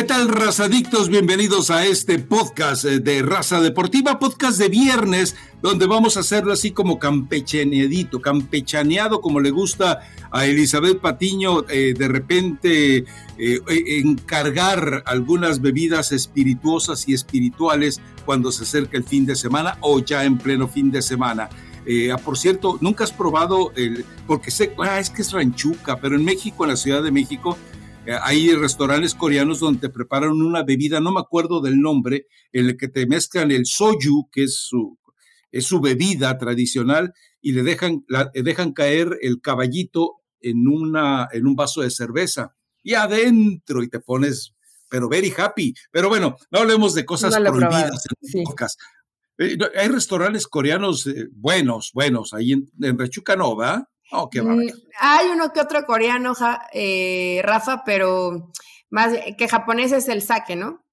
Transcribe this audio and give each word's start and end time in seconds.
¿Qué 0.00 0.06
tal, 0.06 0.28
razadictos? 0.28 1.10
Bienvenidos 1.10 1.70
a 1.70 1.84
este 1.84 2.18
podcast 2.18 2.86
eh, 2.86 3.00
de 3.00 3.20
Raza 3.20 3.60
Deportiva, 3.60 4.18
podcast 4.18 4.58
de 4.58 4.70
viernes, 4.70 5.36
donde 5.60 5.86
vamos 5.86 6.16
a 6.16 6.20
hacerlo 6.20 6.54
así 6.54 6.70
como 6.70 6.98
campechaneadito, 6.98 8.18
campechaneado 8.22 9.20
como 9.20 9.40
le 9.40 9.50
gusta 9.50 10.00
a 10.30 10.46
Elizabeth 10.46 11.00
Patiño, 11.00 11.68
eh, 11.68 11.92
de 11.92 12.08
repente 12.08 13.04
eh, 13.36 13.60
encargar 14.02 15.02
algunas 15.04 15.60
bebidas 15.60 16.12
espirituosas 16.12 17.06
y 17.06 17.12
espirituales 17.12 18.00
cuando 18.24 18.52
se 18.52 18.62
acerca 18.62 18.96
el 18.96 19.04
fin 19.04 19.26
de 19.26 19.36
semana 19.36 19.76
o 19.82 20.00
ya 20.00 20.24
en 20.24 20.38
pleno 20.38 20.66
fin 20.66 20.90
de 20.90 21.02
semana. 21.02 21.50
Ah, 22.10 22.16
por 22.18 22.38
cierto, 22.38 22.78
nunca 22.80 23.04
has 23.04 23.12
probado 23.12 23.72
el, 23.74 24.06
porque 24.26 24.50
sé, 24.50 24.72
ah, 24.78 24.98
es 24.98 25.10
que 25.10 25.20
es 25.22 25.32
ranchuca, 25.32 26.00
pero 26.00 26.14
en 26.14 26.24
México, 26.24 26.64
en 26.64 26.70
la 26.70 26.76
Ciudad 26.76 27.02
de 27.02 27.10
México, 27.10 27.58
eh, 27.58 27.69
hay 28.22 28.54
restaurantes 28.54 29.14
coreanos 29.14 29.60
donde 29.60 29.80
te 29.80 29.88
preparan 29.88 30.32
una 30.32 30.62
bebida, 30.62 31.00
no 31.00 31.12
me 31.12 31.20
acuerdo 31.20 31.60
del 31.60 31.80
nombre, 31.80 32.26
en 32.52 32.66
el 32.66 32.76
que 32.76 32.88
te 32.88 33.06
mezclan 33.06 33.50
el 33.50 33.66
soju, 33.66 34.28
que 34.30 34.44
es 34.44 34.56
su, 34.56 34.98
es 35.52 35.64
su 35.66 35.80
bebida 35.80 36.36
tradicional, 36.38 37.12
y 37.40 37.52
le 37.52 37.62
dejan, 37.62 38.04
la, 38.08 38.30
dejan 38.34 38.72
caer 38.72 39.18
el 39.22 39.40
caballito 39.40 40.22
en, 40.40 40.66
una, 40.68 41.28
en 41.32 41.46
un 41.46 41.56
vaso 41.56 41.82
de 41.82 41.90
cerveza. 41.90 42.54
Y 42.82 42.94
adentro, 42.94 43.82
y 43.82 43.88
te 43.88 44.00
pones, 44.00 44.54
pero 44.88 45.08
very 45.08 45.32
happy. 45.36 45.74
Pero 45.90 46.08
bueno, 46.08 46.36
no 46.50 46.60
hablemos 46.60 46.94
de 46.94 47.04
cosas 47.04 47.34
prohibidas 47.36 48.04
en 48.32 48.44
podcast. 48.44 48.80
Eh, 49.38 49.56
hay 49.76 49.88
restaurantes 49.88 50.46
coreanos 50.46 51.06
eh, 51.06 51.28
buenos, 51.32 51.92
buenos, 51.94 52.34
ahí 52.34 52.52
en, 52.52 52.70
en 52.80 52.98
Rechuca 52.98 53.36
no, 53.36 53.56
¿verdad? 53.56 53.84
Oh, 54.12 54.28
mm, 54.32 54.68
hay 54.98 55.28
uno 55.28 55.52
que 55.52 55.60
otro 55.60 55.84
coreano, 55.84 56.34
eh, 56.72 57.40
Rafa, 57.44 57.84
pero 57.84 58.50
más 58.90 59.14
que 59.38 59.48
japonés 59.48 59.92
es 59.92 60.08
el 60.08 60.22
sake, 60.22 60.56
¿no? 60.56 60.84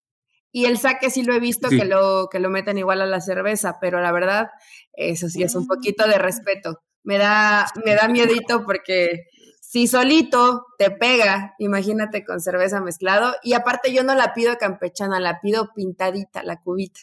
Y 0.51 0.65
el 0.65 0.77
sake 0.77 1.09
sí 1.09 1.23
lo 1.23 1.33
he 1.33 1.39
visto 1.39 1.69
que 1.69 1.85
lo 1.85 2.29
que 2.31 2.39
lo 2.39 2.49
meten 2.49 2.77
igual 2.77 3.01
a 3.01 3.05
la 3.05 3.21
cerveza, 3.21 3.77
pero 3.81 4.01
la 4.01 4.11
verdad, 4.11 4.49
eso 4.93 5.29
sí 5.29 5.43
es 5.43 5.55
un 5.55 5.67
poquito 5.67 6.07
de 6.07 6.17
respeto. 6.17 6.81
Me 7.03 7.17
da, 7.17 7.67
me 7.85 7.95
da 7.95 8.07
miedito 8.07 8.63
porque 8.65 9.27
si 9.61 9.87
solito 9.87 10.65
te 10.77 10.91
pega, 10.91 11.55
imagínate 11.59 12.23
con 12.23 12.39
cerveza 12.39 12.81
mezclado. 12.81 13.35
Y 13.43 13.53
aparte 13.53 13.93
yo 13.93 14.03
no 14.03 14.15
la 14.15 14.33
pido 14.33 14.57
campechana, 14.57 15.19
la 15.19 15.41
pido 15.41 15.73
pintadita, 15.75 16.43
la 16.43 16.61
cubita. 16.61 17.01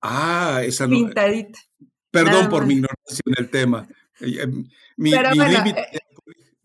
Ah, 0.00 0.60
esa 0.64 0.86
no. 0.86 0.90
Pintadita. 0.92 1.58
Perdón 2.10 2.48
por 2.48 2.66
mi 2.66 2.74
ignorancia 2.74 3.20
en 3.26 3.34
el 3.36 3.50
tema. 3.50 3.88
Eh, 4.20 4.46
mi, 4.96 5.10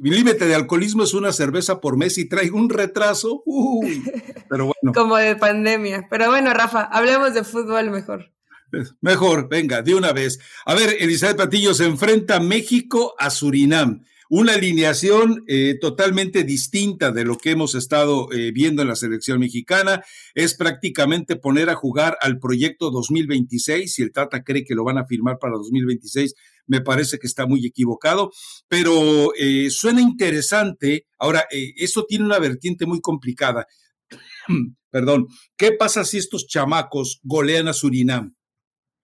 límite 0.09 0.45
de 0.45 0.55
alcoholismo 0.55 1.03
es 1.03 1.13
una 1.13 1.31
cerveza 1.31 1.79
por 1.79 1.97
mes 1.97 2.17
y 2.17 2.27
traigo 2.27 2.57
un 2.57 2.69
retraso. 2.69 3.43
pero 4.49 4.65
bueno. 4.81 4.93
Como 4.93 5.17
de 5.17 5.35
pandemia. 5.35 6.07
Pero 6.09 6.29
bueno, 6.29 6.53
Rafa, 6.53 6.83
hablemos 6.83 7.33
de 7.33 7.43
fútbol 7.43 7.91
mejor. 7.91 8.31
Mejor, 9.01 9.49
venga, 9.49 9.81
de 9.81 9.93
una 9.93 10.13
vez. 10.13 10.39
A 10.65 10.73
ver, 10.73 10.97
Elizabeth 10.99 11.37
Patillo 11.37 11.73
se 11.73 11.85
enfrenta 11.85 12.39
México 12.39 13.13
a 13.19 13.29
Surinam 13.29 14.01
una 14.35 14.53
alineación 14.53 15.43
eh, 15.47 15.77
totalmente 15.79 16.43
distinta 16.43 17.11
de 17.11 17.23
lo 17.23 17.37
que 17.37 17.51
hemos 17.51 17.75
estado 17.75 18.31
eh, 18.31 18.51
viendo 18.51 18.81
en 18.81 18.87
la 18.87 18.95
selección 18.95 19.39
mexicana. 19.39 20.03
Es 20.33 20.55
prácticamente 20.55 21.35
poner 21.35 21.69
a 21.69 21.75
jugar 21.75 22.17
al 22.19 22.39
proyecto 22.39 22.89
2026. 22.89 23.93
Si 23.93 24.01
el 24.01 24.11
Tata 24.11 24.43
cree 24.43 24.63
que 24.63 24.73
lo 24.73 24.83
van 24.83 24.97
a 24.97 25.05
firmar 25.05 25.37
para 25.37 25.53
2026, 25.53 26.33
me 26.67 26.81
parece 26.81 27.19
que 27.19 27.27
está 27.27 27.45
muy 27.45 27.65
equivocado, 27.65 28.31
pero 28.67 29.33
eh, 29.35 29.69
suena 29.69 30.01
interesante. 30.01 31.07
Ahora, 31.17 31.45
eso 31.51 32.05
tiene 32.07 32.25
una 32.25 32.39
vertiente 32.39 32.85
muy 32.85 33.01
complicada. 33.01 33.67
Perdón, 34.89 35.27
¿qué 35.57 35.71
pasa 35.71 36.05
si 36.05 36.17
estos 36.17 36.45
chamacos 36.47 37.19
golean 37.23 37.67
a 37.67 37.73
Surinam? 37.73 38.35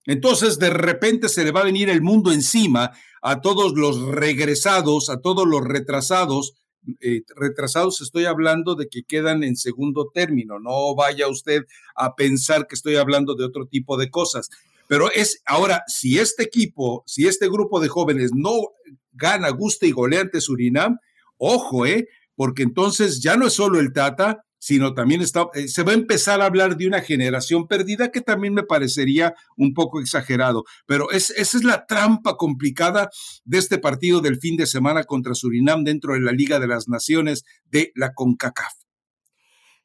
Entonces, 0.06 0.60
de 0.60 0.70
repente 0.70 1.30
se 1.30 1.44
le 1.44 1.52
va 1.52 1.62
a 1.62 1.66
venir 1.66 1.90
el 1.90 2.02
mundo 2.02 2.32
encima 2.32 2.92
a 3.22 3.42
todos 3.42 3.74
los 3.76 4.02
regresados, 4.02 5.10
a 5.10 5.20
todos 5.22 5.48
los 5.48 5.64
retrasados. 5.64 6.54
Eh, 7.02 7.24
retrasados 7.36 8.02
estoy 8.02 8.26
hablando 8.26 8.76
de 8.76 8.88
que 8.88 9.04
quedan 9.04 9.44
en 9.44 9.56
segundo 9.56 10.10
término. 10.14 10.60
No 10.60 10.96
vaya 10.96 11.28
usted 11.28 11.66
a 11.96 12.16
pensar 12.16 12.68
que 12.68 12.76
estoy 12.76 12.96
hablando 12.96 13.36
de 13.36 13.46
otro 13.46 13.68
tipo 13.68 13.98
de 13.98 14.10
cosas. 14.10 14.50
Pero 14.90 15.12
es 15.12 15.44
ahora, 15.46 15.84
si 15.86 16.18
este 16.18 16.42
equipo, 16.42 17.04
si 17.06 17.28
este 17.28 17.48
grupo 17.48 17.80
de 17.80 17.90
jóvenes 17.90 18.32
no 18.34 18.54
gana, 19.12 19.50
gusta 19.50 19.86
y 19.86 19.92
golea 19.92 20.22
ante 20.22 20.42
Surinam, 20.42 20.98
ojo, 21.38 21.86
¿eh? 21.86 22.08
Porque 22.34 22.64
entonces 22.64 23.22
ya 23.22 23.38
no 23.38 23.46
es 23.46 23.54
solo 23.54 23.80
el 23.80 23.94
Tata, 23.94 24.44
sino 24.58 24.96
también 24.96 25.22
está, 25.22 25.46
eh, 25.54 25.68
se 25.68 25.84
va 25.84 25.92
a 25.92 25.96
empezar 25.96 26.42
a 26.42 26.46
hablar 26.46 26.76
de 26.76 26.88
una 26.88 27.02
generación 27.02 27.68
perdida 27.68 28.10
que 28.10 28.22
también 28.22 28.56
me 28.56 28.64
parecería 28.64 29.36
un 29.56 29.76
poco 29.76 30.02
exagerado. 30.02 30.66
Pero 30.88 31.12
esa 31.12 31.34
es 31.40 31.64
la 31.64 31.86
trampa 31.86 32.36
complicada 32.36 33.12
de 33.46 33.60
este 33.60 33.78
partido 33.78 34.22
del 34.22 34.40
fin 34.40 34.58
de 34.58 34.66
semana 34.66 35.04
contra 35.04 35.36
Surinam 35.36 35.84
dentro 35.84 36.16
de 36.16 36.22
la 36.22 36.32
Liga 36.32 36.60
de 36.60 36.68
las 36.68 36.88
Naciones 36.88 37.44
de 37.66 37.92
la 37.94 38.16
CONCACAF. 38.16 38.74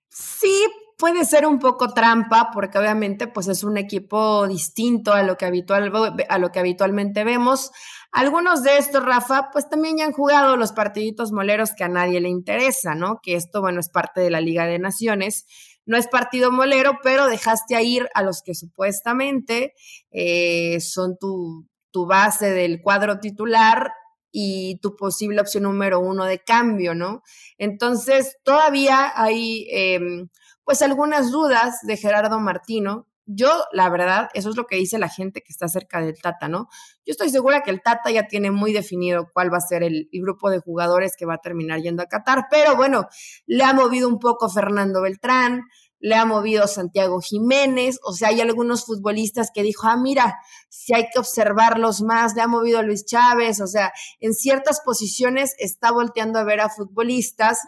Sí, 0.08 0.64
puede 1.04 1.26
ser 1.26 1.46
un 1.46 1.58
poco 1.58 1.92
trampa 1.92 2.48
porque 2.50 2.78
obviamente 2.78 3.28
pues 3.28 3.46
es 3.48 3.62
un 3.62 3.76
equipo 3.76 4.48
distinto 4.48 5.12
a 5.12 5.22
lo 5.22 5.36
que, 5.36 5.44
habitual, 5.44 5.92
a 6.30 6.38
lo 6.38 6.50
que 6.50 6.60
habitualmente 6.60 7.24
vemos. 7.24 7.72
Algunos 8.10 8.62
de 8.62 8.78
estos, 8.78 9.04
Rafa, 9.04 9.50
pues 9.52 9.68
también 9.68 9.98
ya 9.98 10.06
han 10.06 10.12
jugado 10.12 10.56
los 10.56 10.72
partiditos 10.72 11.30
moleros 11.30 11.72
que 11.76 11.84
a 11.84 11.88
nadie 11.88 12.22
le 12.22 12.30
interesa, 12.30 12.94
¿no? 12.94 13.20
Que 13.22 13.34
esto, 13.34 13.60
bueno, 13.60 13.80
es 13.80 13.90
parte 13.90 14.22
de 14.22 14.30
la 14.30 14.40
Liga 14.40 14.64
de 14.64 14.78
Naciones. 14.78 15.44
No 15.84 15.98
es 15.98 16.08
partido 16.08 16.50
molero, 16.50 16.98
pero 17.02 17.26
dejaste 17.26 17.76
a 17.76 17.82
ir 17.82 18.08
a 18.14 18.22
los 18.22 18.40
que 18.40 18.54
supuestamente 18.54 19.74
eh, 20.10 20.80
son 20.80 21.18
tu, 21.20 21.68
tu 21.90 22.06
base 22.06 22.48
del 22.50 22.80
cuadro 22.80 23.20
titular 23.20 23.92
y 24.32 24.78
tu 24.80 24.96
posible 24.96 25.42
opción 25.42 25.64
número 25.64 26.00
uno 26.00 26.24
de 26.24 26.38
cambio, 26.38 26.94
¿no? 26.94 27.22
Entonces, 27.58 28.38
todavía 28.42 29.12
hay 29.14 29.68
em, 29.70 30.28
pues 30.64 30.82
algunas 30.82 31.30
dudas 31.30 31.78
de 31.82 31.96
Gerardo 31.96 32.40
Martino. 32.40 33.06
Yo, 33.26 33.64
la 33.72 33.88
verdad, 33.88 34.28
eso 34.34 34.50
es 34.50 34.56
lo 34.56 34.66
que 34.66 34.76
dice 34.76 34.98
la 34.98 35.08
gente 35.08 35.40
que 35.40 35.50
está 35.50 35.66
cerca 35.66 36.00
del 36.00 36.20
Tata, 36.20 36.46
¿no? 36.46 36.68
Yo 37.06 37.12
estoy 37.12 37.30
segura 37.30 37.62
que 37.62 37.70
el 37.70 37.80
Tata 37.80 38.10
ya 38.10 38.26
tiene 38.26 38.50
muy 38.50 38.74
definido 38.74 39.30
cuál 39.32 39.50
va 39.50 39.58
a 39.58 39.62
ser 39.62 39.82
el, 39.82 40.08
grupo 40.12 40.50
de 40.50 40.58
jugadores 40.58 41.14
que 41.16 41.24
va 41.24 41.34
a 41.34 41.38
terminar 41.38 41.80
yendo 41.80 42.02
a 42.02 42.06
Qatar, 42.06 42.48
pero 42.50 42.76
bueno, 42.76 43.06
le 43.46 43.64
ha 43.64 43.72
movido 43.72 44.08
un 44.08 44.18
poco 44.18 44.50
Fernando 44.50 45.00
Beltrán, 45.00 45.62
le 46.04 46.16
ha 46.16 46.26
movido 46.26 46.66
Santiago 46.66 47.18
Jiménez, 47.22 47.98
o 48.02 48.12
sea, 48.12 48.28
hay 48.28 48.42
algunos 48.42 48.84
futbolistas 48.84 49.50
que 49.50 49.62
dijo, 49.62 49.86
ah, 49.86 49.96
mira, 49.96 50.38
si 50.68 50.94
hay 50.94 51.04
que 51.10 51.18
observarlos 51.18 52.02
más, 52.02 52.34
le 52.34 52.42
ha 52.42 52.46
movido 52.46 52.82
Luis 52.82 53.06
Chávez, 53.06 53.62
o 53.62 53.66
sea, 53.66 53.90
en 54.20 54.34
ciertas 54.34 54.82
posiciones 54.84 55.54
está 55.58 55.92
volteando 55.92 56.38
a 56.38 56.44
ver 56.44 56.60
a 56.60 56.68
futbolistas 56.68 57.60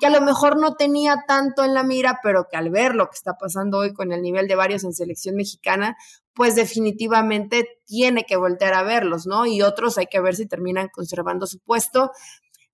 que 0.00 0.06
a 0.06 0.10
lo 0.10 0.20
mejor 0.22 0.60
no 0.60 0.74
tenía 0.74 1.22
tanto 1.28 1.62
en 1.62 1.72
la 1.72 1.84
mira, 1.84 2.18
pero 2.20 2.48
que 2.50 2.56
al 2.56 2.70
ver 2.70 2.96
lo 2.96 3.06
que 3.06 3.14
está 3.14 3.34
pasando 3.34 3.78
hoy 3.78 3.94
con 3.94 4.10
el 4.10 4.22
nivel 4.22 4.48
de 4.48 4.56
varios 4.56 4.82
en 4.82 4.92
selección 4.92 5.36
mexicana, 5.36 5.96
pues 6.34 6.56
definitivamente 6.56 7.78
tiene 7.86 8.24
que 8.26 8.34
voltear 8.34 8.74
a 8.74 8.82
verlos, 8.82 9.24
¿no? 9.28 9.46
Y 9.46 9.62
otros 9.62 9.98
hay 9.98 10.06
que 10.06 10.20
ver 10.20 10.34
si 10.34 10.46
terminan 10.46 10.88
conservando 10.88 11.46
su 11.46 11.60
puesto. 11.60 12.10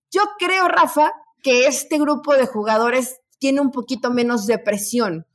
Yo 0.09 0.21
creo, 0.39 0.67
Rafa, 0.67 1.11
que 1.43 1.67
este 1.67 1.99
grupo 1.99 2.33
de 2.33 2.47
jugadores 2.47 3.20
tiene 3.41 3.59
un 3.59 3.71
poquito 3.71 4.11
menos 4.11 4.45
de 4.45 4.59
presión. 4.59 5.25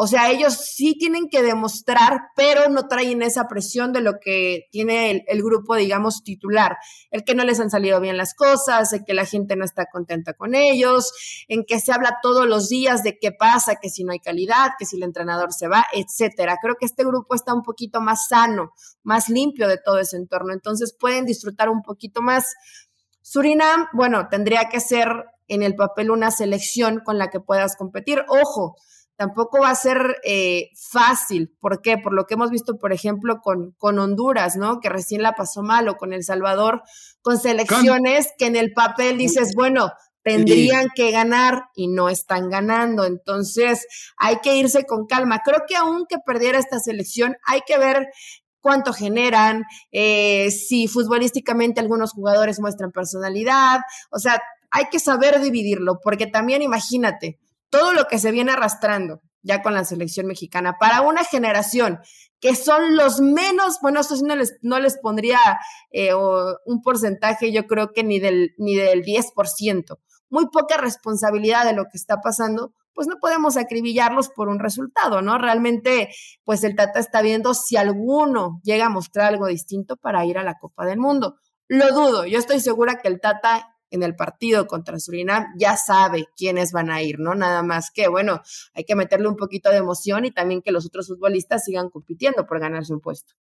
O 0.00 0.06
sea, 0.06 0.30
ellos 0.30 0.54
sí 0.54 0.94
tienen 0.96 1.28
que 1.28 1.42
demostrar, 1.42 2.28
pero 2.36 2.68
no 2.68 2.86
traen 2.86 3.20
esa 3.20 3.48
presión 3.48 3.92
de 3.92 4.00
lo 4.00 4.20
que 4.20 4.68
tiene 4.70 5.24
el, 5.26 5.42
grupo, 5.42 5.74
digamos, 5.74 6.22
titular. 6.22 6.76
El 7.10 7.24
que 7.24 7.34
no 7.34 7.42
les 7.42 7.58
han 7.58 7.68
salido 7.68 8.00
bien 8.00 8.16
las 8.16 8.32
cosas, 8.34 8.92
el 8.92 9.04
que 9.04 9.12
la 9.12 9.24
gente 9.24 9.56
no 9.56 9.64
está 9.64 9.86
contenta 9.86 10.34
con 10.34 10.54
ellos, 10.54 11.12
en 11.48 11.64
que 11.64 11.80
se 11.80 11.90
habla 11.90 12.18
todos 12.22 12.46
los 12.46 12.68
días 12.68 13.02
de 13.02 13.18
qué 13.18 13.32
pasa, 13.32 13.80
que 13.82 13.90
si 13.90 14.04
no 14.04 14.12
hay 14.12 14.20
calidad, 14.20 14.70
que 14.78 14.86
si 14.86 14.98
el 14.98 15.02
entrenador 15.02 15.52
se 15.52 15.66
va, 15.66 15.84
etcétera. 15.92 16.58
Creo 16.62 16.76
que 16.78 16.86
este 16.86 17.02
grupo 17.02 17.34
está 17.34 17.52
un 17.52 17.64
poquito 17.64 18.00
más 18.00 18.28
sano, 18.28 18.74
más 19.02 19.28
limpio 19.28 19.66
de 19.66 19.78
todo 19.84 19.98
ese 19.98 20.16
entorno. 20.16 20.52
Entonces 20.52 20.94
pueden 20.96 21.26
disfrutar 21.26 21.68
un 21.68 21.82
poquito 21.82 22.22
más. 22.22 22.54
Surinam, 23.30 23.88
bueno, 23.92 24.28
tendría 24.30 24.70
que 24.70 24.80
ser 24.80 25.26
en 25.48 25.62
el 25.62 25.74
papel 25.74 26.10
una 26.10 26.30
selección 26.30 27.00
con 27.04 27.18
la 27.18 27.28
que 27.28 27.40
puedas 27.40 27.76
competir. 27.76 28.24
Ojo, 28.26 28.76
tampoco 29.16 29.60
va 29.60 29.68
a 29.68 29.74
ser 29.74 30.16
eh, 30.24 30.70
fácil. 30.74 31.54
¿Por 31.60 31.82
qué? 31.82 31.98
Por 31.98 32.14
lo 32.14 32.24
que 32.24 32.34
hemos 32.34 32.50
visto, 32.50 32.78
por 32.78 32.94
ejemplo, 32.94 33.42
con, 33.42 33.72
con 33.72 33.98
Honduras, 33.98 34.56
¿no? 34.56 34.80
Que 34.80 34.88
recién 34.88 35.20
la 35.20 35.34
pasó 35.34 35.62
mal, 35.62 35.88
o 35.88 35.98
con 35.98 36.14
El 36.14 36.24
Salvador, 36.24 36.80
con 37.20 37.38
selecciones 37.38 38.32
que 38.38 38.46
en 38.46 38.56
el 38.56 38.72
papel 38.72 39.18
dices, 39.18 39.52
bueno, 39.54 39.92
tendrían 40.22 40.88
que 40.94 41.10
ganar 41.10 41.64
y 41.74 41.88
no 41.88 42.08
están 42.08 42.48
ganando. 42.48 43.04
Entonces, 43.04 43.86
hay 44.16 44.38
que 44.38 44.56
irse 44.56 44.86
con 44.86 45.04
calma. 45.06 45.42
Creo 45.44 45.64
que 45.68 45.76
aunque 45.76 46.16
perdiera 46.24 46.58
esta 46.58 46.78
selección, 46.78 47.36
hay 47.44 47.60
que 47.66 47.76
ver 47.76 48.08
cuánto 48.60 48.92
generan, 48.92 49.64
eh, 49.92 50.50
si 50.50 50.88
futbolísticamente 50.88 51.80
algunos 51.80 52.12
jugadores 52.12 52.60
muestran 52.60 52.92
personalidad, 52.92 53.80
o 54.10 54.18
sea, 54.18 54.40
hay 54.70 54.86
que 54.90 54.98
saber 54.98 55.40
dividirlo, 55.40 56.00
porque 56.02 56.26
también 56.26 56.62
imagínate, 56.62 57.38
todo 57.70 57.92
lo 57.92 58.06
que 58.06 58.18
se 58.18 58.30
viene 58.30 58.52
arrastrando 58.52 59.20
ya 59.42 59.62
con 59.62 59.74
la 59.74 59.84
selección 59.84 60.26
mexicana 60.26 60.76
para 60.78 61.00
una 61.00 61.24
generación 61.24 62.00
que 62.40 62.54
son 62.54 62.96
los 62.96 63.20
menos, 63.20 63.78
bueno, 63.82 64.00
esto 64.00 64.16
sí 64.16 64.22
no 64.24 64.36
les, 64.36 64.54
no 64.62 64.78
les 64.78 64.98
pondría 64.98 65.38
eh, 65.90 66.14
un 66.14 66.82
porcentaje, 66.82 67.52
yo 67.52 67.66
creo 67.66 67.92
que 67.92 68.04
ni 68.04 68.20
del, 68.20 68.54
ni 68.58 68.76
del 68.76 69.02
10%, 69.02 69.98
muy 70.30 70.46
poca 70.50 70.76
responsabilidad 70.76 71.64
de 71.64 71.72
lo 71.72 71.84
que 71.84 71.96
está 71.96 72.20
pasando, 72.20 72.72
pues 72.98 73.06
no 73.06 73.20
podemos 73.20 73.56
acribillarlos 73.56 74.28
por 74.28 74.48
un 74.48 74.58
resultado, 74.58 75.22
¿no? 75.22 75.38
Realmente, 75.38 76.08
pues 76.42 76.64
el 76.64 76.74
Tata 76.74 76.98
está 76.98 77.22
viendo 77.22 77.54
si 77.54 77.76
alguno 77.76 78.60
llega 78.64 78.86
a 78.86 78.88
mostrar 78.88 79.26
algo 79.26 79.46
distinto 79.46 79.96
para 79.96 80.26
ir 80.26 80.36
a 80.36 80.42
la 80.42 80.58
Copa 80.58 80.84
del 80.84 80.98
Mundo. 80.98 81.36
Lo 81.68 81.94
dudo, 81.94 82.26
yo 82.26 82.40
estoy 82.40 82.58
segura 82.58 82.98
que 83.00 83.06
el 83.06 83.20
Tata 83.20 83.72
en 83.90 84.02
el 84.02 84.16
partido 84.16 84.66
contra 84.66 84.98
Surinam 84.98 85.46
ya 85.56 85.76
sabe 85.76 86.26
quiénes 86.36 86.72
van 86.72 86.90
a 86.90 87.00
ir, 87.00 87.20
¿no? 87.20 87.36
Nada 87.36 87.62
más 87.62 87.92
que, 87.92 88.08
bueno, 88.08 88.40
hay 88.74 88.82
que 88.82 88.96
meterle 88.96 89.28
un 89.28 89.36
poquito 89.36 89.70
de 89.70 89.76
emoción 89.76 90.24
y 90.24 90.32
también 90.32 90.60
que 90.60 90.72
los 90.72 90.84
otros 90.84 91.06
futbolistas 91.06 91.62
sigan 91.62 91.90
compitiendo 91.90 92.48
por 92.48 92.58
ganarse 92.58 92.92
un 92.92 93.00
puesto. 93.00 93.34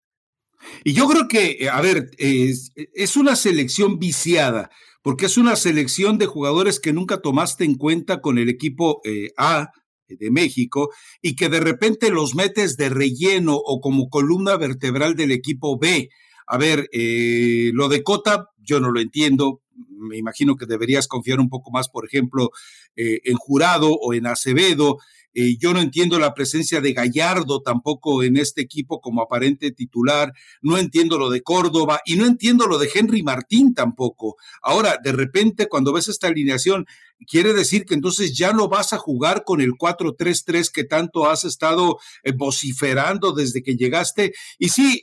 Y 0.84 0.92
yo 0.92 1.08
creo 1.08 1.28
que, 1.28 1.58
eh, 1.60 1.68
a 1.68 1.80
ver, 1.80 2.10
es, 2.18 3.16
una 3.16 3.36
selección 3.36 3.98
viciada, 3.98 4.70
porque 5.02 5.26
es 5.26 5.36
una 5.36 5.56
selección 5.56 6.18
de 6.18 6.26
jugadores 6.26 6.80
que 6.80 6.92
nunca 6.92 7.20
tomaste 7.20 7.64
en 7.64 7.76
cuenta 7.76 8.20
con 8.20 8.38
el 8.38 8.48
equipo 8.48 9.00
eh, 9.04 9.30
A 9.36 9.70
de 10.08 10.30
México 10.30 10.90
y 11.20 11.36
que 11.36 11.48
de 11.48 11.60
repente 11.60 12.10
los 12.10 12.34
metes 12.34 12.76
de 12.76 12.88
relleno 12.88 13.56
o 13.56 13.80
como 13.80 14.08
columna 14.08 14.56
vertebral 14.56 15.16
del 15.16 15.32
equipo 15.32 15.78
B. 15.78 16.08
A 16.46 16.58
ver, 16.58 16.88
eh, 16.92 17.70
lo 17.74 17.88
de 17.88 18.02
Cota, 18.02 18.50
yo 18.58 18.78
no 18.78 18.92
lo 18.92 19.00
entiendo, 19.00 19.62
me 19.98 20.16
imagino 20.16 20.56
que 20.56 20.66
deberías 20.66 21.08
confiar 21.08 21.40
un 21.40 21.48
poco 21.48 21.70
más, 21.70 21.88
por 21.88 22.06
ejemplo, 22.06 22.50
eh, 22.94 23.20
en 23.24 23.36
Jurado 23.36 23.90
o 23.92 24.14
en 24.14 24.26
Acevedo. 24.26 24.98
Eh, 25.38 25.58
yo 25.58 25.74
no 25.74 25.82
entiendo 25.82 26.18
la 26.18 26.32
presencia 26.32 26.80
de 26.80 26.94
Gallardo 26.94 27.60
tampoco 27.60 28.22
en 28.22 28.38
este 28.38 28.62
equipo 28.62 29.02
como 29.02 29.20
aparente 29.20 29.70
titular. 29.70 30.32
No 30.62 30.78
entiendo 30.78 31.18
lo 31.18 31.28
de 31.28 31.42
Córdoba 31.42 32.00
y 32.06 32.16
no 32.16 32.24
entiendo 32.24 32.66
lo 32.66 32.78
de 32.78 32.88
Henry 32.92 33.22
Martín 33.22 33.74
tampoco. 33.74 34.36
Ahora, 34.62 34.98
de 35.04 35.12
repente, 35.12 35.68
cuando 35.68 35.92
ves 35.92 36.08
esta 36.08 36.28
alineación, 36.28 36.86
quiere 37.26 37.52
decir 37.52 37.84
que 37.84 37.92
entonces 37.92 38.34
ya 38.34 38.54
no 38.54 38.68
vas 38.68 38.94
a 38.94 38.98
jugar 38.98 39.44
con 39.44 39.60
el 39.60 39.72
4-3-3 39.72 40.70
que 40.72 40.84
tanto 40.84 41.28
has 41.28 41.44
estado 41.44 41.98
eh, 42.22 42.32
vociferando 42.34 43.32
desde 43.32 43.62
que 43.62 43.76
llegaste. 43.76 44.32
Y 44.58 44.70
sí, 44.70 45.02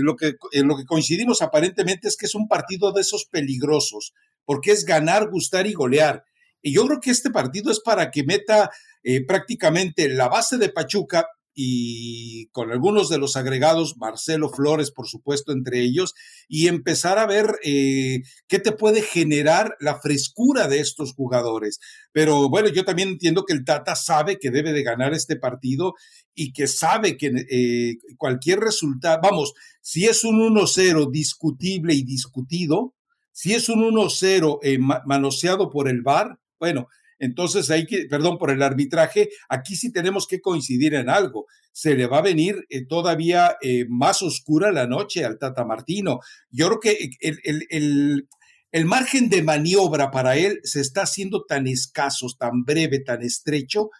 lo, 0.00 0.16
que, 0.16 0.36
lo 0.52 0.78
que 0.78 0.86
coincidimos 0.86 1.42
aparentemente 1.42 2.08
es 2.08 2.16
que 2.16 2.24
es 2.24 2.34
un 2.34 2.48
partido 2.48 2.92
de 2.92 3.02
esos 3.02 3.26
peligrosos, 3.26 4.14
porque 4.46 4.70
es 4.70 4.86
ganar, 4.86 5.28
gustar 5.28 5.66
y 5.66 5.74
golear. 5.74 6.24
Y 6.62 6.72
yo 6.72 6.86
creo 6.86 7.00
que 7.00 7.10
este 7.10 7.30
partido 7.30 7.70
es 7.70 7.78
para 7.78 8.10
que 8.10 8.24
meta 8.24 8.70
eh, 9.08 9.24
prácticamente 9.24 10.08
la 10.08 10.28
base 10.28 10.58
de 10.58 10.68
Pachuca 10.68 11.28
y 11.54 12.48
con 12.48 12.72
algunos 12.72 13.08
de 13.08 13.18
los 13.18 13.36
agregados, 13.36 13.96
Marcelo 13.98 14.48
Flores, 14.48 14.90
por 14.90 15.06
supuesto, 15.06 15.52
entre 15.52 15.80
ellos, 15.80 16.12
y 16.48 16.66
empezar 16.66 17.20
a 17.20 17.26
ver 17.26 17.46
eh, 17.62 18.22
qué 18.48 18.58
te 18.58 18.72
puede 18.72 19.02
generar 19.02 19.76
la 19.78 20.00
frescura 20.00 20.66
de 20.66 20.80
estos 20.80 21.14
jugadores. 21.14 21.78
Pero 22.10 22.48
bueno, 22.48 22.68
yo 22.68 22.84
también 22.84 23.10
entiendo 23.10 23.44
que 23.44 23.52
el 23.52 23.64
Tata 23.64 23.94
sabe 23.94 24.40
que 24.40 24.50
debe 24.50 24.72
de 24.72 24.82
ganar 24.82 25.14
este 25.14 25.36
partido 25.36 25.94
y 26.34 26.52
que 26.52 26.66
sabe 26.66 27.16
que 27.16 27.30
eh, 27.48 27.98
cualquier 28.18 28.58
resultado, 28.58 29.20
vamos, 29.22 29.54
si 29.80 30.06
es 30.06 30.24
un 30.24 30.40
1-0 30.40 31.12
discutible 31.12 31.94
y 31.94 32.02
discutido, 32.02 32.96
si 33.30 33.54
es 33.54 33.68
un 33.68 33.84
1-0 33.84 34.58
manoseado 35.06 35.70
por 35.70 35.88
el 35.88 36.02
VAR, 36.02 36.40
bueno, 36.58 36.88
entonces 37.18 37.70
hay 37.70 37.86
que, 37.86 38.06
perdón 38.08 38.38
por 38.38 38.50
el 38.50 38.62
arbitraje, 38.62 39.30
aquí 39.48 39.76
sí 39.76 39.92
tenemos 39.92 40.26
que 40.26 40.40
coincidir 40.40 40.94
en 40.94 41.08
algo. 41.08 41.46
Se 41.72 41.94
le 41.94 42.06
va 42.06 42.18
a 42.18 42.22
venir 42.22 42.66
eh, 42.68 42.86
todavía 42.86 43.56
eh, 43.62 43.86
más 43.88 44.22
oscura 44.22 44.72
la 44.72 44.86
noche 44.86 45.24
al 45.24 45.38
Tata 45.38 45.64
Martino. 45.64 46.20
Yo 46.50 46.68
creo 46.68 46.80
que 46.80 47.10
el, 47.20 48.26
el, 48.72 48.84
margen 48.84 49.30
de 49.30 49.42
maniobra 49.42 50.10
para 50.10 50.36
él 50.36 50.60
se 50.62 50.80
está 50.80 51.02
haciendo 51.02 51.44
tan 51.44 51.66
escaso, 51.66 52.26
tan 52.38 52.64
breve, 52.64 53.00
tan 53.00 53.22
estrecho, 53.22 53.90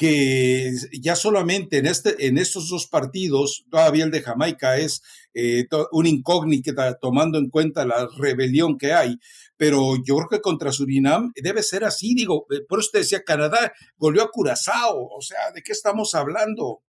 que 0.00 0.72
ya 0.98 1.14
solamente 1.14 1.76
en, 1.76 1.84
este, 1.84 2.26
en 2.26 2.38
estos 2.38 2.70
dos 2.70 2.86
partidos, 2.86 3.66
todavía 3.70 4.04
el 4.04 4.10
de 4.10 4.22
Jamaica 4.22 4.78
es 4.78 5.02
eh, 5.34 5.66
un 5.92 6.06
incógnita 6.06 6.94
tomando 6.94 7.36
en 7.36 7.50
cuenta 7.50 7.84
la 7.84 8.08
rebelión 8.16 8.78
que 8.78 8.94
hay, 8.94 9.18
pero 9.58 9.96
yo 10.02 10.16
creo 10.16 10.28
que 10.30 10.40
contra 10.40 10.72
Surinam 10.72 11.32
debe 11.36 11.62
ser 11.62 11.84
así, 11.84 12.14
digo, 12.14 12.46
eh, 12.50 12.62
por 12.66 12.78
usted 12.78 13.00
decía, 13.00 13.24
Canadá 13.24 13.74
volvió 13.98 14.22
a 14.22 14.30
Curazao, 14.30 15.06
o 15.06 15.20
sea, 15.20 15.50
¿de 15.54 15.60
qué 15.60 15.72
estamos 15.72 16.14
hablando? 16.14 16.80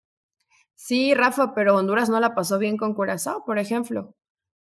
Sí, 0.76 1.14
Rafa, 1.14 1.54
pero 1.54 1.76
Honduras 1.76 2.08
no 2.08 2.22
la 2.22 2.34
pasó 2.34 2.60
bien 2.60 2.78
con 2.78 2.94
Curazao, 2.94 3.44
por 3.44 3.60
ejemplo. 3.60 4.16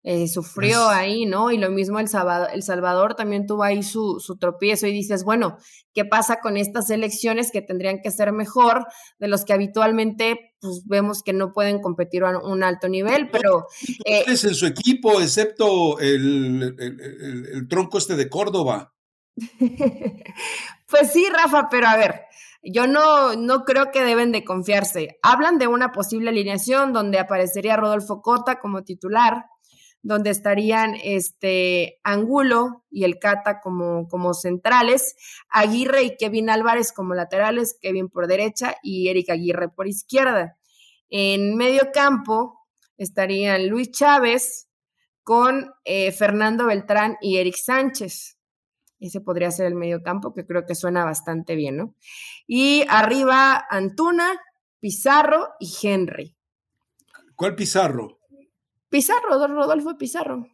Eh, 0.04 0.28
sufrió 0.28 0.88
ahí, 0.88 1.26
¿no? 1.26 1.50
Y 1.50 1.58
lo 1.58 1.70
mismo 1.70 1.98
el 1.98 2.08
Salvador, 2.08 2.48
el 2.52 2.62
Salvador 2.62 3.14
también 3.14 3.46
tuvo 3.46 3.64
ahí 3.64 3.82
su, 3.82 4.20
su, 4.20 4.38
tropiezo 4.38 4.86
y 4.86 4.92
dices, 4.92 5.24
bueno, 5.24 5.58
¿qué 5.92 6.04
pasa 6.04 6.38
con 6.40 6.56
estas 6.56 6.88
elecciones 6.90 7.50
que 7.50 7.62
tendrían 7.62 8.00
que 8.00 8.12
ser 8.12 8.32
mejor 8.32 8.86
de 9.18 9.28
los 9.28 9.44
que 9.44 9.52
habitualmente 9.52 10.54
pues, 10.60 10.82
vemos 10.86 11.22
que 11.22 11.32
no 11.32 11.52
pueden 11.52 11.80
competir 11.80 12.22
a 12.24 12.38
un 12.38 12.62
alto 12.62 12.88
nivel? 12.88 13.28
Pero... 13.30 13.66
Eh, 14.04 14.24
en 14.26 14.36
su 14.36 14.66
equipo, 14.66 15.20
excepto 15.20 15.98
el, 15.98 16.76
el 16.78 17.68
tronco 17.68 17.98
este 17.98 18.14
de 18.14 18.28
Córdoba. 18.28 18.94
pues 20.86 21.12
sí, 21.12 21.28
Rafa, 21.28 21.68
pero 21.70 21.88
a 21.88 21.96
ver, 21.96 22.22
yo 22.62 22.86
no, 22.86 23.36
no 23.36 23.64
creo 23.64 23.90
que 23.90 24.02
deben 24.02 24.32
de 24.32 24.44
confiarse. 24.44 25.18
Hablan 25.22 25.58
de 25.58 25.66
una 25.66 25.92
posible 25.92 26.30
alineación 26.30 26.92
donde 26.92 27.18
aparecería 27.18 27.76
Rodolfo 27.76 28.20
Cota 28.20 28.58
como 28.60 28.82
titular, 28.82 29.46
donde 30.08 30.30
estarían 30.30 30.94
este 31.04 32.00
Angulo 32.02 32.82
y 32.90 33.04
el 33.04 33.18
Cata 33.18 33.60
como, 33.60 34.08
como 34.08 34.32
centrales, 34.32 35.16
Aguirre 35.50 36.02
y 36.04 36.16
Kevin 36.16 36.48
Álvarez 36.48 36.92
como 36.94 37.12
laterales, 37.12 37.76
Kevin 37.78 38.08
por 38.08 38.26
derecha 38.26 38.74
y 38.82 39.08
Eric 39.08 39.28
Aguirre 39.28 39.68
por 39.68 39.86
izquierda. 39.86 40.56
En 41.10 41.56
medio 41.56 41.90
campo 41.92 42.58
estarían 42.96 43.68
Luis 43.68 43.90
Chávez 43.90 44.70
con 45.24 45.74
eh, 45.84 46.10
Fernando 46.10 46.64
Beltrán 46.64 47.18
y 47.20 47.36
Eric 47.36 47.56
Sánchez. 47.56 48.38
Ese 49.00 49.20
podría 49.20 49.50
ser 49.50 49.66
el 49.66 49.74
medio 49.74 50.02
campo, 50.02 50.32
que 50.32 50.46
creo 50.46 50.64
que 50.64 50.74
suena 50.74 51.04
bastante 51.04 51.54
bien, 51.54 51.76
¿no? 51.76 51.94
Y 52.46 52.82
arriba 52.88 53.62
Antuna, 53.68 54.40
Pizarro 54.80 55.50
y 55.60 55.70
Henry. 55.82 56.34
¿Cuál 57.36 57.54
Pizarro? 57.54 58.17
Pizarro, 58.88 59.48
Rodolfo 59.48 59.96
Pizarro. 59.96 60.46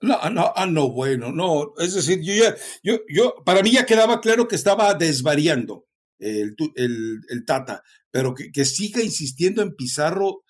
No, 0.00 0.30
no, 0.30 0.52
ah, 0.54 0.66
no, 0.66 0.90
bueno, 0.90 1.32
no. 1.32 1.72
Es 1.78 1.94
decir, 1.94 2.20
yo 2.22 2.34
ya, 2.34 2.54
yo, 2.82 3.00
yo, 3.08 3.34
para 3.44 3.62
mí 3.62 3.72
ya 3.72 3.86
quedaba 3.86 4.20
claro 4.20 4.48
que 4.48 4.56
estaba 4.56 4.94
desvariando 4.94 5.86
el, 6.18 6.56
el, 6.76 7.44
Tata, 7.44 7.82
pero 8.10 8.34
que, 8.34 8.64
siga 8.64 9.02
insistiendo 9.02 9.62
en 9.62 9.74
Pizarro. 9.74 10.44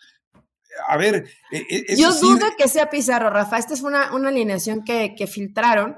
A 0.88 0.96
ver, 0.96 1.28
e, 1.50 1.66
e, 1.68 1.96
yo 1.96 2.12
dudo 2.14 2.46
que 2.56 2.68
sea 2.68 2.90
Pizarro, 2.90 3.30
Rafa. 3.30 3.58
Esta 3.58 3.74
es 3.74 3.82
una, 3.82 4.14
una 4.14 4.28
alineación 4.28 4.84
que, 4.84 5.14
que 5.16 5.26
filtraron. 5.26 5.96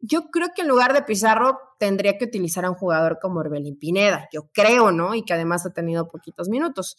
Yo 0.00 0.30
creo 0.30 0.48
que 0.54 0.62
en 0.62 0.68
lugar 0.68 0.92
de 0.92 1.02
Pizarro 1.02 1.58
tendría 1.78 2.18
que 2.18 2.26
utilizar 2.26 2.64
a 2.64 2.70
un 2.70 2.76
jugador 2.76 3.18
como 3.20 3.40
Orbelín 3.40 3.78
Pineda, 3.78 4.28
yo 4.32 4.48
creo, 4.52 4.92
¿no? 4.92 5.14
Y 5.14 5.24
que 5.24 5.34
además 5.34 5.66
ha 5.66 5.72
tenido 5.72 6.08
poquitos 6.08 6.48
minutos. 6.48 6.96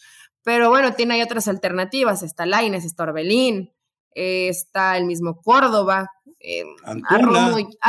Pero 0.47 0.69
bueno, 0.69 0.93
tiene 0.93 1.15
ahí 1.15 1.21
otras 1.21 1.49
alternativas. 1.49 2.23
Está 2.23 2.45
Laines, 2.45 2.85
está 2.85 3.03
Orbelín, 3.03 3.73
está 4.13 4.95
el 4.95 5.03
mismo 5.03 5.41
Córdoba. 5.41 6.09
Eh, 6.39 6.63
a, 6.85 7.17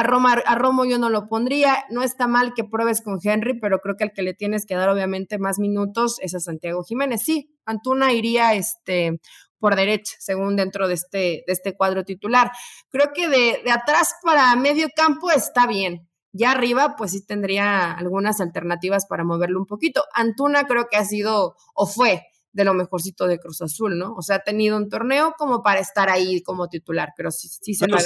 Romo, 0.03 0.33
a, 0.43 0.55
Romo, 0.57 0.85
yo 0.85 0.99
no 0.99 1.09
lo 1.09 1.29
pondría. 1.29 1.85
No 1.91 2.03
está 2.03 2.27
mal 2.27 2.55
que 2.55 2.65
pruebes 2.65 3.01
con 3.01 3.21
Henry, 3.23 3.61
pero 3.61 3.79
creo 3.79 3.95
que 3.97 4.03
al 4.03 4.13
que 4.13 4.23
le 4.23 4.35
tienes 4.35 4.67
que 4.67 4.75
dar 4.75 4.89
obviamente 4.89 5.39
más 5.39 5.61
minutos 5.61 6.19
es 6.21 6.35
a 6.35 6.41
Santiago 6.41 6.83
Jiménez. 6.83 7.23
Sí, 7.23 7.55
Antuna 7.65 8.13
iría 8.13 8.55
este, 8.55 9.21
por 9.61 9.77
derecha, 9.77 10.17
según 10.19 10.57
dentro 10.57 10.89
de 10.89 10.95
este, 10.95 11.45
de 11.47 11.53
este 11.53 11.77
cuadro 11.77 12.03
titular. 12.03 12.51
Creo 12.89 13.13
que 13.15 13.29
de, 13.29 13.61
de 13.65 13.71
atrás 13.71 14.17
para 14.25 14.57
medio 14.57 14.89
campo 14.97 15.31
está 15.31 15.69
bien. 15.69 16.09
Ya 16.33 16.51
arriba, 16.51 16.97
pues 16.97 17.13
sí 17.13 17.25
tendría 17.25 17.93
algunas 17.93 18.41
alternativas 18.41 19.07
para 19.07 19.23
moverlo 19.23 19.61
un 19.61 19.67
poquito. 19.67 20.03
Antuna 20.13 20.65
creo 20.65 20.89
que 20.91 20.97
ha 20.97 21.05
sido 21.05 21.55
o 21.73 21.87
fue 21.87 22.25
de 22.53 22.65
lo 22.65 22.75
mejorcito 22.75 23.27
de 23.27 23.39
Cruz 23.39 23.63
Azul, 23.63 23.99
¿no? 23.99 24.15
O 24.15 24.23
sea, 24.23 24.37
ha 24.37 24.43
tenido 24.43 24.77
un 24.77 24.89
torneo 24.89 25.35
como 25.39 25.63
para 25.63 25.81
estar 25.81 26.09
ahí 26.09 26.43
como 26.43 26.69
titular, 26.69 27.13
pero 27.17 27.31
sí, 27.31 27.49
sí 27.49 27.75
se 27.75 27.87
bueno, 27.87 27.99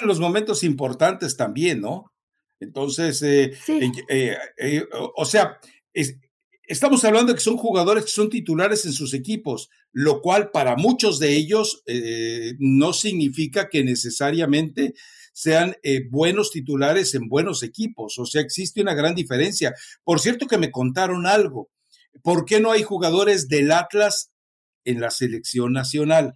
en 0.00 0.08
los 0.08 0.20
momentos 0.20 0.62
importantes 0.62 1.36
también, 1.36 1.80
¿no? 1.80 2.12
Entonces, 2.60 3.22
eh, 3.22 3.52
eh, 3.68 4.36
eh, 4.58 4.84
o 5.16 5.24
sea, 5.24 5.58
estamos 6.62 7.04
hablando 7.04 7.32
de 7.32 7.36
que 7.36 7.44
son 7.44 7.56
jugadores 7.56 8.04
que 8.04 8.10
son 8.10 8.30
titulares 8.30 8.86
en 8.86 8.92
sus 8.92 9.12
equipos, 9.14 9.68
lo 9.92 10.20
cual 10.22 10.50
para 10.50 10.76
muchos 10.76 11.18
de 11.18 11.36
ellos 11.36 11.82
no 12.58 12.92
significa 12.92 13.68
que 13.68 13.84
necesariamente 13.84 14.94
sean 15.36 15.76
eh, 15.82 16.08
buenos 16.10 16.50
titulares 16.50 17.14
en 17.14 17.28
buenos 17.28 17.62
equipos. 17.62 18.18
O 18.18 18.24
sea, 18.24 18.40
existe 18.40 18.80
una 18.80 18.94
gran 18.94 19.14
diferencia. 19.14 19.74
Por 20.02 20.18
cierto 20.18 20.46
que 20.46 20.56
me 20.56 20.70
contaron 20.70 21.26
algo. 21.26 21.68
¿Por 22.22 22.44
qué 22.44 22.60
no 22.60 22.72
hay 22.72 22.82
jugadores 22.82 23.48
del 23.48 23.72
Atlas 23.72 24.32
en 24.84 25.00
la 25.00 25.10
selección 25.10 25.72
nacional? 25.72 26.34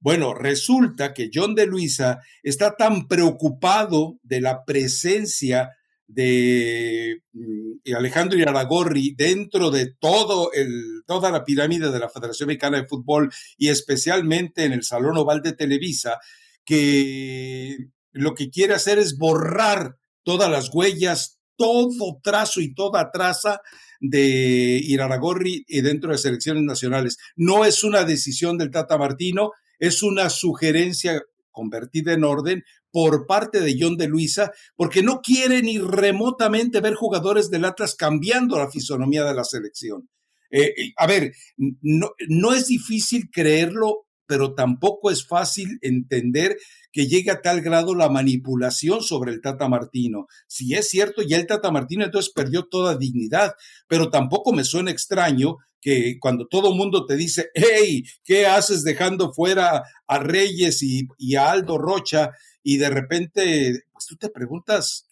Bueno, 0.00 0.32
resulta 0.32 1.12
que 1.12 1.30
John 1.32 1.54
de 1.54 1.66
Luisa 1.66 2.20
está 2.42 2.76
tan 2.76 3.08
preocupado 3.08 4.18
de 4.22 4.40
la 4.40 4.64
presencia 4.64 5.70
de 6.06 7.22
mm, 7.32 7.94
Alejandro 7.96 8.38
Iraragorri 8.38 9.14
dentro 9.16 9.70
de 9.70 9.94
todo 9.98 10.52
el, 10.52 11.02
toda 11.06 11.30
la 11.30 11.44
pirámide 11.44 11.90
de 11.90 11.98
la 11.98 12.08
Federación 12.08 12.46
Mexicana 12.46 12.78
de 12.78 12.86
Fútbol 12.86 13.30
y 13.56 13.68
especialmente 13.68 14.64
en 14.64 14.72
el 14.72 14.84
Salón 14.84 15.18
Oval 15.18 15.42
de 15.42 15.52
Televisa, 15.52 16.18
que 16.64 17.76
lo 18.12 18.34
que 18.34 18.50
quiere 18.50 18.74
hacer 18.74 18.98
es 18.98 19.18
borrar 19.18 19.98
todas 20.22 20.50
las 20.50 20.70
huellas, 20.72 21.38
todo 21.56 22.20
trazo 22.22 22.60
y 22.60 22.74
toda 22.74 23.10
traza 23.10 23.60
de 24.00 24.80
Iraragorri 24.82 25.64
y 25.66 25.80
dentro 25.80 26.12
de 26.12 26.18
selecciones 26.18 26.62
nacionales. 26.62 27.18
No 27.36 27.64
es 27.64 27.82
una 27.84 28.04
decisión 28.04 28.58
del 28.58 28.70
Tata 28.70 28.98
Martino, 28.98 29.52
es 29.78 30.02
una 30.02 30.30
sugerencia 30.30 31.22
convertida 31.50 32.12
en 32.12 32.24
orden 32.24 32.64
por 32.90 33.26
parte 33.26 33.60
de 33.60 33.76
John 33.78 33.96
de 33.96 34.08
Luisa, 34.08 34.52
porque 34.76 35.02
no 35.02 35.20
quiere 35.20 35.62
ni 35.62 35.78
remotamente 35.78 36.80
ver 36.80 36.94
jugadores 36.94 37.50
del 37.50 37.64
Atlas 37.64 37.94
cambiando 37.94 38.58
la 38.58 38.70
fisonomía 38.70 39.24
de 39.24 39.34
la 39.34 39.44
selección. 39.44 40.08
Eh, 40.50 40.72
a 40.96 41.06
ver, 41.06 41.32
no, 41.56 42.10
no 42.28 42.54
es 42.54 42.68
difícil 42.68 43.28
creerlo, 43.30 44.07
pero 44.28 44.54
tampoco 44.54 45.10
es 45.10 45.26
fácil 45.26 45.78
entender 45.80 46.58
que 46.92 47.06
llegue 47.06 47.30
a 47.30 47.40
tal 47.40 47.62
grado 47.62 47.94
la 47.94 48.10
manipulación 48.10 49.02
sobre 49.02 49.32
el 49.32 49.40
Tata 49.40 49.68
Martino. 49.68 50.28
Si 50.46 50.74
es 50.74 50.90
cierto, 50.90 51.22
ya 51.22 51.38
el 51.38 51.46
Tata 51.46 51.70
Martino 51.70 52.04
entonces 52.04 52.30
perdió 52.32 52.66
toda 52.66 52.96
dignidad, 52.96 53.54
pero 53.88 54.10
tampoco 54.10 54.52
me 54.52 54.64
suena 54.64 54.90
extraño 54.90 55.56
que 55.80 56.18
cuando 56.20 56.46
todo 56.46 56.74
mundo 56.74 57.06
te 57.06 57.16
dice, 57.16 57.48
hey, 57.54 58.04
¿qué 58.22 58.46
haces 58.46 58.84
dejando 58.84 59.32
fuera 59.32 59.82
a 60.06 60.18
Reyes 60.18 60.82
y, 60.82 61.08
y, 61.16 61.36
a 61.36 61.50
Aldo 61.50 61.78
Rocha? 61.78 62.32
Y 62.62 62.76
de 62.76 62.90
repente, 62.90 63.84
pues 63.92 64.06
tú 64.06 64.16
te 64.16 64.28
preguntas, 64.28 65.06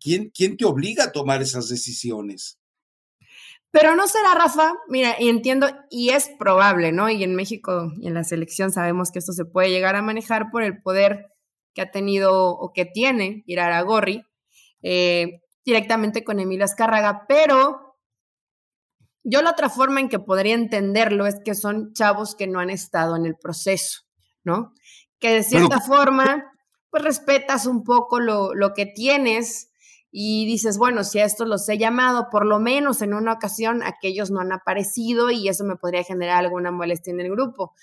¿quién, 0.00 0.32
¿quién 0.34 0.56
te 0.56 0.64
obliga 0.64 1.04
a 1.04 1.12
tomar 1.12 1.40
esas 1.40 1.68
decisiones? 1.68 2.59
Pero 3.72 3.94
no 3.94 4.08
será, 4.08 4.34
Rafa, 4.34 4.74
mira, 4.88 5.14
y 5.18 5.28
entiendo, 5.28 5.68
y 5.90 6.10
es 6.10 6.28
probable, 6.38 6.90
¿no? 6.90 7.08
Y 7.08 7.22
en 7.22 7.36
México 7.36 7.92
y 8.00 8.08
en 8.08 8.14
la 8.14 8.24
selección 8.24 8.72
sabemos 8.72 9.12
que 9.12 9.20
esto 9.20 9.32
se 9.32 9.44
puede 9.44 9.70
llegar 9.70 9.94
a 9.94 10.02
manejar 10.02 10.50
por 10.50 10.64
el 10.64 10.82
poder 10.82 11.26
que 11.72 11.82
ha 11.82 11.90
tenido 11.92 12.50
o 12.50 12.72
que 12.72 12.84
tiene 12.84 13.44
Iraragorri 13.46 14.24
eh, 14.82 15.42
directamente 15.64 16.24
con 16.24 16.40
Emilio 16.40 16.64
Azcárraga, 16.64 17.26
pero 17.28 17.96
yo 19.22 19.42
la 19.42 19.50
otra 19.50 19.68
forma 19.68 20.00
en 20.00 20.08
que 20.08 20.18
podría 20.18 20.54
entenderlo 20.54 21.26
es 21.26 21.36
que 21.44 21.54
son 21.54 21.92
chavos 21.92 22.34
que 22.34 22.48
no 22.48 22.58
han 22.58 22.70
estado 22.70 23.14
en 23.16 23.26
el 23.26 23.36
proceso, 23.36 24.00
¿no? 24.42 24.72
Que 25.20 25.34
de 25.34 25.42
cierta 25.44 25.80
forma, 25.80 26.50
pues 26.90 27.04
respetas 27.04 27.66
un 27.66 27.84
poco 27.84 28.18
lo, 28.18 28.54
lo 28.54 28.72
que 28.72 28.86
tienes 28.86 29.69
y 30.12 30.44
dices, 30.46 30.76
bueno, 30.76 31.04
si 31.04 31.20
a 31.20 31.24
estos 31.24 31.46
los 31.46 31.68
he 31.68 31.78
llamado, 31.78 32.28
por 32.30 32.44
lo 32.44 32.58
menos 32.58 33.00
en 33.02 33.14
una 33.14 33.32
ocasión 33.32 33.82
aquellos 33.82 34.30
no 34.30 34.40
han 34.40 34.52
aparecido 34.52 35.30
y 35.30 35.48
eso 35.48 35.64
me 35.64 35.76
podría 35.76 36.02
generar 36.02 36.38
alguna 36.38 36.72
molestia 36.72 37.12
en 37.12 37.20
el 37.20 37.30
grupo. 37.30 37.74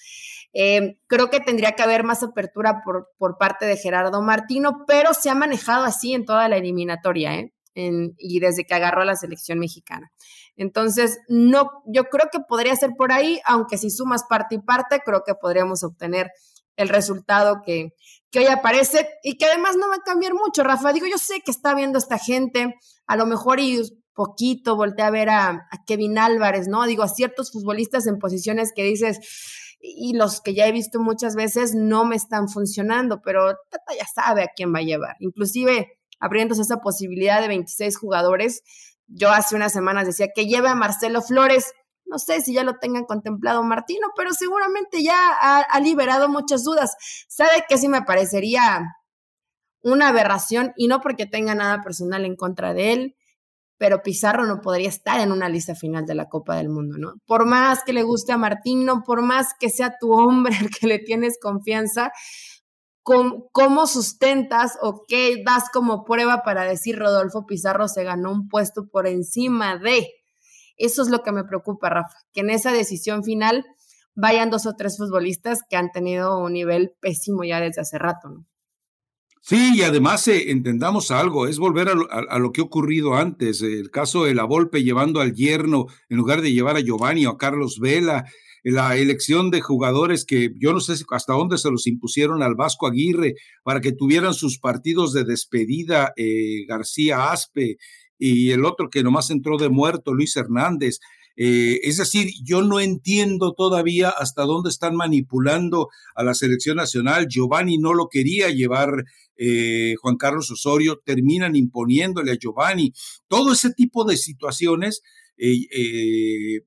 Eh, 0.54 0.98
creo 1.08 1.30
que 1.30 1.40
tendría 1.40 1.74
que 1.74 1.84
haber 1.84 2.04
más 2.04 2.24
apertura 2.24 2.82
por, 2.84 3.10
por, 3.18 3.38
parte 3.38 3.66
de 3.66 3.78
Gerardo 3.78 4.22
Martino, 4.22 4.84
pero 4.88 5.14
se 5.14 5.30
ha 5.30 5.36
manejado 5.36 5.86
así 5.86 6.14
en 6.14 6.26
toda 6.26 6.50
la 6.50 6.58
eliminatoria, 6.58 7.36
¿eh? 7.36 7.54
y 8.18 8.40
desde 8.40 8.66
que 8.66 8.74
agarró 8.74 9.02
a 9.02 9.06
la 9.06 9.16
selección 9.16 9.60
mexicana. 9.60 10.12
Entonces, 10.56 11.20
no, 11.28 11.84
yo 11.86 12.06
creo 12.06 12.28
que 12.32 12.40
podría 12.40 12.76
ser 12.76 12.92
por 12.98 13.12
ahí, 13.12 13.40
aunque 13.46 13.78
si 13.78 13.92
sumas 13.92 14.24
parte 14.24 14.56
y 14.56 14.60
parte, 14.60 15.02
creo 15.06 15.22
que 15.24 15.36
podríamos 15.36 15.84
obtener 15.84 16.32
el 16.76 16.90
resultado 16.90 17.62
que, 17.64 17.94
que 18.32 18.40
hoy 18.40 18.48
aparece 18.48 19.08
y 19.24 19.38
que 19.38 19.46
además 19.46 19.76
no 19.78 19.88
va 19.88 19.96
a 19.96 20.04
cambiar 20.06 20.34
mucho, 20.34 20.64
Rafa. 20.64 20.94
Digo, 20.94 21.08
yo 21.08 21.18
sé 21.18 21.42
que 21.42 21.52
está 21.52 21.74
viendo 21.74 21.98
esta 21.98 22.18
gente, 22.18 22.76
a 23.06 23.16
lo 23.16 23.26
mejor 23.26 23.60
y 23.60 23.82
poquito 24.14 24.76
voltea 24.76 25.08
a 25.08 25.12
ver 25.12 25.30
a, 25.30 25.70
Kevin 25.86 26.18
Álvarez, 26.18 26.68
¿no? 26.68 26.86
Digo, 26.86 27.04
a 27.04 27.08
ciertos 27.08 27.52
futbolistas 27.52 28.08
en 28.08 28.18
posiciones 28.18 28.74
que 28.76 28.84
dices, 28.84 29.20
y 29.80 30.16
los 30.16 30.42
que 30.42 30.56
ya 30.56 30.68
he 30.68 30.72
visto 30.72 31.00
muchas 31.00 31.36
veces 31.36 31.76
no 31.76 32.04
me 32.04 32.16
están 32.16 32.50
funcionando, 32.50 33.22
pero 33.24 33.54
Tata 33.70 33.94
ya 33.98 34.06
sabe 34.08 34.44
a 34.44 34.50
quién 34.56 34.74
va 34.74 34.80
a 34.80 34.84
llevar. 34.84 35.16
Inclusive 35.20 36.00
abriéndose 36.20 36.64
esa 36.64 36.78
posibilidad 36.78 37.42
de 37.42 37.48
26 37.48 37.96
jugadores, 37.98 38.64
yo 39.06 39.30
hace 39.30 39.56
unas 39.56 39.72
semanas 39.72 40.08
decía 40.08 40.30
que 40.36 40.48
lleve 40.48 40.68
a 40.68 40.76
Marcelo 40.76 41.22
Flores, 41.22 41.74
no 42.10 42.20
sé 42.20 42.42
si 42.42 42.54
ya 42.54 42.64
lo 42.64 42.78
tengan 42.80 43.06
contemplado 43.06 43.64
Martino, 43.64 44.08
pero 44.16 44.34
seguramente 44.34 45.04
ya 45.04 45.32
ha, 45.40 45.80
liberado 45.80 46.30
muchas 46.30 46.64
dudas. 46.64 46.96
¿Sabe 47.28 47.66
que 47.68 47.78
sí 47.78 47.88
me 47.88 48.02
parecería 48.02 48.86
una 49.82 50.10
aberración? 50.10 50.74
Y 50.78 50.88
no 50.88 51.02
porque 51.02 51.26
tenga 51.26 51.56
nada 51.56 51.82
personal 51.84 52.26
en 52.26 52.36
contra 52.36 52.74
de 52.74 52.94
él, 52.94 53.16
pero 53.78 54.02
Pizarro 54.02 54.46
no 54.46 54.62
podría 54.62 54.90
estar 54.90 55.20
en 55.20 55.32
una 55.32 55.50
lista 55.50 55.76
final 55.76 56.06
de 56.06 56.16
la 56.16 56.30
Copa 56.30 56.56
del 56.56 56.70
Mundo, 56.70 56.98
¿no? 56.98 57.14
Por 57.26 57.46
más 57.46 57.84
que 57.84 57.94
le 57.94 58.04
guste 58.04 58.32
a 58.32 58.38
Martino, 58.38 59.04
por 59.06 59.22
más 59.22 59.50
que 59.60 59.70
sea 59.70 59.98
tu 60.00 60.12
hombre 60.14 60.56
al 60.60 60.70
que 60.70 60.88
le 60.88 61.00
tienes 61.00 61.38
confianza, 61.40 62.12
¿cómo 63.04 63.88
sustentas 63.88 64.78
o 64.82 65.06
qué 65.08 65.42
das 65.46 65.70
como 65.72 66.04
prueba 66.04 66.42
para 66.44 66.64
decir 66.64 66.98
Rodolfo 66.98 67.46
Pizarro 67.46 67.88
se 67.88 68.04
ganó 68.04 68.32
un 68.32 68.50
puesto 68.50 68.88
por 68.92 69.08
encima 69.08 69.78
de? 69.78 70.08
Eso 70.78 71.02
es 71.02 71.10
lo 71.10 71.24
que 71.24 71.32
me 71.32 71.44
preocupa, 71.44 71.90
Rafa, 71.90 72.16
que 72.34 72.42
en 72.42 72.50
esa 72.50 72.72
decisión 72.72 73.24
final 73.24 73.66
vayan 74.16 74.50
dos 74.50 74.66
o 74.66 74.76
tres 74.76 74.98
futbolistas 74.98 75.60
que 75.70 75.76
han 75.76 75.92
tenido 75.92 76.40
un 76.40 76.54
nivel 76.54 76.92
pésimo 77.00 77.44
ya 77.44 77.60
desde 77.60 77.82
hace 77.82 77.98
rato, 77.98 78.30
¿no? 78.30 78.46
Sí, 79.42 79.78
y 79.78 79.82
además 79.84 80.28
eh, 80.28 80.52
entendamos 80.52 81.10
algo, 81.10 81.48
es 81.48 81.58
volver 81.58 81.88
a 81.88 82.38
lo, 82.38 82.52
que 82.52 82.60
ha 82.60 82.66
ocurrido 82.66 83.16
antes, 83.16 83.62
el 83.62 83.92
caso 83.92 84.26
de 84.26 84.36
la 84.36 84.44
Volpe 84.44 84.84
llevando 84.84 85.22
al 85.22 85.34
yerno 85.34 85.86
en 86.10 86.18
lugar 86.18 86.42
de 86.42 86.52
llevar 86.52 86.76
a 86.76 86.82
Giovanni 86.82 87.26
o 87.26 87.30
a 87.30 87.38
Carlos 87.38 87.80
Vela, 87.80 88.26
la 88.64 88.98
elección 88.98 89.50
de 89.50 89.62
jugadores 89.62 90.26
que 90.26 90.52
yo 90.60 90.74
no 90.74 90.82
sé 90.82 90.96
hasta 91.12 91.32
dónde 91.32 91.58
se 91.58 91.72
los 91.72 91.88
impusieron 91.88 92.44
al 92.44 92.56
Vasco 92.56 92.88
Aguirre 92.88 93.36
para 93.64 93.80
que 93.80 93.94
tuvieran 93.94 94.34
sus 94.34 94.60
partidos 94.60 95.14
de 95.14 95.24
despedida, 95.24 96.12
eh, 96.18 96.66
García 96.68 97.32
Aspe 97.32 97.78
y 98.18 98.52
el 98.52 98.66
otro 98.66 98.90
que 98.90 99.04
nomás 99.04 99.30
entró 99.30 99.58
de 99.58 99.70
muerto, 99.70 100.14
Luis 100.14 100.36
Hernández. 100.36 101.00
Eh, 101.40 101.82
es 101.84 101.98
decir, 101.98 102.32
yo 102.44 102.64
no 102.64 102.80
entiendo 102.80 103.54
todavía 103.54 104.10
hasta 104.10 104.42
dónde 104.42 104.70
están 104.70 104.96
manipulando 104.96 105.90
a 106.16 106.24
la 106.24 106.34
selección 106.34 106.78
nacional. 106.78 107.28
Giovanni 107.30 107.78
no 107.78 107.94
lo 107.94 108.10
quería 108.10 108.50
llevar 108.50 109.04
eh, 109.38 109.94
Juan 110.02 110.18
Carlos 110.18 110.50
Osorio, 110.50 111.00
terminan 111.06 111.56
imponiéndole 111.56 112.32
a 112.32 112.38
Giovanni. 112.38 112.92
Todo 113.28 113.54
ese 113.54 113.72
tipo 113.72 114.04
de 114.04 114.18
situaciones, 114.18 115.02
eh, 115.38 116.62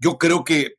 yo 0.00 0.16
creo 0.16 0.44
que 0.44 0.76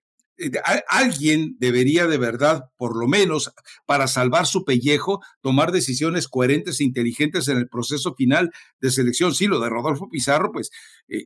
alguien 0.87 1.55
debería 1.59 2.07
de 2.07 2.17
verdad, 2.17 2.65
por 2.77 2.95
lo 2.95 3.07
menos 3.07 3.51
para 3.85 4.07
salvar 4.07 4.45
su 4.45 4.65
pellejo, 4.65 5.21
tomar 5.41 5.71
decisiones 5.71 6.27
coherentes 6.27 6.79
e 6.79 6.83
inteligentes 6.83 7.47
en 7.47 7.57
el 7.57 7.67
proceso 7.67 8.15
final 8.15 8.51
de 8.79 8.91
selección. 8.91 9.33
Sí, 9.33 9.47
lo 9.47 9.59
de 9.59 9.69
Rodolfo 9.69 10.09
Pizarro, 10.09 10.51
pues 10.51 10.69
eh, 11.07 11.25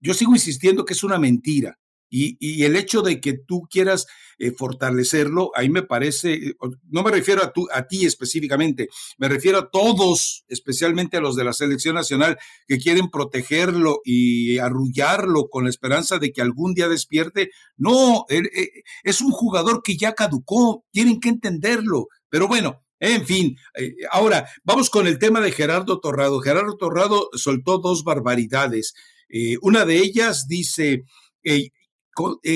yo 0.00 0.14
sigo 0.14 0.32
insistiendo 0.32 0.84
que 0.84 0.94
es 0.94 1.02
una 1.02 1.18
mentira. 1.18 1.78
Y, 2.16 2.62
el 2.62 2.76
hecho 2.76 3.02
de 3.02 3.20
que 3.20 3.32
tú 3.32 3.66
quieras 3.68 4.06
eh, 4.38 4.52
fortalecerlo, 4.56 5.50
ahí 5.56 5.68
me 5.68 5.82
parece, 5.82 6.34
eh, 6.34 6.54
no 6.88 7.02
me 7.02 7.10
refiero 7.10 7.42
a, 7.42 7.52
a 7.72 7.88
ti 7.88 8.06
específicamente, 8.06 8.88
me 9.18 9.28
refiero 9.28 9.58
a 9.58 9.68
todos, 9.68 10.44
especialmente 10.46 11.16
a 11.16 11.20
los 11.20 11.34
de 11.34 11.42
la 11.42 11.52
selección 11.52 11.96
nacional, 11.96 12.38
que 12.68 12.78
quieren 12.78 13.10
protegerlo 13.10 14.00
y 14.04 14.58
arrullarlo 14.58 15.48
con 15.48 15.64
la 15.64 15.70
esperanza 15.70 16.18
de 16.18 16.32
que 16.32 16.40
algún 16.40 16.74
día 16.74 16.88
despierte. 16.88 17.50
No, 17.76 18.26
eh, 18.28 18.42
es 19.02 19.20
un 19.20 19.32
jugador 19.32 19.82
que 19.82 19.96
ya 19.96 20.12
caducó, 20.12 20.84
tienen 20.92 21.18
que 21.18 21.30
entenderlo. 21.30 22.06
Pero 22.28 22.46
bueno, 22.46 22.84
en 23.00 23.26
fin, 23.26 23.56
ahora 24.12 24.48
vamos 24.62 24.88
con 24.88 25.08
el 25.08 25.18
tema 25.18 25.40
de 25.40 25.50
Gerardo 25.50 25.98
Torrado. 25.98 26.38
Gerardo 26.38 26.76
Torrado 26.76 27.28
soltó 27.32 27.78
dos 27.78 28.04
barbaridades. 28.04 28.94
una 29.62 29.84
de 29.84 29.98
ellas 29.98 30.46
dice, 30.48 31.02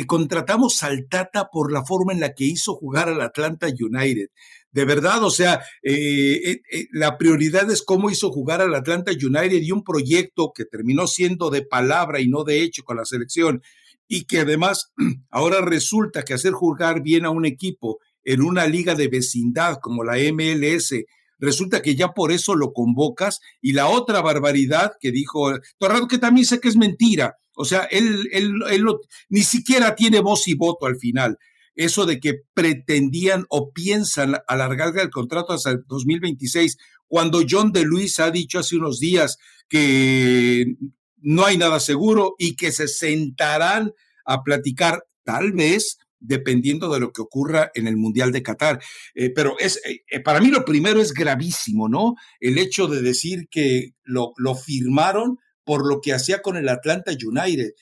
contratamos 0.07 0.83
al 0.83 1.09
Tata 1.09 1.49
por 1.51 1.73
la 1.73 1.85
forma 1.85 2.13
en 2.13 2.21
la 2.21 2.35
que 2.35 2.45
hizo 2.45 2.75
jugar 2.75 3.09
al 3.09 3.21
Atlanta 3.21 3.67
United. 3.67 4.29
De 4.71 4.85
verdad, 4.85 5.25
o 5.25 5.31
sea, 5.31 5.63
eh, 5.83 6.61
eh, 6.71 6.87
la 6.93 7.17
prioridad 7.17 7.71
es 7.71 7.83
cómo 7.83 8.11
hizo 8.11 8.31
jugar 8.31 8.61
al 8.61 8.75
Atlanta 8.75 9.13
United 9.13 9.63
y 9.63 9.73
un 9.73 9.83
proyecto 9.83 10.53
que 10.55 10.65
terminó 10.65 11.07
siendo 11.07 11.51
de 11.51 11.63
palabra 11.63 12.21
y 12.21 12.29
no 12.29 12.45
de 12.45 12.63
hecho 12.63 12.83
con 12.85 12.99
la 12.99 13.05
selección 13.05 13.63
y 14.07 14.25
que 14.25 14.41
además 14.41 14.93
ahora 15.31 15.61
resulta 15.63 16.23
que 16.23 16.35
hacer 16.35 16.53
jugar 16.53 17.03
bien 17.03 17.25
a 17.25 17.31
un 17.31 17.47
equipo 17.47 17.99
en 18.25 18.43
una 18.43 18.67
liga 18.67 18.95
de 18.95 19.09
vecindad 19.09 19.79
como 19.81 20.05
la 20.05 20.17
MLS 20.33 20.95
resulta 21.39 21.83
que 21.83 21.95
ya 21.95 22.09
por 22.09 22.33
eso 22.33 22.55
lo 22.55 22.73
convocas. 22.73 23.41
Y 23.61 23.73
la 23.73 23.89
otra 23.89 24.21
barbaridad 24.21 24.93
que 25.01 25.13
dijo 25.13 25.53
Torrado, 25.79 26.09
que 26.09 26.19
también 26.19 26.47
sé 26.47 26.61
que 26.61 26.69
es 26.69 26.77
mentira, 26.77 27.37
o 27.61 27.65
sea, 27.65 27.83
él, 27.91 28.29
él, 28.31 28.53
él 28.71 28.85
ni 29.29 29.43
siquiera 29.43 29.97
tiene 29.97 30.21
voz 30.21 30.47
y 30.47 30.55
voto 30.55 30.87
al 30.87 30.97
final. 30.97 31.39
Eso 31.75 32.07
de 32.07 32.21
que 32.21 32.43
pretendían 32.55 33.47
o 33.49 33.73
piensan 33.73 34.37
alargar 34.47 34.97
el 34.97 35.11
contrato 35.11 35.53
hasta 35.53 35.71
el 35.71 35.83
2026, 35.89 36.77
cuando 37.09 37.43
John 37.49 37.73
de 37.73 37.83
Luis 37.83 38.21
ha 38.21 38.31
dicho 38.31 38.61
hace 38.61 38.77
unos 38.77 39.01
días 39.01 39.39
que 39.69 40.77
no 41.17 41.45
hay 41.45 41.59
nada 41.59 41.81
seguro 41.81 42.37
y 42.39 42.55
que 42.55 42.71
se 42.71 42.87
sentarán 42.87 43.93
a 44.25 44.45
platicar 44.45 45.03
tal 45.25 45.51
vez 45.53 45.99
dependiendo 46.21 46.93
de 46.93 47.01
lo 47.01 47.13
que 47.13 47.23
ocurra 47.23 47.73
en 47.75 47.89
el 47.89 47.97
Mundial 47.97 48.31
de 48.31 48.43
Qatar. 48.45 48.81
Eh, 49.17 49.31
pero 49.35 49.59
es, 49.59 49.81
eh, 49.85 50.05
eh, 50.09 50.21
para 50.21 50.41
mí 50.41 50.49
lo 50.49 50.65
primero 50.65 51.01
es 51.01 51.13
gravísimo, 51.13 51.89
¿no? 51.89 52.15
El 52.39 52.59
hecho 52.59 52.87
de 52.87 53.03
decir 53.03 53.49
que 53.51 53.95
lo, 54.05 54.33
lo 54.37 54.55
firmaron 54.55 55.39
por 55.69 55.87
lo 55.87 56.01
que 56.01 56.15
hacía 56.15 56.41
con 56.41 56.57
el 56.57 56.67
Atlanta 56.67 57.13
United. 57.13 57.75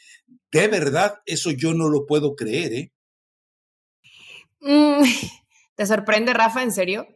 De 0.51 0.67
verdad, 0.67 1.21
eso 1.25 1.53
yo 1.53 1.73
no 1.73 1.89
lo 1.89 2.05
puedo 2.05 2.35
creer, 2.35 2.73
¿eh? 2.73 2.93
Mm, 4.59 5.05
¿Te 5.77 5.87
sorprende, 5.87 6.35
Rafa? 6.35 6.65
¿En 6.65 6.73
serio? 6.73 7.07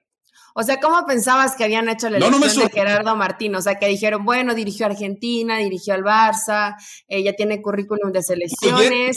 O 0.55 0.63
sea, 0.63 0.79
¿cómo 0.79 1.05
pensabas 1.07 1.57
que 1.57 1.65
habían 1.65 1.89
hecho 1.89 2.09
la 2.09 2.19
elección 2.19 2.69
de 2.69 2.71
Gerardo 2.71 3.17
Martín? 3.17 3.57
O 3.57 3.63
sea, 3.63 3.81
que 3.81 3.89
dijeron, 3.89 4.25
bueno, 4.25 4.55
dirigió 4.55 4.87
a 4.87 4.91
Argentina, 4.91 5.59
dirigió 5.59 5.93
al 5.93 6.05
Barça, 6.05 6.77
eh, 7.09 7.25
ya 7.25 7.33
tiene 7.33 7.61
currículum 7.61 8.13
de 8.13 8.23
selecciones, 8.23 9.17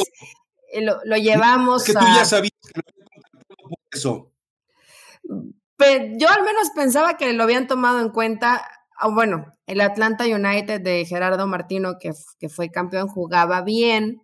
eh, 0.71 0.81
lo, 0.81 1.17
llevamos 1.17 1.83
que 1.83 1.93
tú 1.93 1.99
ya 1.99 2.25
sabías 2.25 2.51
que 2.63 2.81
lo 2.81 3.77
eso. 3.91 4.31
yo 6.17 6.29
al 6.29 6.43
menos 6.43 6.71
pensaba 6.75 7.15
que 7.15 7.31
lo 7.33 7.43
habían 7.43 7.67
tomado 7.67 7.99
en 7.99 8.09
cuenta, 8.09 8.67
bueno, 9.11 9.45
el 9.67 9.81
Atlanta 9.81 10.25
United 10.25 10.81
de 10.81 11.05
Gerardo 11.05 11.47
Martino, 11.47 11.97
que, 11.99 12.11
que 12.39 12.49
fue 12.49 12.69
campeón, 12.69 13.07
jugaba 13.07 13.61
bien, 13.61 14.21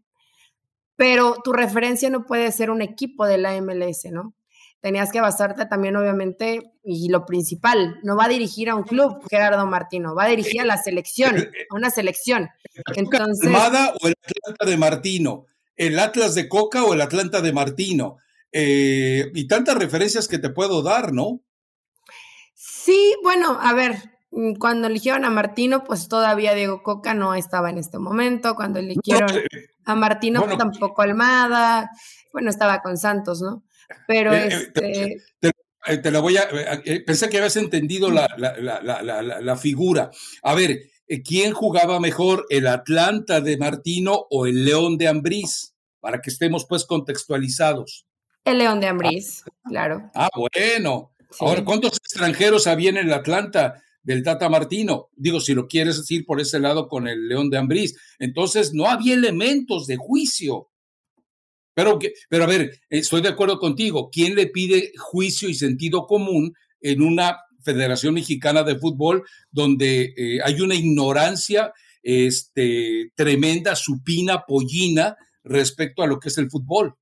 pero 0.96 1.36
tu 1.44 1.54
referencia 1.54 2.10
no 2.10 2.26
puede 2.26 2.52
ser 2.52 2.70
un 2.72 2.82
equipo 2.82 3.26
de 3.26 3.38
la 3.38 3.60
MLS, 3.62 4.06
¿no? 4.12 4.36
tenías 4.82 5.12
que 5.12 5.22
basarte 5.22 5.66
también, 5.66 5.96
obviamente, 5.96 6.72
y 6.84 7.10
lo 7.10 7.26
principal, 7.26 8.00
no 8.04 8.16
va 8.16 8.26
a 8.26 8.30
dirigir 8.30 8.70
a 8.70 8.76
un 8.76 8.84
club, 8.84 9.20
Gerardo 9.30 9.66
Martino, 9.66 10.16
va 10.16 10.26
a 10.26 10.30
dirigir 10.30 10.62
a 10.62 10.66
la 10.66 10.78
selección, 10.78 11.38
a 11.38 11.76
una 11.76 11.90
selección. 11.90 12.50
Entonces, 12.96 13.46
Almada 13.46 13.94
o 14.02 14.08
el 14.08 14.16
Atlanta 14.24 14.66
de 14.66 14.78
Martino, 14.78 15.46
el 15.76 16.00
Atlas 16.00 16.36
de 16.36 16.48
Coca 16.48 16.84
o 16.84 16.94
el 16.94 17.02
Atlanta 17.02 17.42
de 17.42 17.54
Martino. 17.54 18.18
Eh, 18.52 19.30
y 19.36 19.48
tantas 19.48 19.78
referencias 19.78 20.28
que 20.28 20.40
te 20.40 20.50
puedo 20.50 20.82
dar, 20.82 21.14
¿no? 21.14 21.42
Sí, 22.56 23.16
bueno, 23.22 23.60
a 23.62 23.74
ver, 23.74 23.96
cuando 24.60 24.88
eligieron 24.88 25.26
a 25.26 25.30
Martino, 25.30 25.84
pues 25.84 26.08
todavía 26.08 26.54
Diego 26.54 26.84
Coca 26.84 27.14
no 27.14 27.34
estaba 27.34 27.70
en 27.70 27.78
este 27.78 27.98
momento. 27.98 28.56
Cuando 28.56 28.80
eligieron 28.80 29.30
eh, 29.38 29.70
a 29.86 29.96
Martino, 29.96 30.44
tampoco 30.58 31.02
Almada. 31.02 31.90
Bueno, 32.32 32.50
estaba 32.50 32.82
con 32.82 32.98
Santos, 32.98 33.42
¿no? 33.42 33.64
Pero 34.08 34.34
eh, 34.34 34.48
eh, 34.82 35.18
este... 35.42 35.54
Te, 36.04 36.12
lo 36.12 36.22
voy 36.22 36.38
a. 36.38 36.48
Eh, 36.86 37.02
pensé 37.06 37.30
que 37.30 37.38
habías 37.38 37.56
entendido 37.56 38.12
la, 38.12 38.28
la, 38.38 39.56
figura. 39.56 40.12
A 40.44 40.54
ver, 40.54 40.82
¿quién 41.26 41.54
jugaba 41.54 42.00
mejor, 42.00 42.46
el 42.50 42.68
Atlanta 42.68 43.40
de 43.40 43.58
Martino 43.58 44.28
o 44.30 44.46
el 44.46 44.66
León 44.66 44.98
de 44.98 45.08
Ambrís? 45.08 45.74
Para 46.02 46.22
que 46.22 46.30
estemos 46.30 46.66
pues 46.66 46.86
contextualizados. 46.86 48.06
El 48.44 48.60
León 48.60 48.82
de 48.82 48.88
Ambrís, 48.88 49.44
claro. 49.64 50.12
Ah, 50.14 50.30
bueno. 50.36 51.16
Ahora, 51.40 51.64
¿cuántos 51.64 51.98
extranjeros 51.98 52.68
había 52.68 52.90
en 52.90 52.98
el 52.98 53.14
Atlanta? 53.14 53.82
Del 54.02 54.24
Tata 54.24 54.50
Martino. 54.50 55.10
Digo, 55.16 55.40
si 55.40 55.54
lo 55.54 55.68
quieres 55.68 55.98
decir 55.98 56.26
por 56.26 56.40
ese 56.40 56.60
lado 56.60 56.88
con 56.88 57.08
el 57.08 57.28
León 57.28 57.50
de 57.50 57.58
Ambrís. 57.58 57.96
Entonces, 58.20 58.74
no 58.74 58.88
había 58.88 59.14
elementos 59.14 59.88
de 59.88 59.98
juicio. 59.98 60.70
Pero, 61.74 62.00
pero 62.30 62.44
a 62.44 62.48
ver, 62.48 62.80
estoy 62.90 63.22
de 63.22 63.30
acuerdo 63.30 63.60
contigo. 63.60 64.10
¿Quién 64.12 64.36
le 64.36 64.48
pide 64.48 64.92
juicio 64.98 65.48
y 65.48 65.54
sentido 65.54 66.08
común 66.08 66.54
en 66.82 67.02
una 67.02 67.38
Federación 67.62 68.14
Mexicana 68.14 68.64
de 68.64 68.78
Fútbol 68.78 69.24
donde 69.52 70.14
eh, 70.16 70.40
hay 70.44 70.62
una 70.62 70.76
ignorancia 70.76 71.74
este, 72.02 73.12
tremenda, 73.16 73.76
supina, 73.76 74.46
pollina 74.46 75.18
respecto 75.44 76.04
a 76.04 76.08
lo 76.08 76.20
que 76.20 76.30
es 76.30 76.38
el 76.38 76.50
fútbol? 76.50 76.96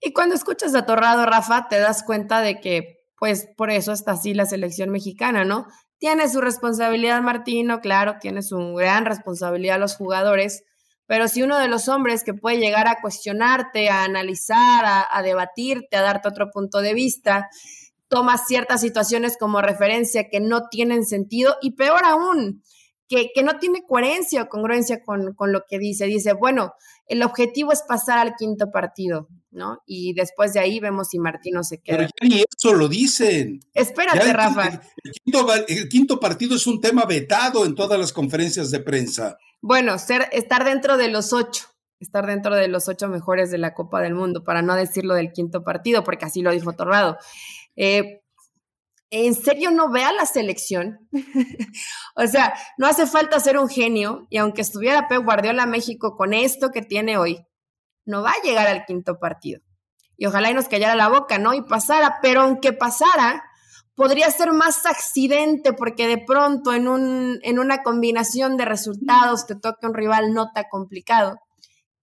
Y 0.00 0.12
cuando 0.12 0.34
escuchas 0.34 0.74
a 0.74 0.86
Torrado, 0.86 1.26
Rafa, 1.26 1.68
te 1.68 1.78
das 1.78 2.02
cuenta 2.04 2.40
de 2.40 2.60
que, 2.60 3.04
pues, 3.18 3.48
por 3.56 3.70
eso 3.70 3.92
está 3.92 4.12
así 4.12 4.34
la 4.34 4.46
selección 4.46 4.90
mexicana, 4.90 5.44
¿no? 5.44 5.66
Tiene 5.98 6.28
su 6.28 6.40
responsabilidad 6.40 7.22
Martino, 7.22 7.80
claro, 7.80 8.16
tiene 8.20 8.42
su 8.42 8.74
gran 8.74 9.04
responsabilidad 9.04 9.78
los 9.78 9.96
jugadores, 9.96 10.64
pero 11.06 11.28
si 11.28 11.42
uno 11.42 11.58
de 11.58 11.68
los 11.68 11.88
hombres 11.88 12.24
que 12.24 12.34
puede 12.34 12.58
llegar 12.58 12.88
a 12.88 13.00
cuestionarte, 13.00 13.90
a 13.90 14.04
analizar, 14.04 14.84
a, 15.10 15.22
debatirte, 15.22 15.96
a 15.96 16.02
darte 16.02 16.28
otro 16.28 16.50
punto 16.50 16.80
de 16.80 16.94
vista, 16.94 17.48
toma 18.08 18.38
ciertas 18.38 18.80
situaciones 18.80 19.36
como 19.38 19.60
referencia 19.60 20.28
que 20.30 20.40
no 20.40 20.68
tienen 20.68 21.04
sentido 21.04 21.56
y 21.60 21.72
peor 21.72 22.04
aún, 22.04 22.62
que, 23.08 23.30
que 23.34 23.42
no 23.42 23.58
tiene 23.58 23.84
coherencia 23.86 24.42
o 24.42 24.48
congruencia 24.48 25.02
con, 25.02 25.34
con, 25.34 25.52
lo 25.52 25.64
que 25.68 25.78
dice. 25.78 26.06
Dice, 26.06 26.32
bueno, 26.32 26.74
el 27.06 27.22
objetivo 27.22 27.72
es 27.72 27.82
pasar 27.82 28.18
al 28.18 28.34
quinto 28.36 28.70
partido, 28.70 29.28
¿no? 29.50 29.82
Y 29.86 30.14
después 30.14 30.52
de 30.52 30.60
ahí 30.60 30.80
vemos 30.80 31.08
si 31.08 31.18
Martino 31.18 31.62
se 31.62 31.80
queda. 31.80 31.98
Pero 31.98 32.10
ya 32.20 32.28
ni 32.28 32.42
eso 32.42 32.74
lo 32.74 32.88
dicen. 32.88 33.60
Espérate, 33.74 34.32
Rafa. 34.32 34.80
el 35.68 35.88
quinto 35.88 36.18
partido 36.18 36.56
es 36.56 36.66
un 36.66 36.80
tema 36.80 37.04
vetado 37.04 37.66
en 37.66 37.74
todas 37.74 37.98
las 37.98 38.12
conferencias 38.12 38.70
de 38.70 38.80
prensa. 38.80 39.36
Bueno, 39.66 39.98
ser, 39.98 40.28
estar 40.32 40.62
dentro 40.64 40.98
de 40.98 41.08
los 41.08 41.32
ocho, 41.32 41.64
estar 41.98 42.26
dentro 42.26 42.54
de 42.54 42.68
los 42.68 42.86
ocho 42.88 43.08
mejores 43.08 43.50
de 43.50 43.56
la 43.56 43.72
Copa 43.72 44.02
del 44.02 44.14
Mundo, 44.14 44.44
para 44.44 44.60
no 44.60 44.74
decirlo 44.74 45.14
del 45.14 45.32
quinto 45.32 45.64
partido, 45.64 46.04
porque 46.04 46.26
así 46.26 46.42
lo 46.42 46.52
dijo 46.52 46.74
Torrado. 46.74 47.16
Eh, 47.76 48.23
¿En 49.16 49.36
serio 49.36 49.70
no 49.70 49.90
vea 49.90 50.12
la 50.12 50.26
selección? 50.26 51.08
o 52.16 52.26
sea, 52.26 52.52
no 52.78 52.88
hace 52.88 53.06
falta 53.06 53.38
ser 53.38 53.56
un 53.58 53.68
genio, 53.68 54.26
y 54.28 54.38
aunque 54.38 54.62
estuviera 54.62 55.06
Pep 55.06 55.22
Guardiola 55.22 55.66
México 55.66 56.16
con 56.16 56.34
esto 56.34 56.72
que 56.72 56.82
tiene 56.82 57.16
hoy, 57.16 57.46
no 58.04 58.24
va 58.24 58.30
a 58.30 58.42
llegar 58.42 58.66
al 58.66 58.84
quinto 58.84 59.20
partido. 59.20 59.60
Y 60.16 60.26
ojalá 60.26 60.50
y 60.50 60.54
nos 60.54 60.66
callara 60.66 60.96
la 60.96 61.08
boca, 61.08 61.38
¿no? 61.38 61.54
Y 61.54 61.62
pasara, 61.62 62.18
pero 62.22 62.40
aunque 62.40 62.72
pasara, 62.72 63.44
podría 63.94 64.28
ser 64.32 64.50
más 64.50 64.84
accidente 64.84 65.72
porque 65.72 66.08
de 66.08 66.18
pronto 66.18 66.72
en, 66.72 66.88
un, 66.88 67.38
en 67.44 67.60
una 67.60 67.84
combinación 67.84 68.56
de 68.56 68.64
resultados 68.64 69.46
te 69.46 69.54
toca 69.54 69.86
un 69.86 69.94
rival 69.94 70.34
no 70.34 70.50
tan 70.50 70.64
complicado, 70.68 71.38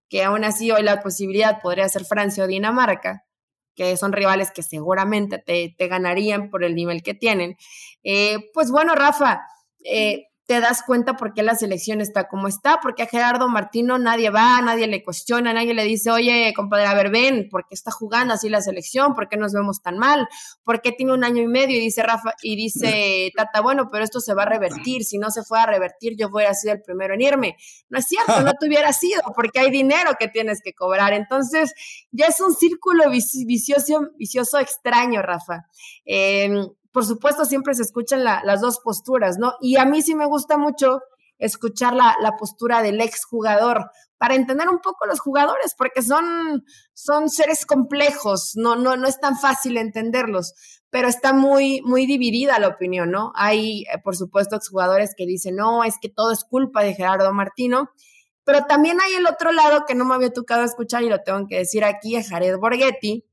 que 0.08 0.24
aún 0.24 0.46
así 0.46 0.72
hoy 0.72 0.84
la 0.84 1.02
posibilidad 1.02 1.62
podría 1.62 1.90
ser 1.90 2.06
Francia 2.06 2.46
o 2.46 2.48
Dinamarca, 2.48 3.26
que 3.76 3.98
son 3.98 4.14
rivales 4.14 4.52
que 4.52 4.64
seguramente 4.64 5.40
te, 5.40 5.76
te 5.78 5.88
ganarían 5.88 6.50
por 6.50 6.64
el 6.64 6.76
nivel 6.76 7.04
que 7.04 7.14
tienen. 7.14 7.58
Eh, 8.04 8.38
pues 8.54 8.72
bueno, 8.72 8.96
Rafa, 8.96 9.42
eh, 9.84 10.28
te 10.52 10.60
das 10.60 10.84
cuenta 10.86 11.16
por 11.16 11.34
qué 11.34 11.44
la 11.44 11.56
selección 11.56 12.02
está 12.02 12.28
como 12.28 12.50
está, 12.50 12.82
porque 12.82 13.04
a 13.04 13.06
Gerardo 13.06 13.48
Martino 13.48 13.98
nadie 13.98 14.30
va, 14.32 14.60
nadie 14.62 14.86
le 14.86 15.02
cuestiona, 15.02 15.54
nadie 15.54 15.74
le 15.74 15.86
dice, 15.86 16.12
oye, 16.12 16.52
compadre, 16.54 16.88
a 16.88 16.94
ver, 16.94 17.10
ven, 17.10 17.48
¿por 17.50 17.66
qué 17.70 17.74
está 17.74 17.90
jugando 17.90 18.34
así 18.34 18.50
la 18.50 18.60
selección? 18.60 19.14
¿Por 19.14 19.30
qué 19.30 19.38
nos 19.38 19.54
vemos 19.54 19.82
tan 19.82 19.98
mal? 19.98 20.28
¿Por 20.66 20.82
qué 20.82 20.92
tiene 20.92 21.14
un 21.14 21.24
año 21.24 21.42
y 21.42 21.48
medio? 21.48 21.78
Y 21.78 21.80
dice 21.80 22.04
Rafa, 22.04 22.34
y 22.42 22.58
dice 22.58 23.32
Tata, 23.38 23.62
bueno, 23.62 23.88
pero 23.90 24.04
esto 24.04 24.20
se 24.20 24.34
va 24.34 24.44
a 24.44 24.46
revertir, 24.46 25.06
si 25.06 25.18
no 25.18 25.32
se 25.32 25.42
fue 25.44 25.58
a 25.58 25.68
revertir, 25.68 26.18
yo 26.18 26.28
hubiera 26.28 26.54
sido 26.54 26.74
el 26.74 26.82
primero 26.82 27.14
en 27.14 27.22
irme. 27.22 27.56
No 27.88 28.00
es 28.00 28.08
cierto, 28.08 28.42
no 28.42 28.52
te 28.60 28.68
hubiera 28.68 28.92
sido, 28.92 29.22
porque 29.34 29.62
hay 29.62 29.72
dinero 29.72 30.18
que 30.20 30.28
tienes 30.28 30.60
que 30.62 30.74
cobrar. 30.74 31.14
Entonces, 31.14 31.74
ya 32.12 32.26
es 32.26 32.42
un 32.42 32.54
círculo 32.54 33.10
vicioso, 33.10 34.10
vicioso 34.18 34.60
extraño, 34.60 35.22
Rafa. 35.22 35.70
Eh, 36.06 36.50
por 36.92 37.06
supuesto, 37.06 37.46
siempre 37.46 37.74
se 37.74 37.84
escuchan 37.84 38.24
las 38.24 38.62
dos 38.62 38.80
posturas, 38.80 39.38
¿no? 39.38 39.54
Y 39.62 39.78
a 39.78 39.86
mí 39.86 40.02
sí 40.02 40.16
me 40.16 40.26
gusta 40.26 40.58
mucho 40.58 41.02
escuchar 41.42 41.96
la, 41.96 42.36
postura 42.38 42.82
del 42.82 43.02
exjugador 43.02 43.90
para 44.18 44.36
entender 44.36 44.70
un 44.70 44.80
poco 44.80 45.08
los 45.08 45.20
jugadores, 45.20 45.74
porque 45.76 46.04
son, 46.04 46.64
son 46.94 47.30
seres 47.30 47.66
complejos, 47.66 48.52
no, 48.56 48.76
no, 48.76 48.96
no 48.96 49.08
es 49.08 49.20
tan 49.20 49.38
fácil 49.38 49.78
entenderlos, 49.78 50.54
pero 50.92 51.08
está 51.08 51.34
muy, 51.34 51.82
muy 51.82 52.06
dividida 52.06 52.60
la 52.60 52.68
opinión, 52.68 53.10
¿no? 53.10 53.32
Hay, 53.36 53.84
eh, 53.84 53.98
por 54.04 54.16
supuesto, 54.16 54.56
exjugadores 54.56 55.16
que 55.18 55.26
dicen, 55.26 55.56
no, 55.56 55.84
es 55.84 55.96
que 56.00 56.10
todo 56.10 56.32
es 56.32 56.44
culpa 56.44 56.84
de 56.84 56.94
Gerardo 56.94 57.34
Martino, 57.34 57.90
pero 58.44 58.66
también 58.66 59.02
hay 59.02 59.16
el 59.16 59.26
otro 59.26 59.52
lado 59.52 59.86
que 59.88 59.96
no 59.96 60.06
me 60.06 60.14
había 60.14 60.32
tocado 60.32 60.64
escuchar 60.64 61.02
y 61.04 61.10
lo 61.10 61.22
tengo 61.22 61.48
que 61.48 61.58
decir 61.58 61.84
aquí, 61.84 62.16
a 62.16 62.24
Jared 62.24 62.58
Borghetti, 62.58 63.26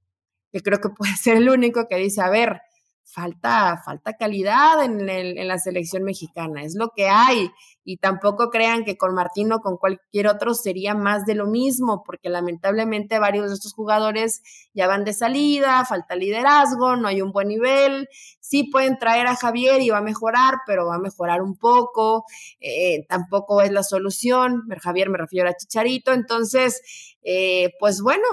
que 0.50 0.62
creo 0.62 0.80
que 0.80 0.88
puede 0.88 1.14
ser 1.16 1.36
el 1.36 1.50
único 1.50 1.88
que 1.88 1.96
dice, 1.96 2.22
a 2.22 2.30
ver, 2.30 2.62
falta, 3.10 3.80
falta 3.84 4.12
calidad 4.12 4.84
en, 4.84 5.08
en, 5.08 5.48
la 5.48 5.58
selección 5.58 6.02
mexicana, 6.04 6.62
es 6.62 6.74
lo 6.76 6.90
que 6.94 7.08
hay. 7.08 7.50
Y 7.84 7.96
tampoco 7.96 8.50
crean 8.50 8.84
que 8.84 8.98
con 8.98 9.14
Martín 9.14 9.50
o 9.52 9.60
con 9.60 9.78
cualquier 9.78 10.28
otro 10.28 10.52
sería 10.52 10.94
más 10.94 11.24
de 11.24 11.34
lo 11.34 11.46
mismo, 11.46 12.02
porque 12.04 12.28
lamentablemente 12.28 13.18
varios 13.18 13.48
de 13.48 13.54
estos 13.54 13.72
jugadores 13.72 14.42
ya 14.74 14.86
van 14.86 15.04
de 15.04 15.14
salida, 15.14 15.84
falta 15.86 16.14
liderazgo, 16.16 16.96
no 16.96 17.08
hay 17.08 17.22
un 17.22 17.32
buen 17.32 17.48
nivel. 17.48 18.08
Sí 18.40 18.64
pueden 18.64 18.98
traer 18.98 19.26
a 19.26 19.36
Javier 19.36 19.80
y 19.80 19.88
va 19.88 19.98
a 19.98 20.02
mejorar, 20.02 20.56
pero 20.66 20.86
va 20.86 20.96
a 20.96 21.00
mejorar 21.00 21.40
un 21.40 21.56
poco. 21.56 22.24
Eh, 22.60 23.06
tampoco 23.08 23.62
es 23.62 23.72
la 23.72 23.82
solución. 23.82 24.64
Javier 24.82 25.08
me 25.08 25.18
refiero 25.18 25.48
a 25.48 25.54
Chicharito. 25.54 26.12
Entonces, 26.12 27.16
eh, 27.22 27.70
pues 27.80 28.02
bueno, 28.02 28.26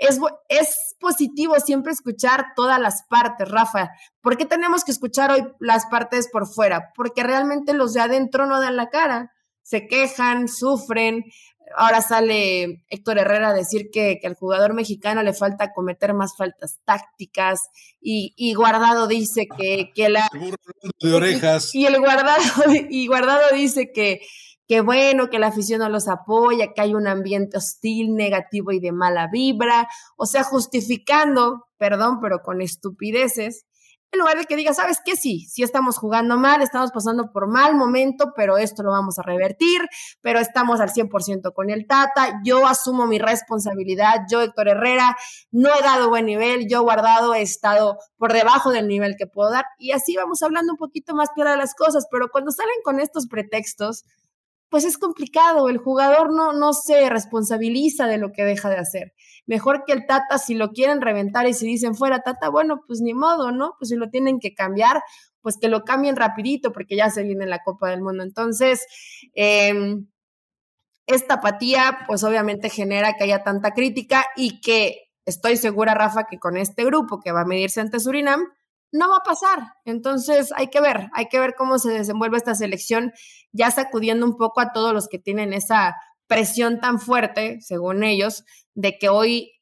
es, 0.00 0.18
es 0.48 0.96
positivo 0.98 1.54
siempre 1.60 1.92
escuchar 1.92 2.46
todas 2.56 2.80
las 2.80 3.04
partes, 3.08 3.48
Rafa. 3.48 3.90
¿Por 4.22 4.36
qué 4.36 4.46
tenemos 4.46 4.82
que 4.82 4.92
escuchar 4.92 5.30
hoy 5.30 5.46
las 5.60 5.86
partes 5.86 6.28
por 6.32 6.46
fuera? 6.46 6.90
Porque 6.96 7.22
realmente 7.22 7.74
los 7.74 7.92
de 7.92 8.00
adentro 8.00 8.46
no 8.46 8.60
dan 8.60 8.76
la 8.76 8.88
cara, 8.88 9.32
se 9.62 9.86
quejan, 9.86 10.48
sufren. 10.48 11.24
Ahora 11.76 12.00
sale 12.00 12.82
Héctor 12.88 13.18
Herrera 13.18 13.50
a 13.50 13.54
decir 13.54 13.90
que, 13.92 14.18
al 14.24 14.34
jugador 14.34 14.72
mexicano 14.72 15.22
le 15.22 15.34
falta 15.34 15.72
cometer 15.72 16.14
más 16.14 16.34
faltas 16.36 16.80
tácticas 16.84 17.68
y, 18.00 18.32
y 18.36 18.54
Guardado 18.54 19.06
dice 19.06 19.46
que, 19.56 19.92
que 19.94 20.08
la... 20.08 20.28
De 20.98 21.12
orejas. 21.12 21.74
Y, 21.74 21.84
el 21.84 21.98
Guardado, 21.98 22.42
y 22.88 23.06
Guardado 23.06 23.54
dice 23.54 23.92
que 23.92 24.22
que 24.70 24.82
bueno, 24.82 25.30
que 25.30 25.40
la 25.40 25.48
afición 25.48 25.80
no 25.80 25.88
los 25.88 26.06
apoya, 26.06 26.72
que 26.72 26.80
hay 26.80 26.94
un 26.94 27.08
ambiente 27.08 27.56
hostil, 27.56 28.14
negativo 28.14 28.70
y 28.70 28.78
de 28.78 28.92
mala 28.92 29.26
vibra, 29.26 29.88
o 30.16 30.26
sea, 30.26 30.44
justificando, 30.44 31.66
perdón, 31.76 32.20
pero 32.20 32.38
con 32.44 32.62
estupideces, 32.62 33.66
en 34.12 34.20
lugar 34.20 34.38
de 34.38 34.44
que 34.44 34.54
diga, 34.54 34.72
¿sabes 34.72 35.00
qué? 35.04 35.16
Sí, 35.16 35.40
sí 35.50 35.64
estamos 35.64 35.98
jugando 35.98 36.36
mal, 36.36 36.62
estamos 36.62 36.92
pasando 36.92 37.32
por 37.32 37.48
mal 37.48 37.74
momento, 37.74 38.32
pero 38.36 38.58
esto 38.58 38.84
lo 38.84 38.92
vamos 38.92 39.18
a 39.18 39.22
revertir, 39.22 39.80
pero 40.20 40.38
estamos 40.38 40.78
al 40.78 40.90
100% 40.90 41.52
con 41.52 41.68
el 41.68 41.88
Tata, 41.88 42.40
yo 42.44 42.64
asumo 42.68 43.08
mi 43.08 43.18
responsabilidad, 43.18 44.20
yo, 44.30 44.40
Héctor 44.40 44.68
Herrera, 44.68 45.16
no 45.50 45.70
he 45.74 45.82
dado 45.82 46.10
buen 46.10 46.26
nivel, 46.26 46.68
yo 46.70 46.82
guardado 46.82 47.34
he 47.34 47.42
estado 47.42 47.98
por 48.18 48.32
debajo 48.32 48.70
del 48.70 48.86
nivel 48.86 49.16
que 49.18 49.26
puedo 49.26 49.50
dar, 49.50 49.64
y 49.80 49.90
así 49.90 50.14
vamos 50.14 50.44
hablando 50.44 50.74
un 50.74 50.78
poquito 50.78 51.16
más 51.16 51.30
claro 51.34 51.50
de 51.50 51.56
las 51.56 51.74
cosas, 51.74 52.06
pero 52.08 52.28
cuando 52.30 52.52
salen 52.52 52.76
con 52.84 53.00
estos 53.00 53.26
pretextos, 53.26 54.04
pues 54.70 54.84
es 54.84 54.98
complicado, 54.98 55.68
el 55.68 55.78
jugador 55.78 56.32
no, 56.32 56.52
no 56.52 56.72
se 56.72 57.10
responsabiliza 57.10 58.06
de 58.06 58.18
lo 58.18 58.30
que 58.30 58.44
deja 58.44 58.70
de 58.70 58.78
hacer. 58.78 59.12
Mejor 59.46 59.82
que 59.84 59.92
el 59.92 60.06
Tata, 60.06 60.38
si 60.38 60.54
lo 60.54 60.70
quieren 60.70 61.00
reventar 61.00 61.48
y 61.48 61.54
si 61.54 61.66
dicen 61.66 61.96
fuera 61.96 62.20
Tata, 62.20 62.48
bueno, 62.48 62.82
pues 62.86 63.00
ni 63.00 63.12
modo, 63.12 63.50
¿no? 63.50 63.74
Pues 63.78 63.88
si 63.88 63.96
lo 63.96 64.10
tienen 64.10 64.38
que 64.38 64.54
cambiar, 64.54 65.02
pues 65.42 65.56
que 65.60 65.68
lo 65.68 65.82
cambien 65.82 66.14
rapidito 66.14 66.72
porque 66.72 66.96
ya 66.96 67.10
se 67.10 67.24
viene 67.24 67.46
la 67.46 67.64
Copa 67.64 67.90
del 67.90 68.00
Mundo. 68.00 68.22
Entonces, 68.22 68.86
em, 69.34 70.06
esta 71.06 71.34
apatía, 71.34 72.00
pues 72.06 72.22
obviamente 72.22 72.70
genera 72.70 73.14
que 73.14 73.24
haya 73.24 73.42
tanta 73.42 73.72
crítica 73.72 74.24
y 74.36 74.60
que 74.60 75.10
estoy 75.24 75.56
segura, 75.56 75.94
Rafa, 75.94 76.24
que 76.30 76.38
con 76.38 76.56
este 76.56 76.84
grupo 76.84 77.18
que 77.18 77.32
va 77.32 77.40
a 77.40 77.46
medirse 77.46 77.80
ante 77.80 77.98
Surinam, 77.98 78.46
no 78.92 79.08
va 79.08 79.18
a 79.18 79.22
pasar. 79.22 79.60
Entonces 79.84 80.52
hay 80.56 80.68
que 80.68 80.80
ver, 80.80 81.08
hay 81.12 81.26
que 81.26 81.38
ver 81.38 81.54
cómo 81.56 81.78
se 81.78 81.90
desenvuelve 81.90 82.36
esta 82.36 82.54
selección, 82.54 83.12
ya 83.52 83.70
sacudiendo 83.70 84.26
un 84.26 84.36
poco 84.36 84.60
a 84.60 84.72
todos 84.72 84.92
los 84.92 85.08
que 85.08 85.18
tienen 85.18 85.52
esa 85.52 85.96
presión 86.26 86.80
tan 86.80 87.00
fuerte, 87.00 87.58
según 87.60 88.04
ellos, 88.04 88.44
de 88.74 88.98
que 88.98 89.08
hoy 89.08 89.52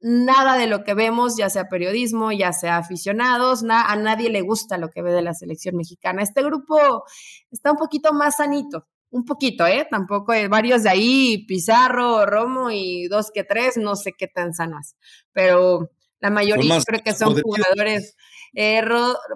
nada 0.00 0.56
de 0.56 0.66
lo 0.66 0.84
que 0.84 0.94
vemos, 0.94 1.36
ya 1.36 1.50
sea 1.50 1.68
periodismo, 1.68 2.30
ya 2.32 2.52
sea 2.52 2.76
aficionados, 2.76 3.64
a 3.68 3.96
nadie 3.96 4.30
le 4.30 4.42
gusta 4.42 4.78
lo 4.78 4.90
que 4.90 5.02
ve 5.02 5.12
de 5.12 5.22
la 5.22 5.34
selección 5.34 5.76
mexicana. 5.76 6.22
Este 6.22 6.42
grupo 6.42 7.04
está 7.50 7.72
un 7.72 7.78
poquito 7.78 8.12
más 8.12 8.36
sanito, 8.36 8.86
un 9.10 9.24
poquito, 9.24 9.66
¿eh? 9.66 9.88
Tampoco 9.90 10.32
hay 10.32 10.46
varios 10.46 10.84
de 10.84 10.90
ahí, 10.90 11.44
Pizarro, 11.46 12.26
Romo 12.26 12.70
y 12.70 13.08
dos 13.08 13.30
que 13.32 13.42
tres, 13.42 13.76
no 13.76 13.96
sé 13.96 14.12
qué 14.16 14.28
tan 14.28 14.54
sanas, 14.54 14.96
pero 15.32 15.90
la 16.20 16.30
mayoría 16.30 16.78
creo 16.84 17.02
que 17.02 17.14
son 17.14 17.40
jugadores 17.40 18.16
eh, 18.54 18.82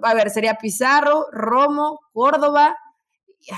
a 0.03 0.15
ver, 0.15 0.31
sería 0.31 0.55
Pizarro, 0.55 1.27
Romo, 1.33 2.01
Córdoba, 2.13 2.77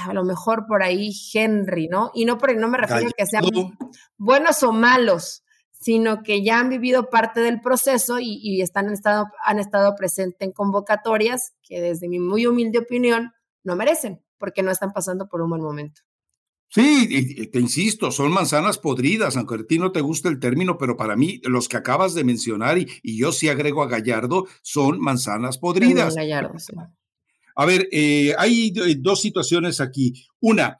a 0.06 0.12
lo 0.12 0.24
mejor 0.24 0.66
por 0.66 0.82
ahí 0.82 1.12
Henry, 1.32 1.88
¿no? 1.88 2.10
Y 2.14 2.24
no, 2.24 2.38
por, 2.38 2.54
no 2.56 2.68
me 2.68 2.78
refiero 2.78 3.08
a 3.08 3.12
que 3.16 3.26
sean 3.26 3.44
buenos 4.16 4.62
o 4.62 4.72
malos, 4.72 5.44
sino 5.70 6.22
que 6.22 6.42
ya 6.42 6.60
han 6.60 6.70
vivido 6.70 7.10
parte 7.10 7.40
del 7.40 7.60
proceso 7.60 8.18
y, 8.18 8.62
están, 8.62 8.86
han, 8.86 8.94
estado, 8.94 9.26
han 9.44 9.58
estado 9.58 9.94
presentes 9.96 10.40
en 10.40 10.52
convocatorias 10.52 11.52
que 11.62 11.80
desde 11.80 12.08
mi 12.08 12.18
muy 12.18 12.46
humilde 12.46 12.78
opinión 12.78 13.32
no 13.62 13.76
merecen, 13.76 14.24
porque 14.38 14.62
no 14.62 14.70
están 14.70 14.92
pasando 14.92 15.28
por 15.28 15.42
un 15.42 15.50
buen 15.50 15.62
momento. 15.62 16.02
Sí, 16.74 17.46
te 17.52 17.60
insisto, 17.60 18.10
son 18.10 18.32
manzanas 18.32 18.78
podridas, 18.78 19.36
aunque 19.36 19.54
a 19.54 19.64
ti 19.64 19.78
no 19.78 19.92
te 19.92 20.00
guste 20.00 20.28
el 20.28 20.40
término, 20.40 20.76
pero 20.76 20.96
para 20.96 21.14
mí 21.14 21.40
los 21.44 21.68
que 21.68 21.76
acabas 21.76 22.14
de 22.14 22.24
mencionar, 22.24 22.78
y, 22.78 23.16
yo 23.16 23.30
sí 23.30 23.48
agrego 23.48 23.84
a 23.84 23.88
Gallardo, 23.88 24.48
son 24.60 24.98
manzanas 24.98 25.58
podridas. 25.58 26.16
A 27.54 27.64
ver, 27.64 27.88
eh, 27.92 28.34
hay 28.36 28.72
dos 28.98 29.20
situaciones 29.20 29.80
aquí. 29.80 30.26
Una, 30.40 30.78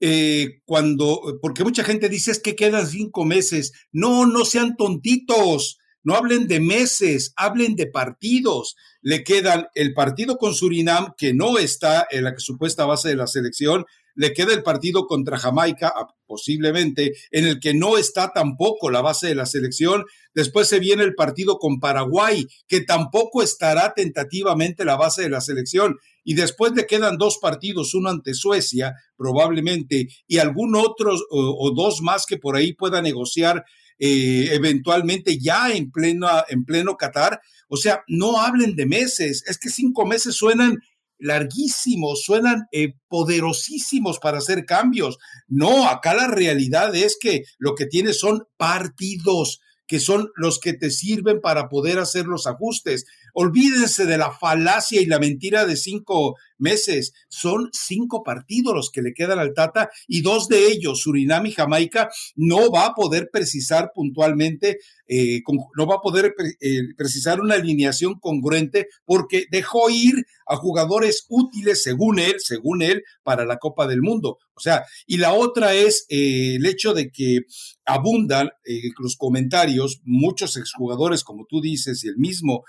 eh, 0.00 0.60
cuando, 0.64 1.38
porque 1.40 1.62
mucha 1.62 1.84
gente 1.84 2.08
dice 2.08 2.32
es 2.32 2.40
que 2.40 2.56
quedan 2.56 2.88
cinco 2.88 3.24
meses. 3.24 3.72
No, 3.92 4.26
no 4.26 4.44
sean 4.44 4.76
tontitos. 4.76 5.78
No 6.02 6.14
hablen 6.14 6.48
de 6.48 6.58
meses, 6.58 7.32
hablen 7.36 7.76
de 7.76 7.86
partidos. 7.86 8.74
Le 9.02 9.22
quedan 9.22 9.68
el 9.76 9.94
partido 9.94 10.36
con 10.36 10.52
Surinam, 10.52 11.14
que 11.16 11.32
no 11.32 11.58
está 11.58 12.08
en 12.10 12.24
la 12.24 12.36
supuesta 12.38 12.86
base 12.86 13.10
de 13.10 13.16
la 13.16 13.28
selección, 13.28 13.84
le 14.18 14.32
queda 14.32 14.52
el 14.52 14.64
partido 14.64 15.06
contra 15.06 15.38
Jamaica, 15.38 15.92
ah, 15.94 16.08
posiblemente, 16.26 17.12
en 17.30 17.46
el 17.46 17.60
que 17.60 17.72
no 17.72 17.96
está 17.96 18.32
tampoco 18.34 18.90
la 18.90 19.00
base 19.00 19.28
de 19.28 19.36
la 19.36 19.46
selección. 19.46 20.04
Después 20.34 20.66
se 20.66 20.80
viene 20.80 21.04
el 21.04 21.14
partido 21.14 21.58
con 21.58 21.78
Paraguay, 21.78 22.44
que 22.66 22.80
tampoco 22.80 23.44
estará 23.44 23.94
tentativamente 23.94 24.84
la 24.84 24.96
base 24.96 25.22
de 25.22 25.30
la 25.30 25.40
selección. 25.40 25.98
Y 26.24 26.34
después 26.34 26.72
le 26.74 26.86
quedan 26.86 27.16
dos 27.16 27.38
partidos, 27.38 27.94
uno 27.94 28.10
ante 28.10 28.34
Suecia, 28.34 28.92
probablemente, 29.16 30.08
y 30.26 30.38
algún 30.38 30.74
otro 30.74 31.14
o, 31.30 31.70
dos 31.70 32.02
más 32.02 32.26
que 32.26 32.38
por 32.38 32.56
ahí 32.56 32.72
pueda 32.72 33.00
negociar 33.00 33.64
eh, 34.00 34.48
eventualmente 34.50 35.38
ya 35.38 35.70
en 35.70 35.92
pleno, 35.92 36.28
en 36.48 36.64
pleno 36.64 36.96
Qatar. 36.96 37.40
O 37.68 37.76
sea, 37.76 38.02
no 38.08 38.40
hablen 38.40 38.74
de 38.74 38.86
meses, 38.86 39.44
es 39.46 39.58
que 39.58 39.68
cinco 39.68 40.04
meses 40.06 40.34
suenan 40.34 40.76
larguísimos, 41.18 42.22
suenan 42.22 42.66
eh, 42.72 42.94
poderosísimos 43.08 44.18
para 44.18 44.38
hacer 44.38 44.64
cambios. 44.64 45.18
No, 45.48 45.88
acá 45.88 46.14
la 46.14 46.28
realidad 46.28 46.94
es 46.94 47.16
que 47.20 47.44
lo 47.58 47.74
que 47.74 47.86
tienes 47.86 48.18
son 48.18 48.46
partidos 48.56 49.60
que 49.88 49.98
son 49.98 50.30
los 50.36 50.60
que 50.60 50.74
te 50.74 50.90
sirven 50.90 51.40
para 51.40 51.70
poder 51.70 51.98
hacer 51.98 52.26
los 52.26 52.46
ajustes. 52.46 53.06
Olvídense 53.40 54.04
de 54.04 54.18
la 54.18 54.32
falacia 54.32 55.00
y 55.00 55.06
la 55.06 55.20
mentira 55.20 55.64
de 55.64 55.76
cinco 55.76 56.34
meses. 56.58 57.12
Son 57.28 57.68
cinco 57.72 58.24
partidos 58.24 58.74
los 58.74 58.90
que 58.90 59.00
le 59.00 59.14
quedan 59.14 59.38
al 59.38 59.54
Tata 59.54 59.90
y 60.08 60.22
dos 60.22 60.48
de 60.48 60.66
ellos, 60.66 61.02
Surinam 61.02 61.46
y 61.46 61.52
Jamaica, 61.52 62.10
no 62.34 62.72
va 62.72 62.86
a 62.86 62.94
poder 62.94 63.30
precisar 63.32 63.92
puntualmente, 63.94 64.78
eh, 65.06 65.40
no 65.76 65.86
va 65.86 65.94
a 65.94 66.00
poder 66.00 66.34
eh, 66.60 66.80
precisar 66.96 67.40
una 67.40 67.54
alineación 67.54 68.18
congruente 68.18 68.88
porque 69.04 69.46
dejó 69.52 69.88
ir 69.88 70.26
a 70.48 70.56
jugadores 70.56 71.24
útiles, 71.28 71.80
según 71.80 72.18
él, 72.18 72.34
según 72.38 72.82
él, 72.82 73.04
para 73.22 73.44
la 73.44 73.58
Copa 73.58 73.86
del 73.86 74.02
Mundo. 74.02 74.38
O 74.54 74.60
sea, 74.60 74.84
y 75.06 75.18
la 75.18 75.34
otra 75.34 75.74
es 75.74 76.06
eh, 76.08 76.56
el 76.56 76.66
hecho 76.66 76.92
de 76.92 77.12
que 77.12 77.42
abundan 77.84 78.50
los 78.98 79.16
comentarios, 79.16 80.00
muchos 80.04 80.56
exjugadores, 80.56 81.22
como 81.22 81.46
tú 81.48 81.60
dices, 81.60 82.02
y 82.04 82.08
el 82.08 82.16
mismo 82.16 82.64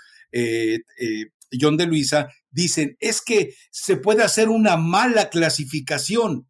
John 1.52 1.76
de 1.76 1.86
Luisa, 1.86 2.28
dicen, 2.50 2.96
es 3.00 3.22
que 3.22 3.54
se 3.70 3.96
puede 3.96 4.22
hacer 4.22 4.48
una 4.48 4.76
mala 4.76 5.30
clasificación, 5.30 6.48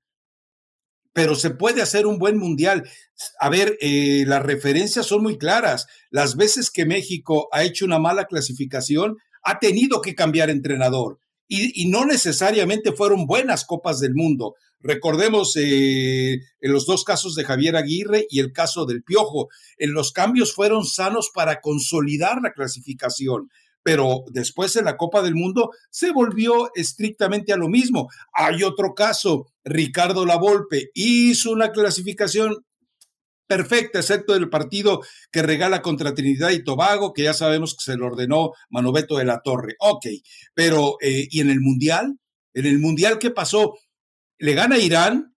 pero 1.12 1.34
se 1.34 1.50
puede 1.50 1.82
hacer 1.82 2.06
un 2.06 2.18
buen 2.18 2.38
mundial. 2.38 2.88
A 3.40 3.48
ver, 3.48 3.76
eh, 3.80 4.24
las 4.26 4.42
referencias 4.42 5.06
son 5.06 5.22
muy 5.22 5.38
claras. 5.38 5.86
Las 6.10 6.36
veces 6.36 6.70
que 6.70 6.86
México 6.86 7.48
ha 7.52 7.64
hecho 7.64 7.84
una 7.84 7.98
mala 7.98 8.26
clasificación, 8.26 9.16
ha 9.42 9.58
tenido 9.58 10.00
que 10.00 10.14
cambiar 10.14 10.50
entrenador. 10.50 11.18
Y, 11.52 11.88
no 11.88 12.04
necesariamente 12.04 12.92
fueron 12.92 13.26
buenas 13.26 13.64
copas 13.64 13.98
del 13.98 14.14
mundo. 14.14 14.54
Recordemos 14.78 15.56
eh, 15.56 16.34
en 16.60 16.72
los 16.72 16.86
dos 16.86 17.02
casos 17.02 17.34
de 17.34 17.42
Javier 17.42 17.74
Aguirre 17.74 18.26
y 18.30 18.38
el 18.38 18.52
caso 18.52 18.86
del 18.86 19.02
Piojo. 19.02 19.48
En 19.76 19.92
los 19.92 20.12
cambios 20.12 20.54
fueron 20.54 20.84
sanos 20.84 21.28
para 21.34 21.60
consolidar 21.60 22.40
la 22.40 22.52
clasificación 22.52 23.50
pero 23.82 24.24
después 24.30 24.76
en 24.76 24.84
la 24.84 24.96
Copa 24.96 25.22
del 25.22 25.34
Mundo 25.34 25.70
se 25.90 26.12
volvió 26.12 26.70
estrictamente 26.74 27.52
a 27.52 27.56
lo 27.56 27.68
mismo. 27.68 28.08
Hay 28.32 28.62
otro 28.62 28.94
caso, 28.94 29.46
Ricardo 29.64 30.26
Lavolpe 30.26 30.90
hizo 30.94 31.50
una 31.50 31.72
clasificación 31.72 32.64
perfecta, 33.46 33.98
excepto 33.98 34.36
el 34.36 34.48
partido 34.48 35.02
que 35.32 35.42
regala 35.42 35.82
contra 35.82 36.14
Trinidad 36.14 36.50
y 36.50 36.62
Tobago, 36.62 37.12
que 37.12 37.24
ya 37.24 37.34
sabemos 37.34 37.74
que 37.74 37.82
se 37.82 37.96
lo 37.96 38.06
ordenó 38.06 38.52
Manoveto 38.68 39.16
de 39.16 39.24
la 39.24 39.40
Torre. 39.42 39.74
Ok, 39.80 40.06
pero 40.54 40.96
eh, 41.00 41.26
¿y 41.28 41.40
en 41.40 41.50
el 41.50 41.60
Mundial? 41.60 42.16
En 42.54 42.66
el 42.66 42.78
Mundial, 42.78 43.18
¿qué 43.18 43.30
pasó? 43.30 43.76
Le 44.38 44.54
gana 44.54 44.78
Irán, 44.78 45.34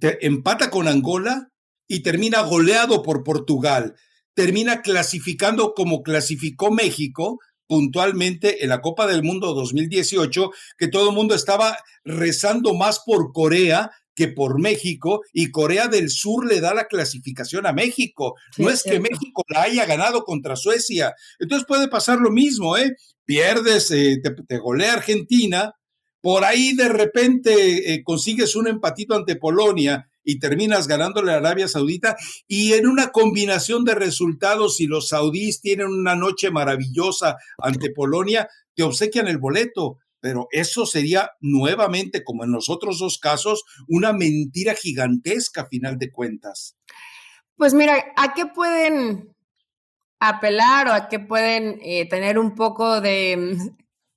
empata 0.00 0.68
con 0.68 0.88
Angola 0.88 1.52
y 1.86 2.00
termina 2.00 2.42
goleado 2.42 3.02
por 3.02 3.22
Portugal. 3.22 3.94
Termina 4.36 4.82
clasificando 4.82 5.74
como 5.74 6.04
clasificó 6.04 6.70
México 6.70 7.40
puntualmente 7.66 8.62
en 8.62 8.68
la 8.68 8.80
Copa 8.80 9.08
del 9.08 9.24
Mundo 9.24 9.52
2018, 9.54 10.50
que 10.78 10.86
todo 10.86 11.10
el 11.10 11.16
mundo 11.16 11.34
estaba 11.34 11.76
rezando 12.04 12.74
más 12.74 13.00
por 13.04 13.32
Corea 13.32 13.90
que 14.14 14.28
por 14.28 14.58
México 14.58 15.20
y 15.32 15.50
Corea 15.50 15.88
del 15.88 16.08
Sur 16.10 16.46
le 16.46 16.60
da 16.60 16.72
la 16.74 16.86
clasificación 16.86 17.66
a 17.66 17.72
México. 17.72 18.34
no 18.56 18.70
es 18.70 18.82
que 18.82 18.98
México 18.98 19.42
la 19.48 19.62
haya 19.62 19.84
ganado 19.84 20.24
contra 20.24 20.56
Suecia. 20.56 21.14
Entonces 21.38 21.66
puede 21.68 21.88
pasar 21.88 22.18
lo 22.18 22.30
mismo, 22.30 22.76
¿eh? 22.78 22.96
Pierdes, 23.26 23.90
eh, 23.90 24.20
te, 24.48 24.58
golea 24.58 24.94
Argentina, 24.94 25.74
por 26.22 26.44
ahí 26.44 26.72
de 26.72 26.88
repente 26.88 27.92
eh, 27.92 28.02
consigues 28.02 28.56
un 28.56 28.68
empatito 28.68 29.14
ante 29.14 29.36
Polonia 29.36 30.08
y 30.26 30.40
terminas 30.40 30.88
ganándole 30.88 31.32
a 31.32 31.36
Arabia 31.36 31.68
Saudita 31.68 32.16
y 32.48 32.72
en 32.72 32.86
una 32.86 33.12
combinación 33.12 33.84
de 33.84 33.94
resultados, 33.94 34.76
si 34.76 34.86
los 34.86 35.08
saudíes 35.08 35.60
tienen 35.60 35.86
una 35.86 36.16
noche 36.16 36.50
maravillosa 36.50 37.36
ante 37.58 37.90
Polonia, 37.90 38.48
te 38.74 38.82
obsequian 38.82 39.28
el 39.28 39.38
boleto. 39.38 39.98
Pero 40.18 40.48
eso 40.50 40.86
sería 40.86 41.30
nuevamente, 41.40 42.24
como 42.24 42.42
en 42.42 42.50
los 42.50 42.68
otros 42.68 42.98
dos 42.98 43.18
casos, 43.18 43.62
una 43.86 44.12
mentira 44.12 44.74
gigantesca 44.74 45.62
a 45.62 45.68
final 45.68 45.98
de 45.98 46.10
cuentas. 46.10 46.76
Pues 47.54 47.72
mira, 47.74 47.94
¿a 48.16 48.34
qué 48.34 48.46
pueden 48.46 49.36
apelar 50.18 50.88
o 50.88 50.92
a 50.92 51.08
qué 51.08 51.20
pueden 51.20 51.78
eh, 51.82 52.08
tener 52.08 52.38
un 52.38 52.56
poco 52.56 53.00
de, 53.00 53.56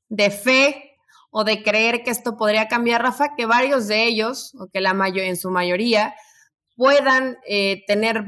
de 0.08 0.32
fe 0.32 0.89
o 1.32 1.44
de 1.44 1.64
creer 1.64 2.04
que 2.04 2.12
esto 2.12 2.38
podría 2.38 2.68
cambiar, 2.68 3.02
Rafa, 3.02 3.36
que 3.36 3.46
varios 3.46 3.88
de 3.88 4.06
ellos, 4.06 4.54
o 4.60 4.68
que 4.68 4.82
la 4.82 4.94
mayor, 4.94 5.26
en 5.26 5.38
su 5.38 5.52
mayoría, 5.52 6.16
puedan 6.76 7.38
eh, 7.48 7.84
tener 7.88 8.24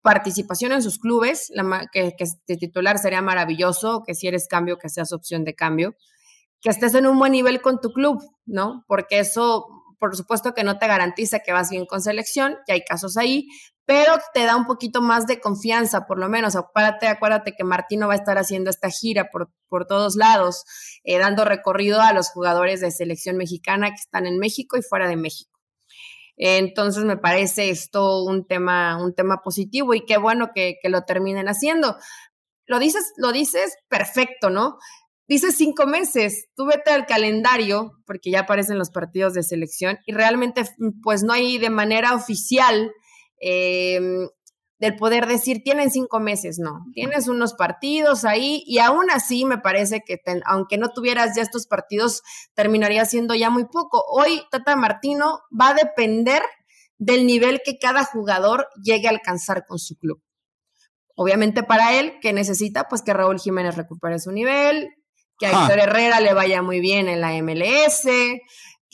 participación 0.00 0.72
en 0.72 0.82
sus 0.82 0.98
clubes, 0.98 1.50
que, 1.92 2.14
que 2.16 2.24
de 2.46 2.56
titular 2.56 2.98
sería 2.98 3.22
maravilloso, 3.22 4.02
que 4.06 4.14
si 4.14 4.26
eres 4.28 4.48
cambio, 4.48 4.78
que 4.78 4.88
seas 4.88 5.12
opción 5.12 5.44
de 5.44 5.54
cambio, 5.54 5.94
que 6.60 6.70
estés 6.70 6.94
en 6.94 7.06
un 7.06 7.18
buen 7.18 7.32
nivel 7.32 7.60
con 7.60 7.80
tu 7.80 7.90
club, 7.90 8.22
¿no? 8.46 8.84
Porque 8.86 9.18
eso, 9.18 9.66
por 9.98 10.16
supuesto 10.16 10.54
que 10.54 10.64
no 10.64 10.78
te 10.78 10.86
garantiza 10.86 11.40
que 11.40 11.52
vas 11.52 11.70
bien 11.70 11.86
con 11.86 12.00
selección, 12.00 12.56
ya 12.66 12.74
hay 12.74 12.84
casos 12.84 13.16
ahí, 13.16 13.48
pero 13.86 14.14
te 14.32 14.44
da 14.44 14.56
un 14.56 14.66
poquito 14.66 15.02
más 15.02 15.26
de 15.26 15.40
confianza, 15.40 16.06
por 16.06 16.18
lo 16.18 16.28
menos. 16.28 16.56
Acuérdate, 16.56 17.06
acuérdate 17.06 17.54
que 17.56 17.64
Martino 17.64 18.08
va 18.08 18.14
a 18.14 18.16
estar 18.16 18.38
haciendo 18.38 18.70
esta 18.70 18.88
gira 18.90 19.28
por, 19.30 19.50
por 19.68 19.86
todos 19.86 20.16
lados, 20.16 20.64
eh, 21.04 21.18
dando 21.18 21.44
recorrido 21.44 22.00
a 22.00 22.12
los 22.12 22.30
jugadores 22.30 22.80
de 22.80 22.90
selección 22.90 23.36
mexicana 23.36 23.90
que 23.90 24.00
están 24.00 24.26
en 24.26 24.38
México 24.38 24.76
y 24.78 24.82
fuera 24.82 25.08
de 25.08 25.16
México. 25.16 25.60
Entonces 26.36 27.04
me 27.04 27.16
parece 27.16 27.70
esto 27.70 28.24
un 28.24 28.46
tema, 28.46 29.02
un 29.02 29.14
tema 29.14 29.40
positivo 29.42 29.94
y 29.94 30.04
qué 30.04 30.16
bueno 30.16 30.50
que, 30.54 30.78
que 30.82 30.88
lo 30.88 31.02
terminen 31.02 31.48
haciendo. 31.48 31.96
Lo 32.66 32.78
dices, 32.78 33.12
lo 33.16 33.30
dices 33.30 33.76
perfecto, 33.88 34.50
¿no? 34.50 34.78
Dices 35.26 35.56
cinco 35.56 35.86
meses, 35.86 36.48
tú 36.54 36.66
vete 36.66 36.90
al 36.90 37.06
calendario, 37.06 37.92
porque 38.04 38.30
ya 38.30 38.40
aparecen 38.40 38.78
los 38.78 38.90
partidos 38.90 39.32
de 39.32 39.42
selección, 39.42 39.98
y 40.04 40.12
realmente, 40.12 40.64
pues 41.02 41.22
no 41.22 41.32
hay 41.32 41.56
de 41.56 41.70
manera 41.70 42.14
oficial 42.14 42.92
Em, 43.40 44.28
del 44.78 44.96
poder 44.96 45.26
decir, 45.26 45.62
tienen 45.62 45.90
cinco 45.90 46.20
meses, 46.20 46.58
no, 46.58 46.84
tienes 46.92 47.28
unos 47.28 47.54
partidos 47.54 48.24
ahí 48.24 48.62
y 48.66 48.80
aún 48.80 49.08
así 49.10 49.44
me 49.44 49.58
parece 49.58 50.02
que 50.04 50.18
aunque 50.44 50.78
no 50.78 50.90
tuvieras 50.90 51.36
ya 51.36 51.42
estos 51.42 51.66
partidos, 51.66 52.22
terminaría 52.54 53.04
siendo 53.04 53.34
ya 53.34 53.50
muy 53.50 53.64
poco. 53.64 54.04
Hoy 54.08 54.42
Tata 54.50 54.76
Martino 54.76 55.40
va 55.58 55.70
a 55.70 55.74
depender 55.74 56.42
del 56.98 57.26
nivel 57.26 57.60
que 57.64 57.78
cada 57.78 58.04
jugador 58.04 58.68
llegue 58.82 59.06
a 59.06 59.10
alcanzar 59.10 59.64
con 59.66 59.78
su 59.78 59.96
club. 59.96 60.20
Obviamente 61.16 61.62
para 61.62 61.94
él, 61.94 62.18
que 62.20 62.32
necesita, 62.32 62.88
pues 62.88 63.02
que 63.02 63.14
Raúl 63.14 63.38
Jiménez 63.38 63.76
recupere 63.76 64.18
su 64.18 64.32
nivel, 64.32 64.88
que 65.38 65.46
a 65.46 65.50
Héctor 65.50 65.78
Herrera 65.78 66.20
le 66.20 66.34
vaya 66.34 66.62
muy 66.62 66.80
bien 66.80 67.08
en 67.08 67.20
la 67.20 67.32
MLS, 67.42 68.08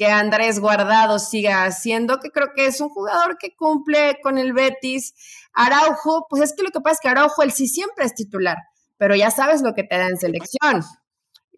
que 0.01 0.07
Andrés 0.07 0.61
Guardado 0.61 1.19
siga 1.19 1.67
haciendo, 1.67 2.21
que 2.21 2.31
creo 2.31 2.55
que 2.57 2.65
es 2.65 2.81
un 2.81 2.89
jugador 2.89 3.37
que 3.37 3.55
cumple 3.55 4.19
con 4.23 4.39
el 4.39 4.55
Betis. 4.55 5.13
Araujo, 5.53 6.27
pues 6.31 6.43
es 6.43 6.55
que 6.57 6.63
lo 6.63 6.71
que 6.71 6.81
pasa 6.81 6.95
es 6.95 7.01
que 7.03 7.09
Araujo, 7.11 7.43
él 7.43 7.53
sí 7.53 7.69
siempre 7.69 8.07
es 8.07 8.15
titular, 8.15 8.57
pero 8.97 9.15
ya 9.15 9.31
sabes 9.31 9.61
lo 9.61 9.75
que 9.75 9.83
te 9.83 9.99
da 9.99 10.09
en 10.09 10.17
selección. 10.17 10.83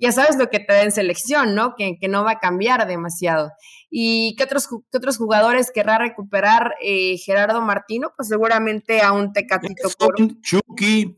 Ya 0.01 0.11
sabes 0.11 0.35
lo 0.35 0.51
que 0.51 0.59
te 0.59 0.73
da 0.73 0.83
en 0.83 0.91
selección, 0.91 1.55
¿no? 1.55 1.77
Que, 1.77 1.99
que 2.01 2.09
no 2.09 2.25
va 2.25 2.33
a 2.33 2.39
cambiar 2.41 2.89
demasiado. 2.89 3.53
¿Y 3.89 4.35
qué 4.35 4.43
otros, 4.43 4.67
qué 4.69 4.99
otros 4.99 5.19
jugadores 5.19 5.71
querrá 5.71 5.99
recuperar 5.99 6.75
eh, 6.83 7.19
Gerardo 7.19 7.61
Martino? 7.61 8.13
Pues 8.17 8.27
seguramente 8.27 9.03
a 9.03 9.13
un 9.13 9.33
Tecatito. 9.33 9.89
Chucky. 10.43 11.17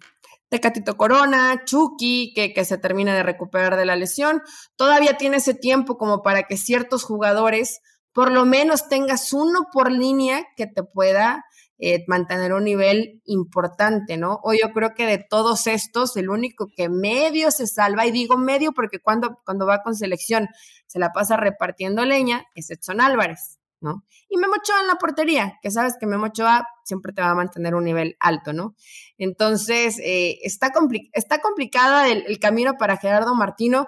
Tecatito 0.49 0.97
Corona, 0.97 1.63
Chucky, 1.65 2.33
que, 2.35 2.53
que 2.53 2.65
se 2.65 2.79
termine 2.79 3.13
de 3.13 3.23
recuperar 3.23 3.77
de 3.77 3.85
la 3.85 3.97
lesión. 3.97 4.43
Todavía 4.77 5.17
tiene 5.17 5.39
ese 5.39 5.55
tiempo 5.55 5.97
como 5.99 6.23
para 6.23 6.45
que 6.45 6.57
ciertos 6.57 7.05
jugadores, 7.05 7.81
por 8.13 8.31
lo 8.31 8.45
menos 8.45 8.89
tengas 8.89 9.33
uno 9.33 9.67
por 9.73 9.91
línea 9.91 10.45
que 10.57 10.67
te 10.67 10.85
pueda 10.85 11.45
eh, 11.79 12.05
mantener 12.07 12.53
un 12.53 12.65
nivel 12.65 13.21
importante, 13.25 14.17
¿no? 14.17 14.39
O 14.45 14.55
yo 14.55 14.73
creo 14.73 14.95
que 14.95 15.07
de 15.07 15.19
todos 15.19 15.67
estos, 15.67 16.17
el 16.17 16.31
único 16.31 16.69
que 16.75 16.89
medio 16.89 17.51
se 17.51 17.67
salva, 17.67 18.07
y 18.07 18.13
digo 18.13 18.39
medio 18.39 18.73
porque 18.73 19.01
cuando, 19.01 19.41
cuando 19.45 19.67
va 19.67 19.83
con 19.83 19.97
selección 19.97 20.49
se 20.87 21.01
la 21.01 21.11
pasa 21.11 21.37
repartiendo 21.37 22.05
leña, 22.05 22.45
es 22.55 22.71
Edson 22.71 23.01
Álvarez. 23.01 23.59
¿No? 23.85 24.03
Y 24.29 24.39
Memo 24.39 24.55
Ochoa 24.55 24.81
en 24.81 24.87
la 24.89 24.97
portería, 24.97 25.59
que 25.63 25.71
sabes 25.71 25.95
que 26.01 26.07
Memo 26.07 26.27
Ochoa 26.27 26.67
siempre 26.85 27.13
te 27.13 27.21
va 27.21 27.31
a 27.31 27.35
mantener 27.35 27.75
un 27.75 27.85
nivel 27.85 28.17
alto, 28.19 28.53
¿no? 28.53 28.75
Entonces, 29.19 30.01
eh, 30.03 30.39
está, 30.43 30.73
está 31.13 31.41
complicada 31.41 32.09
el, 32.09 32.39
camino 32.41 32.75
para 32.79 32.97
Gerardo 32.97 33.35
Martino. 33.35 33.87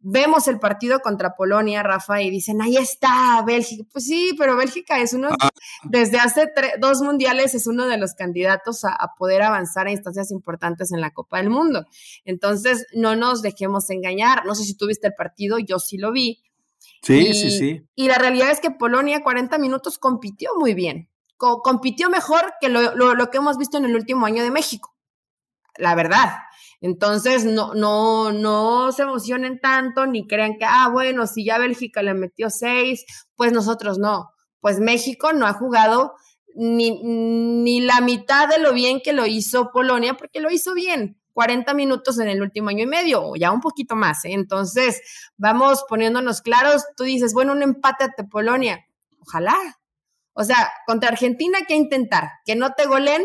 Vemos 0.00 0.48
el 0.48 0.58
partido 0.58 1.00
contra 1.00 1.34
Polonia, 1.34 1.82
Rafa, 1.82 2.22
y 2.22 2.30
dicen, 2.30 2.60
ahí 2.60 2.76
está, 2.76 3.42
Bélgica. 3.46 3.84
Pues 3.92 4.04
sí, 4.04 4.34
pero 4.36 4.56
Bélgica 4.56 5.00
es 5.00 5.12
uno, 5.14 5.28
ah. 5.40 5.48
desde 5.84 6.18
hace 6.18 6.50
dos 6.80 7.00
mundiales 7.02 7.54
es 7.54 7.66
uno 7.66 7.86
de 7.86 7.98
los 7.98 8.14
candidatos 8.14 8.84
a, 8.84 8.90
a 8.90 9.14
poder 9.16 9.42
avanzar 9.42 9.86
a 9.86 9.92
instancias 9.92 10.30
importantes 10.32 10.92
en 10.92 11.00
la 11.00 11.12
Copa 11.12 11.38
del 11.38 11.50
Mundo. 11.50 11.86
Entonces, 12.24 12.86
no 12.94 13.14
nos 13.14 13.42
dejemos 13.42 13.90
engañar. 13.90 14.44
No 14.44 14.56
sé 14.56 14.64
si 14.64 14.76
tuviste 14.76 15.06
el 15.06 15.14
partido, 15.14 15.58
yo 15.58 15.78
sí 15.78 15.98
lo 15.98 16.10
vi 16.10 16.42
Sí, 17.02 17.34
sí, 17.34 17.50
sí. 17.50 17.86
Y 17.94 18.08
la 18.08 18.18
realidad 18.18 18.50
es 18.50 18.60
que 18.60 18.72
Polonia 18.72 19.22
40 19.22 19.58
minutos 19.58 19.98
compitió 19.98 20.50
muy 20.56 20.74
bien. 20.74 21.08
compitió 21.36 22.10
mejor 22.10 22.54
que 22.60 22.68
lo, 22.68 23.30
que 23.30 23.38
hemos 23.38 23.58
visto 23.58 23.78
en 23.78 23.84
el 23.84 23.94
último 23.94 24.26
año 24.26 24.42
de 24.42 24.50
México. 24.50 24.94
La 25.76 25.94
verdad. 25.94 26.34
Entonces, 26.80 27.44
no, 27.44 27.74
no, 27.74 28.32
no 28.32 28.90
se 28.92 29.02
emocionen 29.02 29.60
tanto 29.60 30.06
ni 30.06 30.26
crean 30.26 30.56
que, 30.58 30.64
ah, 30.64 30.88
bueno, 30.88 31.26
si 31.26 31.44
ya 31.44 31.58
Bélgica 31.58 32.02
le 32.02 32.14
metió 32.14 32.50
seis, 32.50 33.04
pues 33.36 33.52
nosotros 33.52 33.98
no. 33.98 34.30
Pues 34.60 34.80
México 34.80 35.32
no 35.32 35.46
ha 35.46 35.52
jugado 35.52 36.14
ni, 36.54 37.02
ni 37.02 37.80
la 37.80 38.00
mitad 38.00 38.48
de 38.48 38.58
lo 38.58 38.72
bien 38.72 39.00
que 39.00 39.12
lo 39.12 39.26
hizo 39.26 39.70
Polonia, 39.70 40.14
porque 40.14 40.40
lo 40.40 40.50
hizo 40.50 40.74
bien. 40.74 41.20
40 41.36 41.74
minutos 41.74 42.18
en 42.18 42.28
el 42.28 42.40
último 42.40 42.70
año 42.70 42.84
y 42.84 42.86
medio, 42.86 43.22
o 43.22 43.36
ya 43.36 43.52
un 43.52 43.60
poquito 43.60 43.94
más. 43.94 44.24
¿eh? 44.24 44.32
Entonces, 44.32 45.02
vamos 45.36 45.84
poniéndonos 45.86 46.40
claros. 46.40 46.86
Tú 46.96 47.04
dices, 47.04 47.34
bueno, 47.34 47.52
un 47.52 47.62
empate 47.62 48.04
ante 48.04 48.24
Polonia. 48.24 48.86
Ojalá. 49.20 49.54
O 50.32 50.44
sea, 50.44 50.72
contra 50.86 51.10
Argentina, 51.10 51.58
¿qué 51.68 51.74
intentar? 51.74 52.30
Que 52.46 52.56
no 52.56 52.72
te 52.72 52.86
golen, 52.86 53.22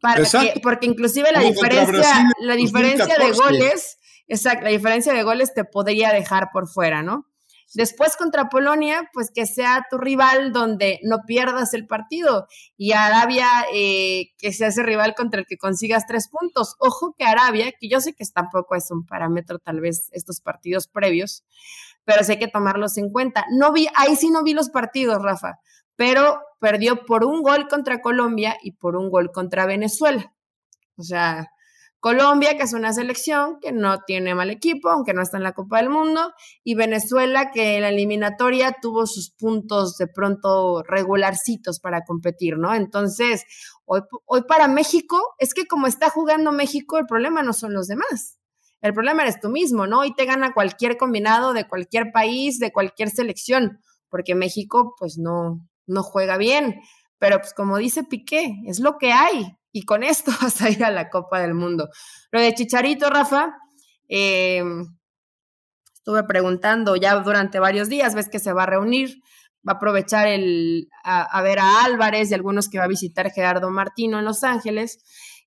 para 0.00 0.24
que, 0.24 0.58
porque 0.62 0.86
inclusive 0.86 1.30
la 1.30 1.40
diferencia, 1.40 2.24
la 2.40 2.54
diferencia 2.54 3.18
de 3.18 3.32
goles, 3.32 3.98
exacto, 4.26 4.64
la 4.64 4.70
diferencia 4.70 5.12
de 5.12 5.22
goles 5.22 5.52
te 5.52 5.64
podría 5.64 6.14
dejar 6.14 6.48
por 6.50 6.66
fuera, 6.66 7.02
¿no? 7.02 7.26
Después 7.74 8.16
contra 8.16 8.48
Polonia, 8.48 9.10
pues 9.12 9.30
que 9.30 9.44
sea 9.44 9.86
tu 9.90 9.98
rival 9.98 10.52
donde 10.52 11.00
no 11.02 11.18
pierdas 11.26 11.74
el 11.74 11.86
partido. 11.86 12.46
Y 12.76 12.92
Arabia, 12.92 13.46
eh, 13.74 14.30
que 14.38 14.52
sea 14.52 14.68
ese 14.68 14.82
rival 14.82 15.14
contra 15.14 15.40
el 15.40 15.46
que 15.46 15.58
consigas 15.58 16.06
tres 16.06 16.28
puntos. 16.28 16.76
Ojo 16.78 17.14
que 17.18 17.24
Arabia, 17.24 17.72
que 17.78 17.88
yo 17.88 18.00
sé 18.00 18.14
que 18.14 18.24
tampoco 18.32 18.74
es 18.74 18.90
un 18.90 19.04
parámetro 19.04 19.58
tal 19.58 19.80
vez 19.80 20.08
estos 20.12 20.40
partidos 20.40 20.88
previos, 20.88 21.44
pero 22.04 22.24
sí 22.24 22.32
hay 22.32 22.38
que 22.38 22.48
tomarlos 22.48 22.96
en 22.96 23.10
cuenta. 23.10 23.44
No 23.50 23.72
vi, 23.72 23.88
ahí 23.94 24.16
sí 24.16 24.30
no 24.30 24.42
vi 24.42 24.54
los 24.54 24.70
partidos, 24.70 25.22
Rafa, 25.22 25.58
pero 25.94 26.40
perdió 26.60 27.04
por 27.04 27.24
un 27.24 27.42
gol 27.42 27.68
contra 27.68 28.00
Colombia 28.00 28.56
y 28.62 28.72
por 28.72 28.96
un 28.96 29.10
gol 29.10 29.30
contra 29.30 29.66
Venezuela. 29.66 30.32
O 30.96 31.02
sea, 31.02 31.48
Colombia, 32.00 32.56
que 32.56 32.62
es 32.62 32.74
una 32.74 32.92
selección 32.92 33.58
que 33.60 33.72
no 33.72 34.02
tiene 34.06 34.34
mal 34.34 34.50
equipo, 34.50 34.88
aunque 34.88 35.14
no 35.14 35.22
está 35.22 35.36
en 35.36 35.42
la 35.42 35.52
Copa 35.52 35.78
del 35.78 35.90
Mundo, 35.90 36.32
y 36.62 36.74
Venezuela, 36.76 37.50
que 37.50 37.76
en 37.76 37.82
la 37.82 37.88
eliminatoria 37.88 38.76
tuvo 38.80 39.06
sus 39.06 39.30
puntos 39.30 39.96
de 39.98 40.06
pronto 40.06 40.82
regularcitos 40.84 41.80
para 41.80 42.04
competir, 42.04 42.56
¿no? 42.56 42.72
Entonces, 42.72 43.44
hoy, 43.84 44.02
para 44.46 44.68
México, 44.68 45.20
es 45.38 45.54
que 45.54 45.66
como 45.66 45.88
está 45.88 46.08
jugando 46.08 46.52
México, 46.52 46.98
el 46.98 47.06
problema 47.06 47.42
no 47.42 47.52
son 47.52 47.74
los 47.74 47.88
demás. 47.88 48.38
El 48.80 48.94
problema 48.94 49.22
eres 49.22 49.40
tú 49.40 49.48
mismo, 49.48 49.88
¿no? 49.88 50.00
Hoy 50.00 50.14
te 50.14 50.24
gana 50.24 50.54
cualquier 50.54 50.96
combinado 50.98 51.52
de 51.52 51.66
cualquier 51.66 52.12
país, 52.12 52.60
de 52.60 52.70
cualquier 52.70 53.10
selección, 53.10 53.80
porque 54.08 54.36
México, 54.36 54.94
pues 54.96 55.18
no, 55.18 55.66
no 55.86 56.04
juega 56.04 56.36
bien. 56.36 56.80
Pero 57.18 57.38
pues 57.38 57.52
como 57.54 57.76
dice 57.78 58.04
Piqué, 58.04 58.54
es 58.66 58.78
lo 58.78 58.98
que 58.98 59.12
hay 59.12 59.57
y 59.78 59.84
con 59.84 60.02
esto 60.02 60.32
vas 60.42 60.60
a 60.60 60.70
ir 60.70 60.84
a 60.84 60.90
la 60.90 61.08
Copa 61.08 61.40
del 61.40 61.54
Mundo. 61.54 61.88
Lo 62.32 62.40
de 62.40 62.52
Chicharito, 62.52 63.10
Rafa, 63.10 63.54
eh, 64.08 64.64
estuve 65.94 66.24
preguntando 66.24 66.96
ya 66.96 67.14
durante 67.14 67.60
varios 67.60 67.88
días, 67.88 68.16
ves 68.16 68.28
que 68.28 68.40
se 68.40 68.52
va 68.52 68.64
a 68.64 68.66
reunir, 68.66 69.20
va 69.66 69.74
a 69.74 69.76
aprovechar 69.76 70.26
el, 70.26 70.88
a, 71.04 71.42
ver 71.42 71.60
a 71.60 71.84
Álvarez 71.84 72.30
y 72.30 72.34
algunos 72.34 72.68
que 72.68 72.78
va 72.78 72.84
a 72.84 72.88
visitar 72.88 73.30
Gerardo 73.30 73.70
Martino 73.70 74.18
en 74.18 74.24
Los 74.24 74.42
Ángeles 74.42 74.98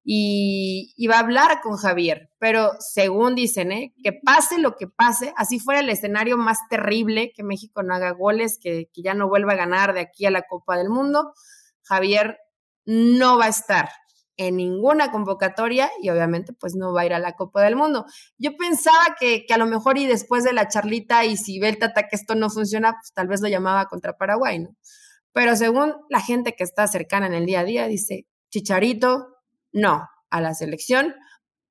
y, 0.01 0.95
va 1.07 1.17
a 1.17 1.19
hablar 1.19 1.59
con 1.61 1.75
Javier, 1.75 2.29
pero 2.39 2.71
según 2.79 3.35
dicen, 3.35 3.73
¿eh? 3.73 3.93
que 4.01 4.13
pase 4.13 4.59
lo 4.59 4.77
que 4.77 4.87
pase, 4.87 5.33
así 5.35 5.59
fuera 5.59 5.81
el 5.81 5.89
escenario 5.89 6.37
más 6.37 6.59
terrible, 6.69 7.33
que 7.35 7.43
México 7.43 7.83
no 7.83 7.93
haga 7.93 8.11
goles, 8.11 8.57
que, 8.61 8.89
que 8.93 9.01
ya 9.01 9.13
no 9.13 9.27
vuelva 9.27 9.53
a 9.53 9.57
ganar 9.57 9.93
de 9.93 9.99
aquí 9.99 10.25
a 10.25 10.31
la 10.31 10.43
Copa 10.43 10.77
del 10.77 10.89
Mundo, 10.89 11.33
Javier 11.83 12.37
no 12.85 13.37
va 13.37 13.45
a 13.45 13.49
estar 13.49 13.89
en 14.37 14.55
ninguna 14.55 15.11
convocatoria 15.11 15.89
y 16.01 16.09
obviamente 16.09 16.53
pues 16.53 16.75
no 16.75 16.93
va 16.93 17.01
a 17.01 17.05
ir 17.05 17.13
a 17.13 17.19
la 17.19 17.33
Copa 17.33 17.61
del 17.61 17.75
Mundo. 17.75 18.05
Yo 18.37 18.55
pensaba 18.57 19.15
que, 19.19 19.45
a 19.49 19.57
lo 19.57 19.65
mejor 19.65 19.97
y 19.97 20.07
después 20.07 20.43
de 20.43 20.53
la 20.53 20.67
charlita 20.67 21.25
y 21.25 21.37
si 21.37 21.59
ve 21.59 21.69
el 21.69 21.77
que 21.77 22.15
esto 22.15 22.35
no 22.35 22.49
funciona, 22.49 22.93
pues 22.93 23.13
tal 23.13 23.27
vez 23.27 23.41
lo 23.41 23.47
llamaba 23.47 23.85
contra 23.85 24.17
Paraguay, 24.17 24.59
¿no? 24.59 24.75
Pero 25.33 25.55
según 25.55 25.95
la 26.09 26.19
gente 26.19 26.55
que 26.55 26.63
está 26.63 26.87
cercana 26.87 27.27
en 27.27 27.33
el 27.33 27.45
día 27.45 27.61
a 27.61 27.63
día, 27.63 27.87
dice, 27.87 28.27
Chicharito, 28.49 29.37
no, 29.71 30.07
a 30.29 30.41
la 30.41 30.53
selección, 30.53 31.15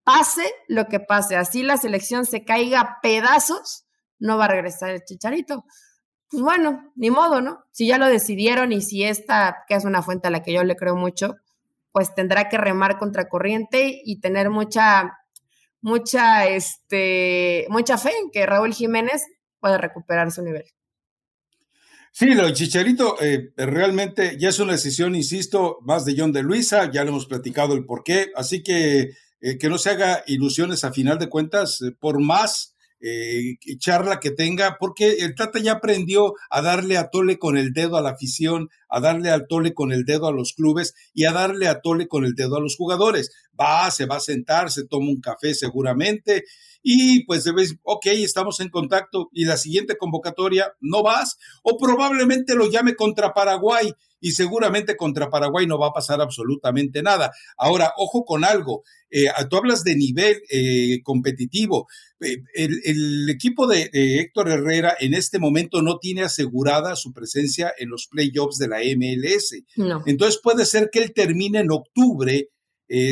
pase 0.04 0.50
lo 0.68 0.86
que 0.86 1.00
pase, 1.00 1.36
así 1.36 1.62
la 1.62 1.76
selección 1.76 2.24
se 2.24 2.44
caiga 2.44 2.98
pedazos, 3.02 3.86
no 4.18 4.38
va 4.38 4.46
a 4.46 4.48
regresar 4.48 4.90
el 4.90 5.04
Chicharito. 5.04 5.64
Pues 6.28 6.42
bueno, 6.42 6.92
ni 6.94 7.10
modo, 7.10 7.40
¿no? 7.40 7.64
Si 7.72 7.88
ya 7.88 7.98
lo 7.98 8.06
decidieron 8.06 8.72
y 8.72 8.82
si 8.82 9.02
esta, 9.04 9.64
que 9.66 9.74
es 9.74 9.84
una 9.84 10.02
fuente 10.02 10.28
a 10.28 10.30
la 10.30 10.42
que 10.42 10.52
yo 10.52 10.62
le 10.62 10.76
creo 10.76 10.94
mucho, 10.94 11.34
pues 11.92 12.14
tendrá 12.14 12.48
que 12.48 12.58
remar 12.58 12.98
contra 12.98 13.28
corriente 13.28 14.00
y 14.04 14.20
tener 14.20 14.50
mucha, 14.50 15.18
mucha, 15.80 16.48
este, 16.48 17.66
mucha 17.68 17.98
fe 17.98 18.10
en 18.22 18.30
que 18.30 18.46
Raúl 18.46 18.74
Jiménez 18.74 19.24
pueda 19.58 19.78
recuperar 19.78 20.30
su 20.30 20.42
nivel. 20.42 20.64
Sí, 22.12 22.34
lo 22.34 22.46
de 22.46 22.52
Chicharito 22.52 23.16
eh, 23.20 23.52
realmente 23.56 24.36
ya 24.38 24.48
es 24.48 24.58
una 24.58 24.72
decisión, 24.72 25.14
insisto, 25.14 25.78
más 25.82 26.04
de 26.04 26.14
John 26.16 26.32
de 26.32 26.42
Luisa, 26.42 26.90
ya 26.90 27.04
le 27.04 27.10
hemos 27.10 27.26
platicado 27.26 27.74
el 27.74 27.84
por 27.84 28.02
qué, 28.02 28.32
así 28.34 28.62
que 28.62 29.10
eh, 29.40 29.58
que 29.58 29.68
no 29.68 29.78
se 29.78 29.90
haga 29.90 30.22
ilusiones 30.26 30.84
a 30.84 30.92
final 30.92 31.18
de 31.18 31.28
cuentas, 31.28 31.80
eh, 31.80 31.92
por 31.98 32.20
más 32.20 32.74
eh, 33.00 33.56
charla 33.78 34.20
que 34.20 34.30
tenga, 34.30 34.76
porque 34.78 35.18
el 35.20 35.34
Tata 35.34 35.58
ya 35.58 35.72
aprendió 35.72 36.34
a 36.50 36.62
darle 36.62 36.98
a 36.98 37.08
tole 37.08 37.38
con 37.38 37.56
el 37.56 37.72
dedo 37.72 37.96
a 37.96 38.02
la 38.02 38.10
afición, 38.10 38.68
a 38.88 39.00
darle 39.00 39.30
al 39.30 39.46
tole 39.46 39.74
con 39.74 39.92
el 39.92 40.04
dedo 40.04 40.26
a 40.26 40.32
los 40.32 40.52
clubes 40.52 40.94
y 41.14 41.24
a 41.24 41.32
darle 41.32 41.68
a 41.68 41.80
tole 41.80 42.08
con 42.08 42.24
el 42.24 42.34
dedo 42.34 42.56
a 42.56 42.60
los 42.60 42.76
jugadores. 42.76 43.30
Va, 43.60 43.90
se 43.90 44.06
va 44.06 44.16
a 44.16 44.20
sentar, 44.20 44.70
se 44.70 44.86
toma 44.86 45.10
un 45.10 45.20
café 45.20 45.54
seguramente 45.54 46.44
y 46.82 47.24
pues 47.24 47.44
debes, 47.44 47.76
ok, 47.82 48.06
estamos 48.06 48.60
en 48.60 48.70
contacto 48.70 49.28
y 49.32 49.44
la 49.44 49.56
siguiente 49.56 49.96
convocatoria 49.96 50.72
no 50.80 51.02
vas 51.02 51.36
o 51.62 51.76
probablemente 51.76 52.54
lo 52.54 52.70
llame 52.70 52.94
contra 52.94 53.34
Paraguay 53.34 53.92
y 54.20 54.32
seguramente 54.32 54.96
contra 54.96 55.30
Paraguay 55.30 55.66
no 55.66 55.78
va 55.78 55.88
a 55.88 55.92
pasar 55.92 56.20
absolutamente 56.20 57.02
nada. 57.02 57.32
Ahora, 57.56 57.92
ojo 57.96 58.24
con 58.24 58.44
algo, 58.44 58.82
eh, 59.10 59.26
tú 59.48 59.56
hablas 59.56 59.82
de 59.82 59.96
nivel 59.96 60.42
eh, 60.50 61.00
competitivo. 61.02 61.88
Eh, 62.20 62.36
el, 62.54 63.28
equipo 63.30 63.66
de, 63.66 63.90
Héctor 63.92 64.50
Herrera 64.50 64.94
en 65.00 65.14
este 65.14 65.38
momento 65.38 65.80
no 65.80 65.98
tiene 65.98 66.22
asegurada 66.22 66.96
su 66.96 67.12
presencia 67.12 67.72
en 67.78 67.88
los 67.88 68.08
playoffs 68.08 68.58
de 68.58 68.68
la 68.68 68.78
MLS. 68.96 69.54
Entonces 70.06 70.40
puede 70.42 70.66
ser 70.66 70.90
que 70.92 71.00
él 71.02 71.12
termine 71.14 71.60
en 71.60 71.70
octubre. 71.70 72.48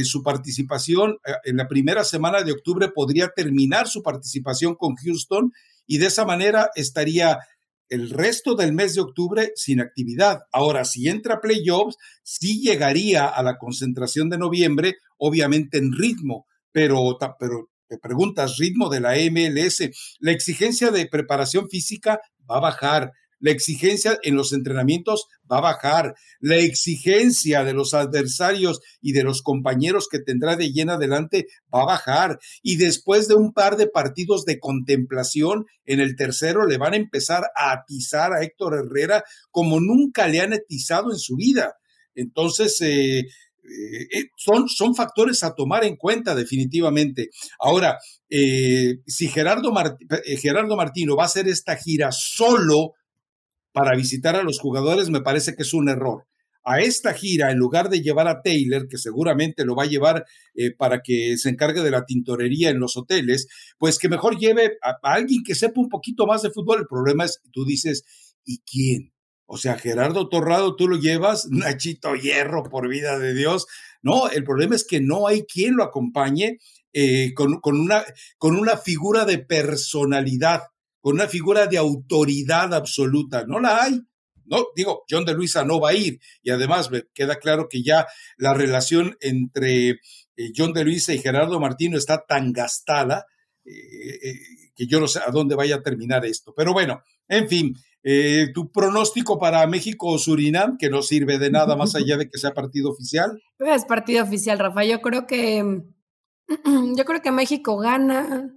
Su 0.05 0.23
participación 0.25 1.19
en 1.45 1.57
la 1.57 1.69
primera 1.69 2.03
semana 2.03 2.43
de 2.43 2.53
octubre 2.53 2.89
podría 2.93 3.29
terminar 3.29 3.87
su 3.87 4.03
participación 4.03 4.75
con 4.75 4.97
Houston 4.97 5.53
y 5.87 5.99
de 5.99 6.07
esa 6.07 6.25
manera 6.25 6.71
estaría 6.75 7.39
el 7.89 8.11
resto 8.11 8.55
del 8.55 8.73
mes 8.73 8.95
de 8.95 9.01
octubre 9.01 9.53
sin 9.55 9.81
actividad. 9.81 10.41
Ahora, 10.53 10.85
si 10.85 11.09
entra 11.09 11.41
playoffs, 11.41 11.97
sí 12.23 12.61
llegaría 12.61 13.27
a 13.27 13.43
la 13.43 13.57
concentración 13.57 14.29
de 14.29 14.39
noviembre, 14.39 14.97
obviamente 15.17 15.79
en 15.79 15.93
ritmo, 15.93 16.47
pero, 16.73 17.17
pero 17.39 17.71
te 17.89 17.99
preguntas, 17.99 18.59
ritmo 18.59 18.91
de 18.91 19.01
la 19.01 19.15
MLS, 19.31 19.89
la 20.21 20.33
exigencia 20.33 20.91
de 20.91 21.07
preparación 21.07 21.69
física 21.69 22.21
va 22.49 22.59
a 22.59 22.61
bajar, 22.61 23.13
la 23.41 23.51
exigencia 23.51 24.19
en 24.23 24.37
los 24.37 24.53
entrenamientos 24.53 25.27
va 25.51 25.59
a 25.59 25.63
bajar, 25.63 26.15
la 26.41 26.57
exigencia 26.57 27.65
de 27.65 27.73
los 27.73 27.95
adversarios 27.95 28.81
y 29.01 29.13
de 29.13 29.23
los 29.23 29.43
compañeros 29.43 30.09
que 30.11 30.19
tendrá 30.19 30.57
de 30.57 30.73
llena 30.73 30.95
adelante 30.95 31.47
va 31.75 31.83
a 31.83 31.87
bajar 31.87 32.39
y 32.63 32.77
después 32.77 33.29
de 33.29 33.35
un 33.35 33.53
par 33.53 33.77
de 33.77 33.87
partidos 33.87 34.45
de 34.45 34.59
contemplación, 34.59 35.67
en 35.85 36.01
el 36.01 36.17
tercero 36.17 36.67
le 36.67 36.79
van 36.79 36.95
a 36.95 36.99
empezar 36.99 37.45
a 37.57 37.73
atizar 37.73 38.33
a 38.33 38.43
Héctor 38.43 38.75
Herrera 38.75 39.25
como 39.51 39.81
nunca 39.81 40.29
le 40.29 40.41
han 40.41 40.53
atizado 40.53 41.11
en 41.11 41.19
su 41.19 41.37
vida. 41.37 41.75
Entonces, 42.15 42.81
eh, 42.81 43.21
eh, 43.21 44.25
son, 44.37 44.69
son 44.69 44.95
factores 44.95 45.43
a 45.45 45.55
tomar 45.55 45.85
en 45.85 45.97
cuenta 45.97 46.35
definitivamente. 46.35 47.31
Ahora, 47.59 47.99
eh, 48.29 48.97
si 49.07 49.29
Gerardo, 49.29 49.73
Gerardo 50.41 50.77
Martino 50.77 51.17
va 51.17 51.25
a 51.25 51.27
hacer 51.27 51.49
esta 51.49 51.77
gira 51.77 52.11
solo, 52.13 52.95
para 53.79 53.97
visitar 53.97 54.35
a 54.35 54.43
los 54.43 54.59
jugadores 54.59 55.09
me 55.09 55.21
parece 55.21 55.55
que 55.55 55.63
es 55.63 55.73
un 55.73 55.89
error. 55.89 56.27
A 56.65 56.81
esta 56.81 57.15
gira, 57.15 57.53
en 57.53 57.59
lugar 57.59 57.89
de 57.89 58.03
llevar 58.03 58.27
a 58.27 58.43
Taylor, 58.43 58.89
que 58.89 58.99
seguramente 58.99 59.65
lo 59.65 59.77
va 59.77 59.85
a 59.85 59.89
llevar 59.89 60.27
eh, 60.55 60.75
para 60.77 61.01
que 61.01 61.37
se 61.39 61.49
encargue 61.49 61.83
de 61.83 61.93
la 61.93 62.05
tintorería 62.05 62.71
en 62.71 62.81
los 62.81 62.97
hoteles, 62.97 63.47
pues 63.79 63.99
que 63.99 64.09
mejor 64.09 64.37
lleve 64.37 64.79
a, 64.83 64.99
alguien 65.03 65.45
que 65.45 65.55
sepa 65.55 65.81
un 65.81 65.89
poquito 65.89 66.27
más 66.27 66.43
de 66.43 66.51
fútbol. 66.51 66.81
El 66.81 66.87
problema 66.89 67.25
es, 67.25 67.41
tú 67.53 67.65
dices, 67.65 68.03
¿y 68.45 68.59
quién? 68.71 69.13
O 69.47 69.57
sea, 69.57 69.79
Gerardo 69.79 70.29
Torrado, 70.29 70.75
tú 70.75 70.89
lo 70.89 70.99
llevas, 70.99 71.47
Nachito 71.51 72.17
Hierro, 72.17 72.65
por 72.65 72.89
vida 72.89 73.19
de 73.19 73.33
Dios. 73.33 73.67
No, 74.03 74.29
el 74.29 74.43
problema 74.43 74.75
es 74.75 74.85
que 74.85 75.01
no 75.01 75.29
hay 75.29 75.45
quien 75.45 75.77
lo 75.77 75.85
acompañe 75.85 76.59
eh, 76.93 77.33
con, 77.35 77.61
una, 77.63 78.05
con 78.39 78.57
una 78.57 78.77
figura 78.77 79.25
de 79.25 79.39
personalidad 79.39 80.63
con 81.01 81.15
una 81.15 81.29
figura 81.29 81.67
de 81.67 81.79
autoridad 81.79 82.73
absoluta. 82.75 83.45
No 83.47 83.61
la 83.61 83.85
hay. 83.85 84.01
No, 84.45 84.67
digo, 84.75 85.05
John 85.09 85.25
de 85.25 85.35
Luisa 85.35 85.65
no 85.65 85.79
va 85.79 85.91
a 85.91 85.95
ir. 85.95 86.21
Y 86.43 86.51
además 86.51 86.91
queda 87.15 87.37
claro 87.37 87.69
que 87.69 87.83
ya 87.83 88.07
la 88.37 88.55
relación 88.55 89.17
entre 89.21 89.91
eh, 89.91 90.53
John 90.57 90.73
de 90.73 90.85
Luisa 90.85 91.13
y 91.13 91.19
Gerardo 91.19 91.61
Martino 91.61 91.99
está 91.99 92.25
tan 92.27 92.53
gastada 92.53 93.27
eh, 93.65 93.71
eh, 94.23 94.35
que 94.75 94.87
yo 94.87 95.01
no 95.01 95.09
sé 95.09 95.21
a 95.25 95.31
dónde 95.31 95.55
vaya 95.55 95.77
a 95.77 95.83
terminar 95.83 96.25
esto. 96.25 96.55
Pero 96.57 96.73
bueno, 96.73 97.03
en 97.29 97.49
fin, 97.49 97.77
tu 98.55 98.73
pronóstico 98.73 99.39
para 99.39 99.67
México 99.67 100.07
o 100.07 100.19
Surinam, 100.19 100.79
que 100.79 100.89
no 100.89 101.03
sirve 101.03 101.39
de 101.39 101.51
nada 101.51 101.77
más 101.77 101.95
allá 101.95 102.17
de 102.17 102.31
que 102.31 102.39
sea 102.39 102.55
partido 102.55 102.91
oficial. 102.91 103.43
Es 103.59 103.85
partido 103.85 104.23
oficial, 104.23 104.59
Rafa. 104.59 104.85
Yo 104.85 105.03
creo 105.03 105.27
que 105.27 105.83
yo 106.97 107.05
creo 107.05 107.21
que 107.21 107.33
México 107.33 107.77
gana 107.77 108.51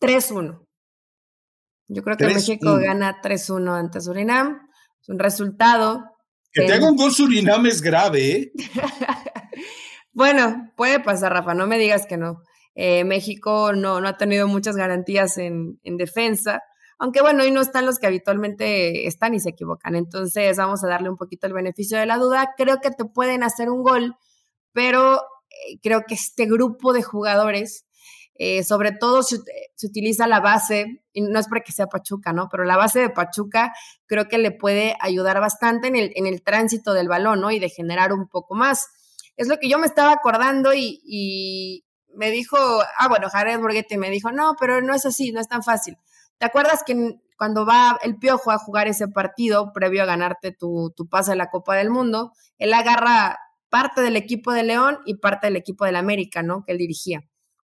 3-1. 0.00 0.66
Yo 1.88 2.02
creo 2.02 2.16
que 2.16 2.26
México 2.26 2.76
gana 2.78 3.20
3-1 3.22 3.78
ante 3.78 4.00
Surinam. 4.00 4.68
Es 5.00 5.08
un 5.08 5.18
resultado. 5.18 6.04
Que 6.52 6.66
te 6.66 6.72
haga 6.72 6.88
un 6.88 6.96
gol 6.96 7.12
Surinam 7.12 7.66
es 7.66 7.80
grave, 7.80 8.30
¿eh? 8.30 8.52
bueno, 10.12 10.70
puede 10.76 11.00
pasar, 11.00 11.32
Rafa, 11.32 11.54
no 11.54 11.66
me 11.66 11.78
digas 11.78 12.06
que 12.06 12.16
no. 12.16 12.42
Eh, 12.74 13.04
México 13.04 13.72
no, 13.72 14.00
no 14.00 14.08
ha 14.08 14.16
tenido 14.16 14.48
muchas 14.48 14.76
garantías 14.76 15.36
en, 15.38 15.78
en 15.82 15.96
defensa, 15.96 16.62
aunque 17.02 17.20
bueno, 17.20 17.42
hoy 17.42 17.50
no 17.50 17.60
están 17.60 17.84
los 17.84 17.98
que 17.98 18.06
habitualmente 18.06 19.08
están 19.08 19.34
y 19.34 19.40
se 19.40 19.50
equivocan. 19.50 19.96
Entonces 19.96 20.56
vamos 20.56 20.84
a 20.84 20.88
darle 20.88 21.10
un 21.10 21.16
poquito 21.16 21.48
el 21.48 21.52
beneficio 21.52 21.98
de 21.98 22.06
la 22.06 22.16
duda. 22.16 22.50
Creo 22.56 22.78
que 22.80 22.92
te 22.92 23.04
pueden 23.04 23.42
hacer 23.42 23.70
un 23.70 23.82
gol, 23.82 24.14
pero 24.72 25.16
eh, 25.16 25.78
creo 25.82 26.04
que 26.06 26.14
este 26.14 26.46
grupo 26.46 26.92
de 26.92 27.02
jugadores 27.02 27.86
eh, 28.34 28.64
sobre 28.64 28.92
todo 28.92 29.22
se, 29.22 29.38
se, 29.74 29.86
utiliza 29.86 30.26
la 30.26 30.40
base, 30.40 31.02
y 31.12 31.20
no 31.20 31.38
es 31.38 31.48
para 31.48 31.60
que 31.60 31.72
sea 31.72 31.86
Pachuca, 31.86 32.32
¿no? 32.32 32.48
Pero 32.50 32.64
la 32.64 32.76
base 32.76 33.00
de 33.00 33.10
Pachuca 33.10 33.72
creo 34.06 34.28
que 34.28 34.38
le 34.38 34.50
puede 34.50 34.96
ayudar 35.00 35.38
bastante 35.40 35.88
en 35.88 35.96
el, 35.96 36.12
en 36.14 36.26
el 36.26 36.42
tránsito 36.42 36.94
del 36.94 37.08
balón, 37.08 37.40
¿no? 37.40 37.50
Y 37.50 37.58
de 37.58 37.68
generar 37.68 38.12
un 38.12 38.28
poco 38.28 38.54
más. 38.54 38.88
Es 39.36 39.48
lo 39.48 39.58
que 39.58 39.68
yo 39.68 39.78
me 39.78 39.86
estaba 39.86 40.12
acordando 40.12 40.72
y, 40.74 41.84
me 42.14 42.30
dijo, 42.30 42.58
ah, 42.98 43.08
bueno, 43.08 43.30
Jared 43.30 43.58
Borghetti 43.58 43.96
me 43.96 44.10
dijo, 44.10 44.30
no, 44.32 44.54
pero 44.60 44.82
no 44.82 44.94
es 44.94 45.06
así, 45.06 45.32
no 45.32 45.40
es 45.40 45.48
tan 45.48 45.62
fácil. 45.62 45.96
¿Te 46.36 46.44
acuerdas 46.44 46.82
que 46.84 47.20
cuando 47.38 47.64
va 47.64 47.98
el 48.02 48.18
Piojo 48.18 48.50
a 48.50 48.58
jugar 48.58 48.86
ese 48.86 49.08
partido 49.08 49.72
previo 49.72 50.02
a 50.02 50.06
ganarte 50.06 50.52
tu, 50.52 50.92
tu 50.94 51.08
pase 51.08 51.32
a 51.32 51.36
la 51.36 51.48
Copa 51.48 51.74
del 51.74 51.88
Mundo, 51.88 52.32
él 52.58 52.74
agarra 52.74 53.38
parte 53.70 54.02
del 54.02 54.16
equipo 54.16 54.52
de 54.52 54.62
León 54.62 54.98
y 55.06 55.14
parte 55.14 55.46
del 55.46 55.56
equipo 55.56 55.86
del 55.86 55.96
América, 55.96 56.42
¿no? 56.42 56.64
Que 56.64 56.72
él 56.72 56.78
dirigía. 56.78 57.22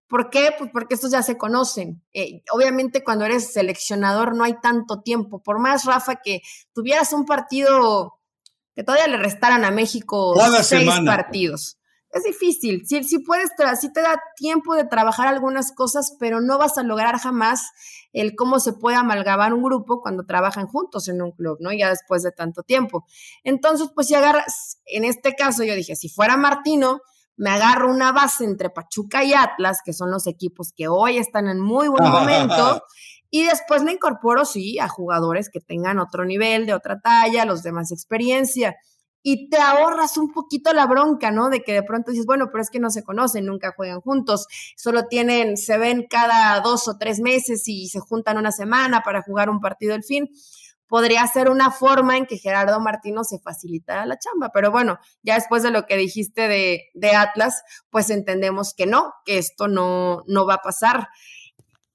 ¿Por 0.08 0.30
qué? 0.30 0.52
Pues 0.58 0.70
porque 0.72 0.96
estos 0.96 1.12
ya 1.12 1.22
se 1.22 1.38
conocen. 1.38 2.04
Eh, 2.14 2.44
obviamente 2.52 3.04
cuando 3.04 3.26
eres 3.26 3.52
seleccionador 3.52 4.36
no 4.36 4.44
hay 4.44 4.60
tanto 4.62 5.02
tiempo. 5.02 5.44
Por 5.44 5.60
más, 5.60 5.86
Rafa, 5.86 6.18
que 6.24 6.42
tuvieras 6.74 7.12
un 7.14 7.26
partido 7.26 8.14
que 8.74 8.84
todavía 8.84 9.08
le 9.08 9.18
restaran 9.18 9.66
a 9.66 9.72
México 9.72 10.36
seis 10.62 10.90
partidos. 11.06 11.78
Es 12.12 12.24
difícil. 12.24 12.84
Si, 12.88 13.04
si 13.04 13.20
puedes, 13.20 13.50
si 13.82 13.92
te 13.92 14.02
da 14.02 14.22
tiempo 14.36 14.76
de 14.76 14.86
trabajar 14.86 15.28
algunas 15.28 15.74
cosas, 15.74 16.16
pero 16.20 16.40
no 16.40 16.58
vas 16.58 16.78
a 16.78 16.84
lograr 16.84 17.20
jamás 17.20 17.72
el 18.14 18.36
cómo 18.36 18.60
se 18.60 18.74
puede 18.74 18.96
amalgamar 18.96 19.54
un 19.54 19.62
grupo 19.62 20.02
cuando 20.02 20.26
trabajan 20.26 20.68
juntos 20.68 21.10
en 21.10 21.22
un 21.22 21.32
club, 21.32 21.58
¿no? 21.60 21.74
Ya 21.74 21.90
después 21.90 22.24
de 22.24 22.32
tanto 22.32 22.64
tiempo. 22.64 23.06
Entonces, 23.44 23.90
pues 23.94 24.08
si 24.08 24.16
agarras, 24.16 24.80
en 24.86 25.04
este 25.04 25.36
caso 25.36 25.64
yo 25.64 25.76
dije, 25.76 25.96
si 25.96 26.08
fuera 26.08 26.38
Martino, 26.38 27.02
me 27.38 27.52
agarro 27.52 27.90
una 27.90 28.12
base 28.12 28.44
entre 28.44 28.70
Pachuca 28.70 29.24
y 29.24 29.34
Atlas, 29.34 29.82
que 29.86 29.94
son 29.94 30.12
los 30.12 30.28
equipos 30.28 30.74
que 30.76 30.88
hoy 30.88 31.18
están 31.18 31.48
en 31.48 31.62
muy 31.62 31.88
buen 31.88 32.10
momento, 32.10 32.84
y 33.30 33.46
después 33.46 33.84
le 33.84 33.94
incorporo, 33.94 34.46
sí, 34.46 34.80
a 34.80 34.88
jugadores 34.88 35.50
que 35.50 35.60
tengan 35.60 36.00
otro 36.00 36.26
nivel, 36.26 36.66
de 36.66 36.74
otra 36.74 37.00
talla, 37.00 37.46
los 37.46 37.62
de 37.62 37.72
más 37.72 37.92
experiencia. 37.92 38.76
Y 39.22 39.50
te 39.50 39.58
ahorras 39.58 40.18
un 40.18 40.32
poquito 40.32 40.74
la 40.74 40.86
bronca, 40.86 41.32
¿no? 41.32 41.50
De 41.50 41.62
que 41.62 41.74
de 41.74 41.84
pronto 41.84 42.12
dices, 42.12 42.26
bueno, 42.26 42.48
pero 42.50 42.62
es 42.62 42.70
que 42.70 42.80
no 42.80 42.90
se 42.90 43.04
conocen, 43.04 43.46
nunca 43.46 43.74
juegan 43.76 44.00
juntos, 44.00 44.48
solo 44.78 45.08
tienen, 45.08 45.58
se 45.58 45.78
ven 45.78 46.06
cada 46.10 46.60
dos 46.62 46.88
o 46.88 46.98
tres 46.98 47.20
meses 47.20 47.68
y 47.68 47.90
se 47.90 48.00
juntan 48.00 48.38
una 48.38 48.52
semana 48.52 49.02
para 49.02 49.22
jugar 49.22 49.50
un 49.50 49.60
partido 49.60 49.94
al 49.94 50.04
fin 50.04 50.30
podría 50.88 51.26
ser 51.28 51.50
una 51.50 51.72
forma 51.72 52.18
en 52.18 52.26
que 52.26 52.38
Gerardo 52.38 52.80
Martino 52.80 53.24
se 53.24 53.40
facilitara 53.40 54.06
la 54.06 54.18
chamba. 54.18 54.50
Pero 54.54 54.72
bueno, 54.72 55.00
ya 55.22 55.36
después 55.36 55.64
de 55.64 55.72
lo 55.72 55.86
que 55.86 55.98
dijiste 55.98 56.48
de, 56.48 56.86
de 56.94 57.12
Atlas, 57.12 57.62
pues 57.90 58.10
entendemos 58.10 58.74
que 58.74 58.86
no, 58.86 59.14
que 59.26 59.38
esto 59.38 59.68
no, 59.68 60.24
no 60.28 60.46
va 60.46 60.56
a 60.56 60.62
pasar. 60.62 61.08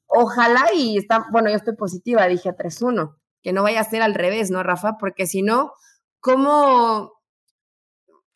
Ojalá 0.07 0.67
y 0.75 0.99
está, 0.99 1.27
bueno, 1.33 1.49
yo 1.49 1.57
estoy 1.57 1.75
positiva, 1.75 2.27
dije 2.27 2.51
3-1, 2.51 3.17
que 3.43 3.53
no 3.53 3.63
vaya 3.63 3.81
a 3.81 3.85
ser 3.85 4.03
al 4.03 4.15
revés, 4.15 4.51
¿no, 4.51 4.63
Rafa? 4.63 4.99
Porque 4.99 5.27
si 5.27 5.43
no, 5.43 5.73
¿cómo? 6.21 7.13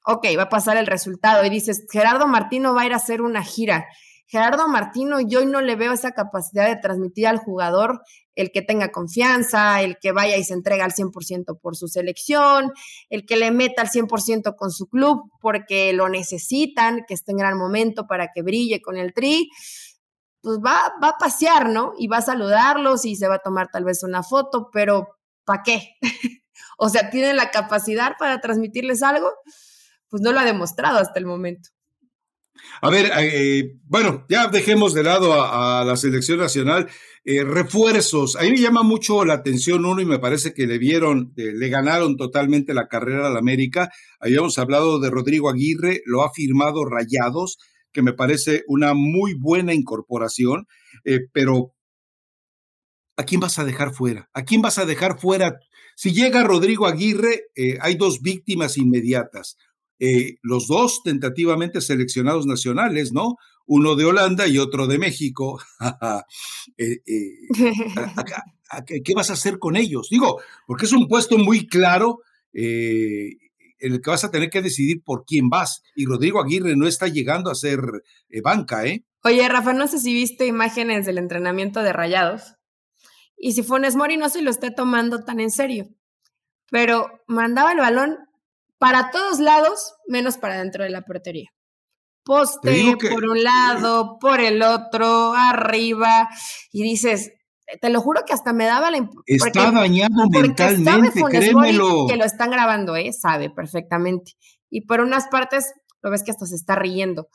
Ok, 0.06 0.24
va 0.38 0.44
a 0.44 0.48
pasar 0.48 0.76
el 0.78 0.86
resultado 0.86 1.44
y 1.44 1.50
dices, 1.50 1.84
Gerardo 1.90 2.28
Martino 2.28 2.74
va 2.74 2.82
a 2.82 2.86
ir 2.86 2.92
a 2.92 2.96
hacer 2.96 3.20
una 3.20 3.42
gira 3.42 3.86
Gerardo 4.28 4.66
Martino, 4.66 5.20
yo 5.20 5.44
no 5.44 5.60
le 5.60 5.76
veo 5.76 5.92
esa 5.92 6.12
capacidad 6.12 6.66
de 6.66 6.76
transmitir 6.76 7.28
al 7.28 7.38
jugador 7.38 8.02
el 8.34 8.50
que 8.50 8.60
tenga 8.60 8.90
confianza, 8.90 9.80
el 9.82 9.98
que 9.98 10.12
vaya 10.12 10.36
y 10.36 10.44
se 10.44 10.52
entrega 10.52 10.84
al 10.84 10.92
100% 10.92 11.58
por 11.60 11.76
su 11.76 11.86
selección, 11.86 12.72
el 13.08 13.24
que 13.24 13.36
le 13.36 13.50
meta 13.52 13.82
al 13.82 13.88
100% 13.88 14.56
con 14.56 14.72
su 14.72 14.88
club 14.88 15.30
porque 15.40 15.92
lo 15.92 16.08
necesitan, 16.08 17.04
que 17.06 17.14
esté 17.14 17.32
en 17.32 17.38
gran 17.38 17.56
momento 17.56 18.06
para 18.06 18.32
que 18.32 18.42
brille 18.42 18.82
con 18.82 18.96
el 18.96 19.14
tri. 19.14 19.48
Pues 20.42 20.58
va, 20.58 20.92
va 21.02 21.10
a 21.10 21.18
pasear, 21.18 21.70
¿no? 21.70 21.92
Y 21.96 22.08
va 22.08 22.18
a 22.18 22.22
saludarlos 22.22 23.04
y 23.04 23.16
se 23.16 23.28
va 23.28 23.36
a 23.36 23.42
tomar 23.42 23.68
tal 23.72 23.84
vez 23.84 24.02
una 24.02 24.22
foto, 24.22 24.70
pero 24.72 25.16
¿para 25.44 25.62
qué? 25.62 25.94
o 26.78 26.88
sea, 26.88 27.10
¿tiene 27.10 27.32
la 27.32 27.50
capacidad 27.50 28.16
para 28.18 28.40
transmitirles 28.40 29.02
algo? 29.02 29.32
Pues 30.08 30.22
no 30.22 30.32
lo 30.32 30.40
ha 30.40 30.44
demostrado 30.44 30.98
hasta 30.98 31.18
el 31.18 31.26
momento. 31.26 31.70
A 32.80 32.90
ver, 32.90 33.10
eh, 33.18 33.74
bueno, 33.84 34.24
ya 34.28 34.48
dejemos 34.48 34.94
de 34.94 35.02
lado 35.02 35.32
a, 35.32 35.84
la 35.84 35.96
selección 35.96 36.38
nacional. 36.38 36.88
Eh, 37.24 37.42
refuerzos. 37.42 38.36
A 38.36 38.42
mí 38.42 38.52
me 38.52 38.60
llama 38.60 38.82
mucho 38.82 39.24
la 39.24 39.34
atención 39.34 39.84
uno 39.84 40.00
y 40.00 40.04
me 40.04 40.20
parece 40.20 40.54
que 40.54 40.66
le 40.66 40.78
vieron, 40.78 41.32
eh, 41.36 41.52
le 41.52 41.68
ganaron 41.68 42.16
totalmente 42.16 42.72
la 42.72 42.86
carrera 42.86 43.26
al 43.26 43.36
América. 43.36 43.90
Habíamos 44.20 44.58
hablado 44.58 45.00
de 45.00 45.10
Rodrigo 45.10 45.50
Aguirre, 45.50 46.02
lo 46.06 46.22
ha 46.22 46.32
firmado 46.32 46.84
Rayados, 46.84 47.58
que 47.92 48.02
me 48.02 48.12
parece 48.12 48.62
una 48.68 48.94
muy 48.94 49.34
buena 49.34 49.74
incorporación, 49.74 50.66
pero 51.32 51.72
¿a 53.16 53.24
quién 53.24 53.40
vas 53.40 53.58
a 53.58 53.64
dejar 53.64 53.94
fuera? 53.94 54.28
¿A 54.34 54.44
quién 54.44 54.60
vas 54.60 54.78
a 54.78 54.84
dejar 54.84 55.18
fuera? 55.18 55.58
Si 55.96 56.12
llega 56.12 56.44
Rodrigo 56.44 56.86
Aguirre, 56.86 57.46
hay 57.80 57.94
dos 57.94 58.20
víctimas 58.20 58.76
inmediatas. 58.76 59.56
Eh, 59.98 60.36
los 60.42 60.66
dos 60.66 61.02
tentativamente 61.02 61.80
seleccionados 61.80 62.46
nacionales, 62.46 63.12
¿no? 63.12 63.36
Uno 63.64 63.96
de 63.96 64.04
Holanda 64.04 64.46
y 64.46 64.58
otro 64.58 64.86
de 64.86 64.98
México. 64.98 65.60
Eh, 66.78 67.00
eh, 67.06 69.02
¿Qué 69.04 69.14
vas 69.14 69.30
a 69.30 69.34
hacer 69.34 69.58
con 69.58 69.76
ellos? 69.76 70.08
Digo, 70.10 70.40
porque 70.66 70.84
es 70.86 70.92
un 70.92 71.06
puesto 71.06 71.38
muy 71.38 71.66
claro 71.68 72.18
en 72.52 73.38
el 73.78 74.00
que 74.00 74.10
vas 74.10 74.24
a 74.24 74.30
tener 74.30 74.50
que 74.50 74.60
decidir 74.60 75.02
por 75.04 75.24
quién 75.24 75.48
vas. 75.48 75.82
Y 75.94 76.04
Rodrigo 76.04 76.40
Aguirre 76.40 76.76
no 76.76 76.86
está 76.86 77.06
llegando 77.06 77.50
a 77.50 77.54
ser 77.54 77.80
banca, 78.42 78.84
¿eh? 78.84 79.04
Oye, 79.22 79.48
Rafa, 79.48 79.72
no 79.72 79.86
sé 79.86 80.00
si 80.00 80.12
viste 80.12 80.46
imágenes 80.46 81.06
del 81.06 81.18
entrenamiento 81.18 81.82
de 81.82 81.92
Rayados. 81.92 82.56
Y 83.38 83.52
si 83.52 83.62
Funes 83.62 83.96
Mori 83.96 84.16
no 84.16 84.28
se 84.28 84.42
lo 84.42 84.50
esté 84.50 84.70
tomando 84.70 85.24
tan 85.24 85.40
en 85.40 85.50
serio. 85.50 85.88
Pero 86.70 87.22
mandaba 87.28 87.72
el 87.72 87.78
balón 87.78 88.25
para 88.78 89.10
todos 89.10 89.38
lados, 89.40 89.94
menos 90.06 90.38
para 90.38 90.58
dentro 90.58 90.84
de 90.84 90.90
la 90.90 91.02
portería. 91.02 91.50
Poste 92.24 92.96
por 93.12 93.24
un 93.24 93.42
lado, 93.44 94.18
por 94.18 94.40
el 94.40 94.62
otro, 94.62 95.32
arriba, 95.32 96.28
y 96.72 96.82
dices, 96.82 97.30
te 97.80 97.88
lo 97.88 98.00
juro 98.00 98.22
que 98.26 98.32
hasta 98.32 98.52
me 98.52 98.66
daba 98.66 98.90
la 98.90 98.98
impresión. 98.98 99.24
Está 99.26 99.70
dañado 99.70 100.28
mentalmente, 100.30 101.22
créemelo. 101.22 102.06
Que 102.08 102.16
lo 102.16 102.24
están 102.24 102.50
grabando, 102.50 102.96
¿eh? 102.96 103.12
Sabe 103.12 103.50
perfectamente. 103.50 104.32
Y 104.70 104.86
por 104.86 105.00
unas 105.00 105.28
partes 105.28 105.72
lo 106.02 106.10
ves 106.10 106.22
que 106.22 106.30
hasta 106.30 106.46
se 106.46 106.56
está 106.56 106.76
riendo. 106.76 107.28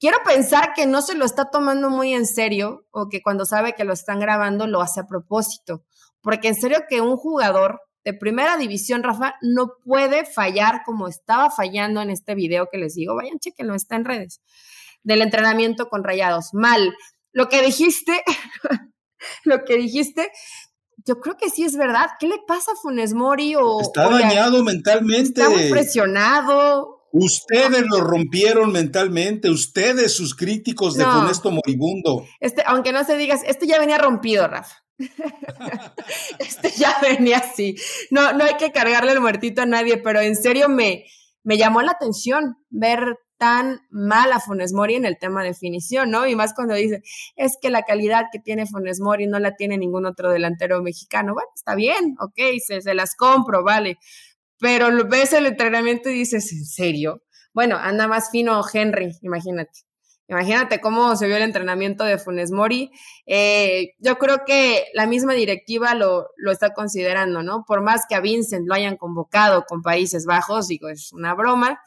Quiero 0.00 0.18
pensar 0.24 0.72
que 0.74 0.86
no 0.86 1.02
se 1.02 1.16
lo 1.16 1.24
está 1.24 1.50
tomando 1.50 1.90
muy 1.90 2.14
en 2.14 2.26
serio 2.26 2.86
o 2.90 3.08
que 3.08 3.20
cuando 3.22 3.44
sabe 3.44 3.74
que 3.74 3.84
lo 3.84 3.92
están 3.92 4.20
grabando 4.20 4.66
lo 4.66 4.80
hace 4.80 5.00
a 5.00 5.06
propósito. 5.06 5.84
Porque 6.20 6.48
en 6.48 6.54
serio 6.54 6.84
que 6.88 7.00
un 7.00 7.16
jugador 7.16 7.80
de 8.08 8.14
primera 8.14 8.56
división, 8.56 9.02
Rafa, 9.02 9.34
no 9.42 9.72
puede 9.84 10.24
fallar 10.24 10.80
como 10.86 11.08
estaba 11.08 11.50
fallando 11.50 12.00
en 12.00 12.08
este 12.08 12.34
video 12.34 12.66
que 12.72 12.78
les 12.78 12.94
digo. 12.94 13.14
Vayan, 13.14 13.38
chequenlo, 13.38 13.74
está 13.74 13.96
en 13.96 14.06
redes. 14.06 14.40
Del 15.02 15.20
entrenamiento 15.20 15.90
con 15.90 16.02
rayados. 16.02 16.54
Mal. 16.54 16.96
Lo 17.32 17.50
que 17.50 17.60
dijiste, 17.60 18.22
lo 19.44 19.62
que 19.66 19.76
dijiste, 19.76 20.32
yo 21.04 21.20
creo 21.20 21.36
que 21.36 21.50
sí 21.50 21.64
es 21.64 21.76
verdad. 21.76 22.08
¿Qué 22.18 22.28
le 22.28 22.38
pasa 22.46 22.72
a 22.72 22.76
Funes 22.76 23.12
Mori? 23.12 23.56
O, 23.56 23.82
está 23.82 24.08
dañado 24.08 24.64
mentalmente. 24.64 25.42
Está 25.42 25.50
muy 25.50 25.68
presionado. 25.68 26.97
Ustedes 27.12 27.84
lo 27.86 28.00
rompieron 28.00 28.70
mentalmente, 28.72 29.50
ustedes, 29.50 30.14
sus 30.14 30.34
críticos 30.34 30.94
de 30.94 31.04
Funesto 31.04 31.50
Moribundo. 31.50 32.26
Este, 32.40 32.62
aunque 32.66 32.92
no 32.92 33.04
se 33.04 33.16
digas, 33.16 33.42
esto 33.46 33.64
ya 33.64 33.78
venía 33.78 33.98
rompido, 33.98 34.46
Rafa. 34.46 34.76
este 36.38 36.70
ya 36.70 36.98
venía 37.00 37.38
así. 37.38 37.76
No, 38.10 38.32
no 38.32 38.44
hay 38.44 38.56
que 38.56 38.72
cargarle 38.72 39.12
el 39.12 39.20
muertito 39.20 39.62
a 39.62 39.66
nadie, 39.66 39.96
pero 39.98 40.20
en 40.20 40.36
serio 40.36 40.68
me, 40.68 41.04
me 41.42 41.56
llamó 41.56 41.82
la 41.82 41.92
atención 41.92 42.56
ver 42.68 43.16
tan 43.38 43.80
mal 43.90 44.32
a 44.32 44.40
Funes 44.40 44.72
Mori 44.72 44.96
en 44.96 45.04
el 45.04 45.16
tema 45.16 45.42
de 45.42 45.50
definición, 45.50 46.10
¿no? 46.10 46.26
Y 46.26 46.34
más 46.34 46.54
cuando 46.54 46.74
dice, 46.74 47.02
es 47.36 47.56
que 47.60 47.70
la 47.70 47.82
calidad 47.82 48.26
que 48.32 48.40
tiene 48.40 48.66
Funes 48.66 49.00
Mori 49.00 49.28
no 49.28 49.38
la 49.38 49.54
tiene 49.54 49.78
ningún 49.78 50.06
otro 50.06 50.30
delantero 50.30 50.82
mexicano. 50.82 51.34
Bueno, 51.34 51.48
está 51.54 51.76
bien, 51.76 52.16
ok, 52.20 52.38
se, 52.66 52.80
se 52.80 52.94
las 52.94 53.14
compro, 53.14 53.62
vale. 53.62 53.98
Pero 54.58 55.06
ves 55.06 55.32
el 55.32 55.46
entrenamiento 55.46 56.08
y 56.10 56.14
dices, 56.14 56.52
¿en 56.52 56.64
serio? 56.64 57.22
Bueno, 57.52 57.76
anda 57.76 58.08
más 58.08 58.30
fino 58.30 58.62
Henry, 58.72 59.12
imagínate. 59.22 59.80
Imagínate 60.30 60.80
cómo 60.80 61.16
se 61.16 61.26
vio 61.26 61.36
el 61.36 61.42
entrenamiento 61.42 62.04
de 62.04 62.18
Funes 62.18 62.50
Mori. 62.50 62.90
Eh, 63.24 63.94
yo 63.98 64.18
creo 64.18 64.44
que 64.46 64.84
la 64.92 65.06
misma 65.06 65.32
directiva 65.32 65.94
lo, 65.94 66.26
lo, 66.36 66.52
está 66.52 66.74
considerando, 66.74 67.42
¿no? 67.42 67.64
Por 67.66 67.80
más 67.80 68.02
que 68.06 68.14
a 68.14 68.20
Vincent 68.20 68.68
lo 68.68 68.74
hayan 68.74 68.98
convocado 68.98 69.64
con 69.64 69.80
Países 69.80 70.26
Bajos, 70.26 70.68
digo, 70.68 70.90
es 70.90 71.12
una 71.12 71.34
broma. 71.34 71.80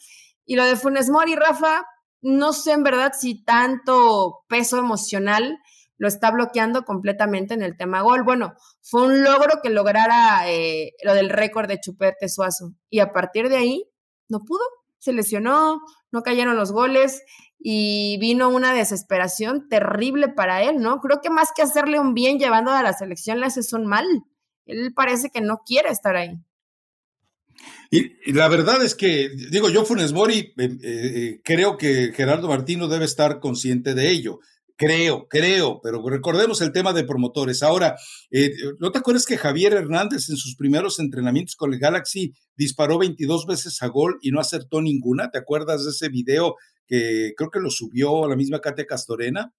Y 0.43 0.55
lo 0.55 0.65
de 0.65 0.75
Funes 0.75 1.11
Mori, 1.11 1.35
Rafa, 1.35 1.85
no 2.21 2.53
sé 2.53 2.71
en 2.71 2.83
verdad 2.83 3.13
si 3.17 3.43
tanto 3.43 4.43
peso 4.47 4.79
emocional 4.79 5.59
lo 6.01 6.07
está 6.07 6.31
bloqueando 6.31 6.83
completamente 6.83 7.53
en 7.53 7.61
el 7.61 7.77
tema 7.77 8.01
gol. 8.01 8.23
Bueno, 8.23 8.55
fue 8.81 9.03
un 9.03 9.23
logro 9.23 9.59
que 9.61 9.69
lograra 9.69 10.49
eh, 10.49 10.93
lo 11.03 11.13
del 11.13 11.29
récord 11.29 11.67
de 11.67 11.79
Chupete 11.79 12.27
Suazo. 12.27 12.73
Y 12.89 13.01
a 13.01 13.11
partir 13.11 13.49
de 13.49 13.57
ahí, 13.57 13.85
no 14.27 14.39
pudo, 14.39 14.63
se 14.97 15.13
lesionó, 15.13 15.79
no 16.11 16.23
cayeron 16.23 16.55
los 16.55 16.71
goles 16.71 17.21
y 17.59 18.17
vino 18.19 18.49
una 18.49 18.73
desesperación 18.73 19.69
terrible 19.69 20.27
para 20.29 20.63
él, 20.63 20.77
¿no? 20.79 20.97
Creo 21.01 21.21
que 21.21 21.29
más 21.29 21.49
que 21.55 21.61
hacerle 21.61 21.99
un 21.99 22.15
bien 22.15 22.39
llevando 22.39 22.71
a 22.71 22.81
la 22.81 22.93
selección, 22.93 23.39
le 23.39 23.45
hace 23.45 23.61
un 23.75 23.85
mal. 23.85 24.07
Él 24.65 24.93
parece 24.95 25.29
que 25.29 25.41
no 25.41 25.61
quiere 25.63 25.89
estar 25.89 26.15
ahí. 26.15 26.33
Y, 27.91 28.31
la 28.31 28.47
verdad 28.47 28.83
es 28.83 28.95
que, 28.95 29.29
digo, 29.51 29.69
yo 29.69 29.85
Funes 29.85 30.13
Mori, 30.13 30.51
eh, 30.57 30.77
eh, 30.81 31.41
creo 31.43 31.77
que 31.77 32.11
Gerardo 32.11 32.47
Martino 32.47 32.87
debe 32.87 33.05
estar 33.05 33.39
consciente 33.39 33.93
de 33.93 34.09
ello. 34.09 34.39
Creo, 34.81 35.27
creo, 35.27 35.79
pero 35.79 36.01
recordemos 36.09 36.59
el 36.59 36.71
tema 36.71 36.91
de 36.91 37.03
promotores. 37.03 37.61
Ahora, 37.61 37.97
eh, 38.31 38.49
¿no 38.79 38.91
te 38.91 38.97
acuerdas 38.97 39.27
que 39.27 39.37
Javier 39.37 39.73
Hernández 39.73 40.27
en 40.31 40.37
sus 40.37 40.55
primeros 40.55 40.97
entrenamientos 40.97 41.55
con 41.55 41.71
el 41.71 41.79
Galaxy 41.79 42.33
disparó 42.55 42.97
22 42.97 43.45
veces 43.45 43.79
a 43.83 43.87
gol 43.89 44.17
y 44.23 44.31
no 44.31 44.39
acertó 44.39 44.81
ninguna? 44.81 45.29
¿Te 45.29 45.37
acuerdas 45.37 45.83
de 45.85 45.91
ese 45.91 46.09
video 46.09 46.55
que 46.87 47.33
creo 47.37 47.51
que 47.51 47.59
lo 47.59 47.69
subió 47.69 48.27
la 48.27 48.35
misma 48.35 48.59
Katia 48.59 48.87
Castorena? 48.87 49.53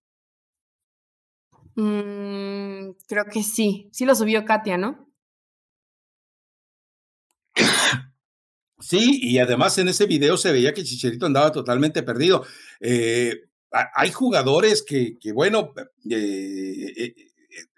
Mm, 1.77 2.91
creo 3.07 3.25
que 3.33 3.45
sí, 3.45 3.91
sí 3.93 4.05
lo 4.05 4.17
subió 4.17 4.45
Katia, 4.45 4.77
¿no? 4.77 5.07
Sí, 8.81 9.21
y 9.23 9.39
además 9.39 9.79
en 9.79 9.87
ese 9.87 10.07
video 10.07 10.37
se 10.37 10.51
veía 10.51 10.75
que 10.75 10.83
Chicharito 10.83 11.27
andaba 11.27 11.53
totalmente 11.53 12.03
perdido. 12.03 12.45
Eh, 12.81 13.52
hay 13.95 14.11
jugadores 14.11 14.83
que, 14.83 15.17
bueno, 15.35 15.73
eh, 16.11 16.93
eh, 16.97 17.15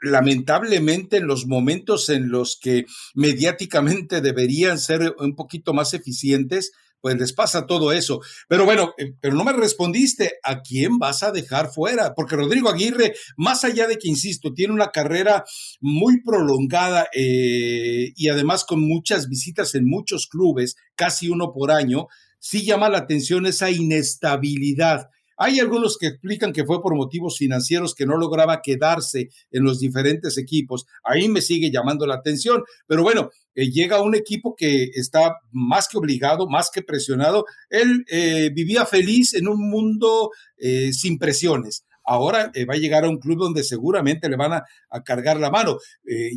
lamentablemente 0.03 1.19
en 1.19 1.27
los 1.27 1.47
momentos 1.47 2.09
en 2.09 2.31
los 2.31 2.59
que 2.61 2.85
mediáticamente 3.15 4.21
deberían 4.21 4.79
ser 4.79 5.15
un 5.19 5.35
poquito 5.35 5.73
más 5.73 5.95
eficientes, 5.95 6.73
pues 7.01 7.17
les 7.17 7.35
pasa 7.35 7.67
todo 7.67 7.93
eso. 7.93 8.21
Pero 8.49 8.65
bueno, 8.65 8.95
eh, 8.99 9.13
pero 9.21 9.35
no 9.35 9.45
me 9.45 9.53
respondiste 9.53 10.39
a 10.43 10.63
quién 10.63 10.99
vas 10.99 11.23
a 11.23 11.33
dejar 11.33 11.71
fuera, 11.71 12.15
porque 12.15 12.37
Rodrigo 12.37 12.71
Aguirre, 12.71 13.15
más 13.37 13.63
allá 13.65 13.87
de 13.87 13.99
que, 13.99 14.09
insisto, 14.09 14.53
tiene 14.53 14.73
una 14.73 14.91
carrera 14.91 15.45
muy 15.81 16.23
prolongada 16.23 17.09
y 17.15 18.29
además 18.29 18.65
con 18.65 18.81
muchas 18.81 19.29
visitas 19.29 19.75
en 19.75 19.87
muchos 19.87 20.27
clubes, 20.27 20.77
casi 20.95 21.29
uno 21.29 21.53
por 21.53 21.71
año, 21.71 22.07
sí 22.39 22.65
llama 22.65 22.89
la 22.89 22.99
atención 22.99 23.47
esa 23.47 23.71
inestabilidad 23.71 25.11
hay 25.37 25.61
algunos 25.61 25.99
que 25.99 26.09
explican 26.09 26.53
que 26.53 26.65
fue 26.65 26.83
por 26.83 26.95
motivos 26.95 27.39
financieros 27.39 27.95
que 27.95 28.07
no 28.07 28.17
lograba 28.17 28.63
quedarse 28.63 29.31
en 29.51 29.65
los 29.65 29.81
diferentes 29.81 30.39
equipos. 30.39 30.87
Ahí 31.03 31.29
me 31.29 31.41
sigue 31.41 31.71
llamando 31.71 32.07
la 32.07 32.15
atención. 32.15 32.63
Pero 32.87 33.03
bueno, 33.03 33.31
eh, 33.55 33.71
llega 33.71 34.03
un 34.03 34.15
equipo 34.15 34.55
que 34.57 34.91
está 34.95 35.37
más 35.53 35.89
que 35.89 35.99
obligado, 35.99 36.49
más 36.49 36.71
que 36.71 36.83
presionado. 36.83 37.47
Él 37.71 38.05
eh, 38.09 38.51
vivía 38.55 38.87
feliz 38.87 39.35
en 39.35 39.49
un 39.49 39.71
mundo 39.71 40.31
eh, 40.57 40.93
sin 40.93 41.19
presiones. 41.19 41.85
Ahora 42.07 42.53
va 42.69 42.75
a 42.75 42.77
llegar 42.77 43.07
a 43.07 43.09
un 43.09 43.19
club 43.19 43.39
donde 43.39 43.65
seguramente 43.65 44.29
le 44.29 44.37
van 44.37 44.53
a, 44.53 44.65
a 44.91 45.03
cargar 45.03 45.41
la 45.41 45.51
mano. 45.51 45.79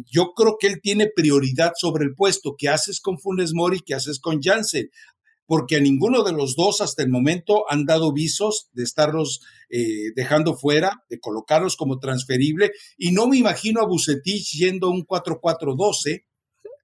yo 0.10 0.32
creo 0.34 0.56
que 0.58 0.68
él 0.68 0.80
tiene 0.82 1.10
prioridad 1.14 1.74
sobre 1.76 2.06
el 2.06 2.16
puesto. 2.16 2.56
¿Qué 2.58 2.70
haces 2.70 3.02
con 3.02 3.20
Funes 3.20 3.54
Mori? 3.54 3.82
¿Qué 3.86 3.94
haces 3.94 4.22
con 4.22 4.42
Jansen? 4.42 4.90
Porque 5.48 5.78
a 5.78 5.80
ninguno 5.80 6.24
de 6.24 6.34
los 6.34 6.56
dos 6.56 6.82
hasta 6.82 7.02
el 7.02 7.10
momento 7.10 7.64
han 7.70 7.86
dado 7.86 8.14
visos 8.14 8.70
de 8.74 8.84
estarlos 8.84 9.42
eh, 9.70 10.12
dejando 10.16 10.56
fuera, 10.56 11.04
de 11.10 11.20
colocarlos 11.20 11.78
como 11.78 12.00
transferible, 12.00 12.72
y 12.98 13.12
no 13.12 13.28
me 13.28 13.38
imagino 13.38 13.82
a 13.82 13.88
Bucetich 13.88 14.52
yendo 14.52 14.90
un 14.90 15.06
4-4-12. 15.08 16.26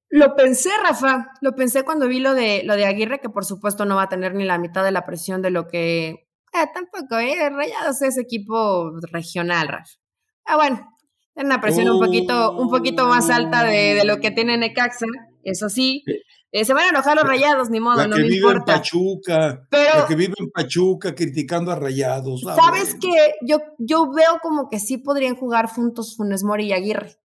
Lo 0.10 0.36
pensé, 0.36 0.70
Rafa, 0.82 1.28
lo 1.42 1.56
pensé 1.56 1.84
cuando 1.84 2.08
vi 2.08 2.20
lo 2.20 2.34
de, 2.34 2.64
lo 2.64 2.76
de 2.76 2.86
Aguirre, 2.86 3.20
que 3.20 3.30
por 3.30 3.46
supuesto 3.46 3.86
no 3.86 3.98
va 3.98 4.04
a 4.04 4.10
tener 4.10 4.34
ni 4.34 4.46
la 4.46 4.58
mitad 4.58 4.84
de 4.84 4.92
la 4.92 5.06
presión 5.06 5.42
de 5.42 5.52
lo 5.52 5.68
que... 5.68 6.28
Eh, 6.54 6.68
tampoco, 6.74 7.18
eh, 7.18 7.50
Rayados 7.50 8.02
es 8.02 8.18
equipo 8.18 8.92
regional, 9.12 9.68
Rafa. 9.68 9.92
Ah, 10.46 10.56
bueno, 10.56 10.88
tiene 11.34 11.50
una 11.50 11.62
presión 11.62 11.90
un, 11.90 12.00
poquito, 12.00 12.56
un 12.56 12.70
poquito 12.70 13.08
más 13.08 13.30
alta 13.30 13.64
de, 13.64 13.96
de 13.96 14.06
lo 14.06 14.20
que 14.20 14.30
tiene 14.30 14.56
Necaxa, 14.56 15.08
eso 15.44 15.70
sí. 15.70 16.04
Eh, 16.52 16.66
se 16.66 16.74
van 16.76 16.86
a 16.86 16.90
enojar 16.90 17.16
los 17.16 17.26
rayados, 17.26 17.72
ni 17.72 17.80
modo, 17.80 18.08
no 18.08 18.16
me 18.16 18.28
importa. 18.28 18.74
En 18.74 18.80
Pachuca, 18.80 19.68
Pero, 19.72 20.06
que 20.08 20.16
vive 20.16 20.36
en 20.38 20.52
Pachuca 20.52 21.16
criticando 21.16 21.72
a 21.72 21.76
rayados. 21.76 22.44
Ah, 22.48 22.56
¿Sabes 22.56 22.96
qué? 23.02 23.34
Yo, 23.42 23.58
yo 23.80 24.12
veo 24.12 24.38
como 24.40 24.70
que 24.70 24.80
sí 24.80 25.00
podrían 25.00 25.36
jugar 25.36 25.68
juntos 25.68 26.16
Funes 26.16 26.44
Mori 26.44 26.68
y 26.68 26.74
Aguirre. 26.74 27.18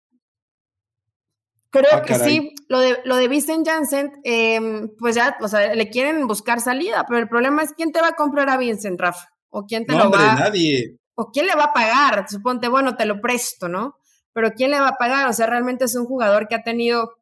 Creo 1.71 1.91
ah, 1.93 2.03
que 2.03 2.15
sí. 2.15 2.55
Lo 2.69 2.81
de, 2.81 3.01
lo 3.05 3.17
de 3.17 3.29
Vincent 3.29 3.69
Janssen, 3.69 4.13
em, 4.25 4.89
pues 4.99 5.15
ya, 5.15 5.37
o 5.43 5.49
sea, 5.49 5.75
le 5.75 5.91
quieren 5.91 6.27
buscar 6.27 6.63
salida, 6.63 7.05
pero 7.07 7.21
el 7.21 7.29
problema 7.29 7.63
es 7.63 7.73
quién 7.75 7.93
te 7.93 8.01
va 8.01 8.09
a 8.09 8.17
comprar 8.17 8.49
a 8.49 8.57
Vincent, 8.57 8.99
Rafa. 8.99 9.29
O 9.51 9.67
quién 9.67 9.85
te 9.85 9.93
no, 9.93 9.99
lo 9.99 10.05
hombre, 10.07 10.23
va 10.23 10.35
nadie. 10.37 10.97
O 11.15 11.31
quién 11.31 11.47
le 11.47 11.55
va 11.55 11.65
a 11.65 11.73
pagar. 11.75 12.27
Suponte, 12.31 12.69
bueno, 12.69 12.97
te 12.97 13.05
lo 13.05 13.21
presto, 13.21 13.69
¿no? 13.69 13.97
Pero 14.33 14.53
quién 14.53 14.71
le 14.71 14.81
va 14.81 14.89
a 14.89 14.97
pagar. 14.97 15.29
O 15.29 15.35
sea, 15.35 15.47
realmente 15.47 15.85
es 15.85 15.95
un 15.95 16.07
jugador 16.07 16.49
que 16.49 16.55
ha 16.55 16.63
tenido 16.63 17.18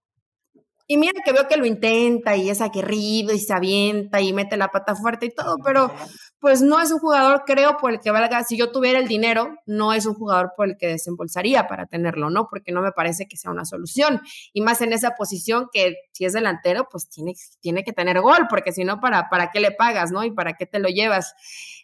y 0.87 0.97
mira 0.97 1.21
que 1.25 1.33
veo 1.33 1.49
que 1.49 1.57
lo 1.57 1.67
intenta 1.67 2.37
y 2.37 2.49
es 2.49 2.61
aguerrido 2.61 3.33
y 3.33 3.39
se 3.41 3.53
avienta 3.53 4.21
y 4.21 4.33
mete 4.33 4.57
la 4.57 4.69
pata 4.69 4.95
fuerte 4.95 5.27
y 5.27 5.35
todo, 5.35 5.57
pero 5.65 5.91
pues 6.39 6.63
no 6.63 6.81
es 6.81 6.93
un 6.93 7.01
jugador, 7.01 7.43
creo, 7.45 7.77
por 7.77 7.93
el 7.93 8.01
que 8.01 8.11
valga, 8.11 8.45
si 8.45 8.57
yo 8.57 8.71
tuviera 8.71 9.01
el 9.01 9.09
dinero, 9.09 9.57
no 9.67 9.93
es 9.93 10.07
un 10.07 10.15
jugador 10.15 10.53
por 10.57 10.69
el 10.69 10.77
que 10.79 10.87
desembolsaría 10.87 11.67
para 11.67 11.87
tenerlo, 11.87 12.31
¿no? 12.31 12.47
Porque 12.49 12.73
no 12.73 12.83
me 12.83 12.93
parece 12.93 13.27
que 13.27 13.37
sea 13.37 13.51
una 13.51 13.65
solución. 13.65 14.21
Y 14.53 14.61
más 14.61 14.81
en 14.81 14.93
esa 14.93 15.13
posición 15.17 15.69
que 15.73 15.97
si 16.13 16.25
es 16.25 16.35
delantero, 16.35 16.87
pues 16.91 17.09
tiene, 17.09 17.33
tiene 17.61 17.83
que 17.83 17.93
tener 17.93 18.21
gol, 18.21 18.47
porque 18.49 18.71
si 18.73 18.85
no, 18.85 19.01
¿para, 19.01 19.29
¿para 19.29 19.51
qué 19.51 19.61
le 19.61 19.73
pagas, 19.73 20.13
no? 20.13 20.25
Y 20.25 20.31
para 20.31 20.55
qué 20.55 20.67
te 20.67 20.79
lo 20.79 20.89
llevas. 20.89 21.35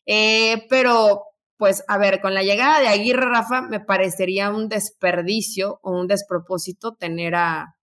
Eh, 0.06 0.66
pero 0.68 1.24
pues 1.56 1.84
a 1.86 1.96
ver, 1.96 2.20
con 2.20 2.34
la 2.34 2.42
llegada 2.42 2.80
de 2.80 2.88
Aguirre 2.88 3.26
Rafa, 3.26 3.62
me 3.62 3.78
parecería 3.78 4.50
un 4.50 4.68
desperdicio 4.68 5.78
o 5.82 5.92
un 5.92 6.08
despropósito 6.08 6.94
tener 6.94 7.36
a, 7.36 7.76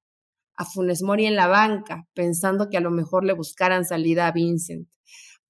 a 0.60 0.66
Funes 0.66 1.02
Mori 1.02 1.26
en 1.26 1.38
la 1.38 1.48
banca, 1.48 2.06
pensando 2.14 2.70
que 2.70 2.76
a 2.76 2.82
lo 2.82 2.92
mejor 2.92 3.24
le 3.24 3.32
buscaran 3.32 3.86
salida 3.86 4.28
a 4.28 4.34
Vincent. 4.34 4.90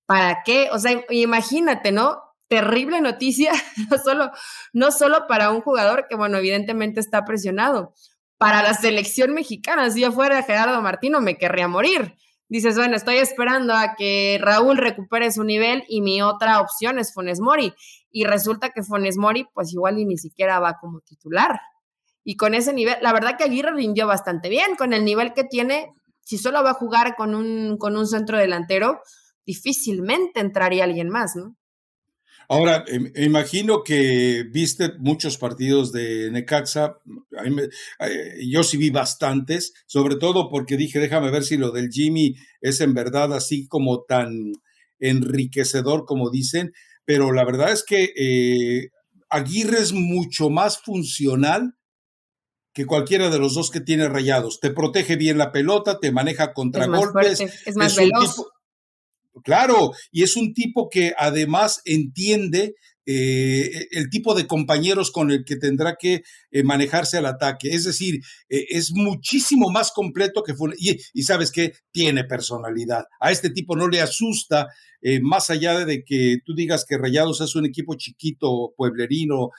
¿Para 0.06 0.44
qué? 0.46 0.70
O 0.72 0.78
sea, 0.78 1.04
imagínate, 1.10 1.92
¿no? 1.92 2.22
Terrible 2.48 3.02
noticia, 3.02 3.52
no 3.90 3.98
solo, 3.98 4.32
no 4.72 4.92
solo 4.92 5.26
para 5.28 5.50
un 5.50 5.62
jugador 5.62 6.06
que, 6.08 6.16
bueno, 6.16 6.38
evidentemente 6.38 7.00
está 7.00 7.26
presionado, 7.26 7.96
para 8.38 8.62
la 8.62 8.76
selección 8.76 9.34
mexicana. 9.34 9.90
Si 9.90 10.02
yo 10.02 10.12
fuera 10.12 10.44
Gerardo 10.44 10.80
Martino, 10.84 11.22
me 11.22 11.38
querría 11.38 11.68
morir. 11.68 12.16
Dices, 12.48 12.76
bueno, 12.76 12.96
estoy 12.96 13.18
esperando 13.18 13.74
a 13.74 13.96
que 13.96 14.38
Raúl 14.40 14.78
recupere 14.78 15.32
su 15.32 15.44
nivel 15.44 15.84
y 15.88 16.02
mi 16.02 16.22
otra 16.22 16.62
opción 16.62 17.00
es 17.00 17.14
Funes 17.16 17.40
Mori. 17.40 17.74
Y 18.12 18.26
resulta 18.26 18.70
que 18.70 18.84
Funes 18.84 19.18
Mori, 19.18 19.48
pues 19.56 19.74
igual 19.74 19.96
ni 19.96 20.18
siquiera 20.20 20.60
va 20.60 20.78
como 20.80 21.02
titular. 21.02 21.60
Y 22.24 22.36
con 22.36 22.54
ese 22.54 22.74
nivel, 22.74 22.98
la 23.02 23.14
verdad 23.14 23.38
que 23.38 23.44
Aguirre 23.44 23.74
rindió 23.74 24.08
bastante 24.08 24.50
bien, 24.50 24.76
con 24.78 24.94
el 24.94 25.06
nivel 25.06 25.34
que 25.34 25.44
tiene, 25.44 25.88
si 26.22 26.38
solo 26.38 26.64
va 26.64 26.72
a 26.72 26.76
jugar 26.76 27.16
con 27.16 27.34
un, 27.34 27.78
con 27.78 27.98
un 27.98 28.08
centro 28.08 28.38
delantero, 28.38 29.00
difícilmente 29.46 30.40
entraría 30.40 30.84
alguien 30.84 31.10
más, 31.10 31.36
¿no? 31.36 31.56
Ahora, 32.52 32.84
em, 32.88 33.12
imagino 33.16 33.84
que 33.84 34.44
viste 34.52 34.94
muchos 34.98 35.38
partidos 35.38 35.92
de 35.92 36.32
Necaxa, 36.32 36.98
eh, 37.46 38.48
yo 38.48 38.64
sí 38.64 38.78
vi 38.78 38.90
bastantes, 38.90 39.74
sobre 39.86 40.16
todo 40.16 40.50
porque 40.50 40.76
dije, 40.76 40.98
déjame 40.98 41.30
ver 41.30 41.44
si 41.44 41.58
lo 41.58 41.70
del 41.70 41.90
Jimmy 41.92 42.36
es 42.60 42.82
en 42.82 42.96
verdad 42.96 43.34
así 43.34 43.68
como 43.68 44.04
tan 44.04 44.54
enriquecedor 45.00 46.06
como 46.06 46.32
dicen, 46.32 46.72
pero 47.06 47.32
la 47.32 47.46
verdad 47.46 47.72
es 47.72 47.84
que 47.84 48.14
eh, 48.18 48.90
Aguirre 49.30 49.80
es 49.80 49.94
mucho 49.94 50.50
más 50.50 50.80
funcional 50.80 51.76
que 52.74 52.86
cualquiera 52.86 53.30
de 53.30 53.40
los 53.40 53.54
dos 53.56 53.72
que 53.72 53.82
tiene 53.82 54.08
rayados. 54.08 54.60
Te 54.60 54.72
protege 54.72 55.16
bien 55.16 55.38
la 55.38 55.52
pelota, 55.52 56.00
te 56.00 56.12
maneja 56.12 56.54
contra 56.54 56.86
golpes. 56.88 57.40
es 57.40 57.76
más 57.76 57.96
veloz. 57.96 58.46
claro, 59.44 59.92
y 60.12 60.24
es 60.24 60.36
un 60.36 60.54
tipo 60.54 60.90
que 60.90 61.14
además 61.18 61.82
entiende 61.86 62.76
eh, 63.06 63.88
el 63.92 64.10
tipo 64.10 64.36
de 64.36 64.46
compañeros 64.46 65.10
con 65.12 65.32
el 65.32 65.44
que 65.44 65.56
tendrá 65.56 65.96
que 66.00 66.22
eh, 66.52 66.64
manejarse 66.64 67.18
al 67.18 67.26
ataque. 67.26 67.70
Es 67.70 67.86
decir, 67.86 68.22
eh, 68.50 68.66
es 68.70 68.92
muchísimo 68.92 69.72
más 69.72 69.92
completo 69.92 70.44
que. 70.44 70.54
Y, 70.78 71.24
sabes 71.24 71.52
que 71.52 71.74
tiene 71.92 72.24
personalidad. 72.24 73.06
A 73.20 73.32
este 73.32 73.50
tipo 73.50 73.76
no 73.76 73.88
le 73.88 74.02
asusta, 74.02 74.68
más 75.22 75.50
allá 75.50 75.86
de 75.86 76.04
que 76.04 76.40
tú 76.44 76.54
digas 76.54 76.84
que 76.86 76.98
Rayados 76.98 77.40
es 77.40 77.56
un 77.56 77.66
equipo 77.66 77.96
chiquito, 77.96 78.74
pueblerino, 78.76 79.52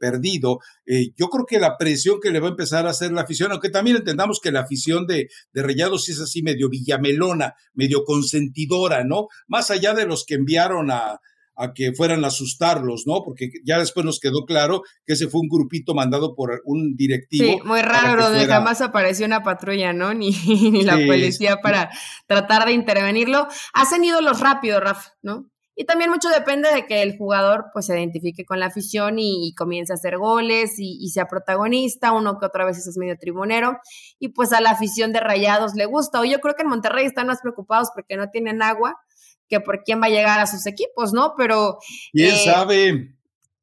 perdido. 0.00 0.58
yo 0.86 1.28
creo 1.28 1.46
que 1.46 1.60
la 1.60 1.76
presión 1.78 2.18
que 2.20 2.30
le 2.30 2.40
va 2.40 2.48
a 2.48 2.50
empezar 2.50 2.86
a 2.86 2.90
hacer 2.90 3.12
la 3.12 3.20
afición, 3.20 3.52
aunque 3.52 3.70
también 3.70 3.98
entendamos 3.98 4.40
que 4.40 4.50
la 4.50 4.60
afición 4.60 5.06
de, 5.06 5.28
de 5.52 5.62
Rayados 5.62 6.08
es 6.08 6.18
así 6.20 6.42
medio 6.42 6.68
villamelona, 6.68 7.54
medio 7.74 8.02
consentidora, 8.04 9.04
¿no? 9.04 9.28
Más 9.46 9.70
allá 9.70 9.94
de 9.94 10.06
los 10.06 10.24
que 10.24 10.34
enviaron 10.34 10.90
a 10.90 11.20
a 11.58 11.72
que 11.74 11.92
fueran 11.92 12.24
a 12.24 12.28
asustarlos, 12.28 13.04
¿no? 13.06 13.22
Porque 13.24 13.50
ya 13.64 13.78
después 13.78 14.06
nos 14.06 14.20
quedó 14.20 14.44
claro 14.46 14.82
que 15.04 15.14
ese 15.14 15.26
fue 15.28 15.40
un 15.40 15.48
grupito 15.48 15.92
mandado 15.92 16.36
por 16.36 16.62
un 16.64 16.94
directivo. 16.96 17.44
Sí, 17.44 17.58
muy 17.64 17.82
raro, 17.82 18.22
donde 18.22 18.46
jamás 18.46 18.80
apareció 18.80 19.26
una 19.26 19.42
patrulla, 19.42 19.92
¿no? 19.92 20.14
Ni, 20.18 20.30
ni 20.30 20.82
la 20.84 20.94
policía 20.94 21.60
para 21.60 21.90
tratar 22.26 22.66
de 22.66 22.72
intervenirlo. 22.72 23.48
Hacen 23.74 24.04
ídolos 24.04 24.40
rápido, 24.40 24.78
Rafa, 24.78 25.12
¿no? 25.20 25.50
Y 25.80 25.84
también 25.84 26.10
mucho 26.10 26.28
depende 26.28 26.72
de 26.72 26.86
que 26.86 27.02
el 27.02 27.16
jugador 27.16 27.66
pues 27.72 27.86
se 27.86 27.96
identifique 27.96 28.44
con 28.44 28.58
la 28.58 28.66
afición 28.66 29.20
y, 29.20 29.54
comience 29.54 29.92
a 29.92 29.94
hacer 29.94 30.18
goles 30.18 30.74
y, 30.78 31.08
sea 31.10 31.26
protagonista, 31.26 32.10
uno 32.10 32.38
que 32.40 32.46
otra 32.46 32.64
vez 32.64 32.78
es 32.78 32.96
medio 32.96 33.16
tribunero, 33.16 33.78
y 34.18 34.30
pues 34.30 34.52
a 34.52 34.60
la 34.60 34.70
afición 34.70 35.12
de 35.12 35.20
Rayados 35.20 35.74
le 35.74 35.86
gusta. 35.86 36.20
O 36.20 36.24
yo 36.24 36.40
creo 36.40 36.56
que 36.56 36.62
en 36.62 36.68
Monterrey 36.68 37.06
están 37.06 37.28
más 37.28 37.40
preocupados 37.42 37.90
porque 37.94 38.16
no 38.16 38.28
tienen 38.30 38.60
agua 38.60 38.96
que 39.48 39.60
por 39.60 39.82
quién 39.82 40.00
va 40.00 40.06
a 40.06 40.10
llegar 40.10 40.40
a 40.40 40.46
sus 40.46 40.66
equipos, 40.66 41.12
¿no? 41.12 41.34
Pero... 41.36 41.78
¿Quién 42.12 42.34
eh, 42.34 42.44
sabe? 42.44 43.14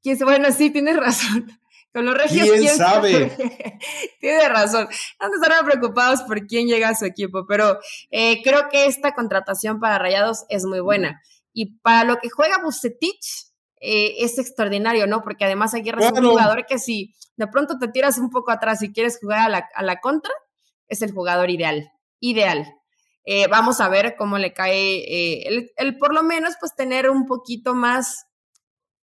¿quién, 0.01 0.17
bueno, 0.19 0.51
sí, 0.51 0.69
tienes 0.69 0.95
razón. 0.97 1.59
Con 1.93 2.05
los 2.05 2.17
regios, 2.17 2.49
¿quién, 2.59 2.75
sabe? 2.75 3.31
Tiene 4.19 4.49
razón. 4.49 4.85
Han 5.19 5.31
de 5.31 5.37
estar 5.37 5.63
preocupados 5.63 6.23
por 6.23 6.45
quién 6.45 6.67
llega 6.67 6.89
a 6.89 6.95
su 6.95 7.05
equipo, 7.05 7.45
pero 7.47 7.79
eh, 8.11 8.41
creo 8.43 8.67
que 8.69 8.85
esta 8.85 9.13
contratación 9.13 9.79
para 9.79 9.97
Rayados 9.97 10.43
es 10.49 10.65
muy 10.65 10.81
buena. 10.81 11.21
Y 11.53 11.77
para 11.77 12.03
lo 12.03 12.17
que 12.17 12.29
juega 12.29 12.61
Bucetich, 12.61 13.45
eh, 13.79 14.25
es 14.25 14.37
extraordinario, 14.39 15.07
¿no? 15.07 15.21
Porque 15.21 15.45
además 15.45 15.73
aquí 15.73 15.89
es 15.89 16.11
un 16.11 16.27
jugador 16.27 16.65
que 16.65 16.79
si 16.79 17.15
de 17.37 17.47
pronto 17.47 17.77
te 17.79 17.87
tiras 17.87 18.17
un 18.17 18.29
poco 18.29 18.51
atrás 18.51 18.81
y 18.81 18.91
quieres 18.91 19.17
jugar 19.19 19.49
a 19.73 19.81
la, 19.83 19.99
contra, 20.01 20.33
es 20.87 21.01
el 21.01 21.11
jugador 21.11 21.49
ideal, 21.49 21.91
ideal. 22.19 22.65
Eh, 23.25 23.47
vamos 23.47 23.81
a 23.81 23.89
ver 23.89 24.15
cómo 24.15 24.37
le 24.37 24.53
cae 24.53 25.47
el, 25.47 25.71
el, 25.77 25.97
por 25.97 26.13
lo 26.13 26.23
menos 26.23 26.55
pues 26.59 26.75
tener 26.75 27.09
un 27.09 27.25
poquito 27.25 27.73
más 27.73 28.27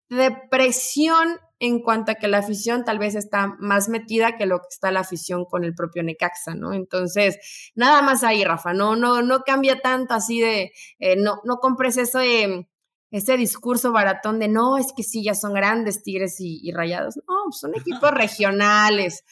de 0.09 0.31
presión 0.51 1.39
en 1.59 1.81
cuanto 1.81 2.13
a 2.13 2.15
que 2.17 2.27
la 2.27 2.39
afición 2.39 2.85
tal 2.85 2.99
vez 2.99 3.15
está 3.15 3.57
más 3.61 3.89
metida 3.89 4.37
que 4.37 4.47
lo 4.47 4.59
que 4.59 4.67
está 4.69 4.91
la 4.91 5.01
afición 5.01 5.45
con 5.45 5.63
el 5.63 5.75
propio 5.75 6.03
Necaxa, 6.03 6.55
¿no? 6.55 6.73
Entonces, 6.73 7.39
nada 7.77 8.03
más 8.03 8.25
ahí, 8.25 8.43
Rafa, 8.43 8.73
no, 8.75 8.97
no, 8.97 9.23
no 9.23 9.43
cambia 9.43 9.81
tanto 9.81 10.15
así 10.15 10.41
de, 10.41 10.73
eh, 10.99 11.15
no, 11.17 11.41
no 11.45 11.59
compres 11.59 11.97
ese, 11.99 12.69
ese 13.13 13.37
discurso 13.37 13.93
baratón 13.93 14.41
de 14.41 14.49
no, 14.49 14.77
es 14.77 14.93
que 14.93 15.05
sí, 15.05 15.23
ya 15.23 15.35
son 15.35 15.55
grandes 15.55 16.03
Tigres 16.03 16.37
y, 16.41 16.73
Rayados. 16.73 17.17
No, 17.29 17.53
son 17.53 17.75
equipos 17.77 18.11
regionales 18.13 19.23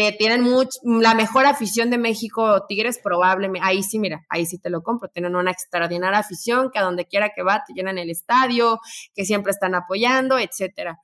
que 0.00 0.12
tienen 0.12 0.42
much, 0.42 0.76
la 0.82 1.14
mejor 1.14 1.46
afición 1.46 1.90
de 1.90 1.98
México, 1.98 2.64
Tigres 2.66 2.98
probablemente, 3.02 3.66
ahí 3.66 3.82
sí, 3.82 3.98
mira, 3.98 4.24
ahí 4.28 4.46
sí 4.46 4.58
te 4.58 4.70
lo 4.70 4.82
compro, 4.82 5.08
tienen 5.08 5.36
una 5.36 5.50
extraordinaria 5.50 6.18
afición 6.18 6.70
que 6.72 6.78
a 6.78 6.82
donde 6.82 7.06
quiera 7.06 7.32
que 7.34 7.42
va 7.42 7.64
te 7.66 7.74
llenan 7.74 7.98
el 7.98 8.10
estadio, 8.10 8.78
que 9.14 9.24
siempre 9.24 9.52
están 9.52 9.74
apoyando, 9.74 10.38
etcétera 10.38 10.98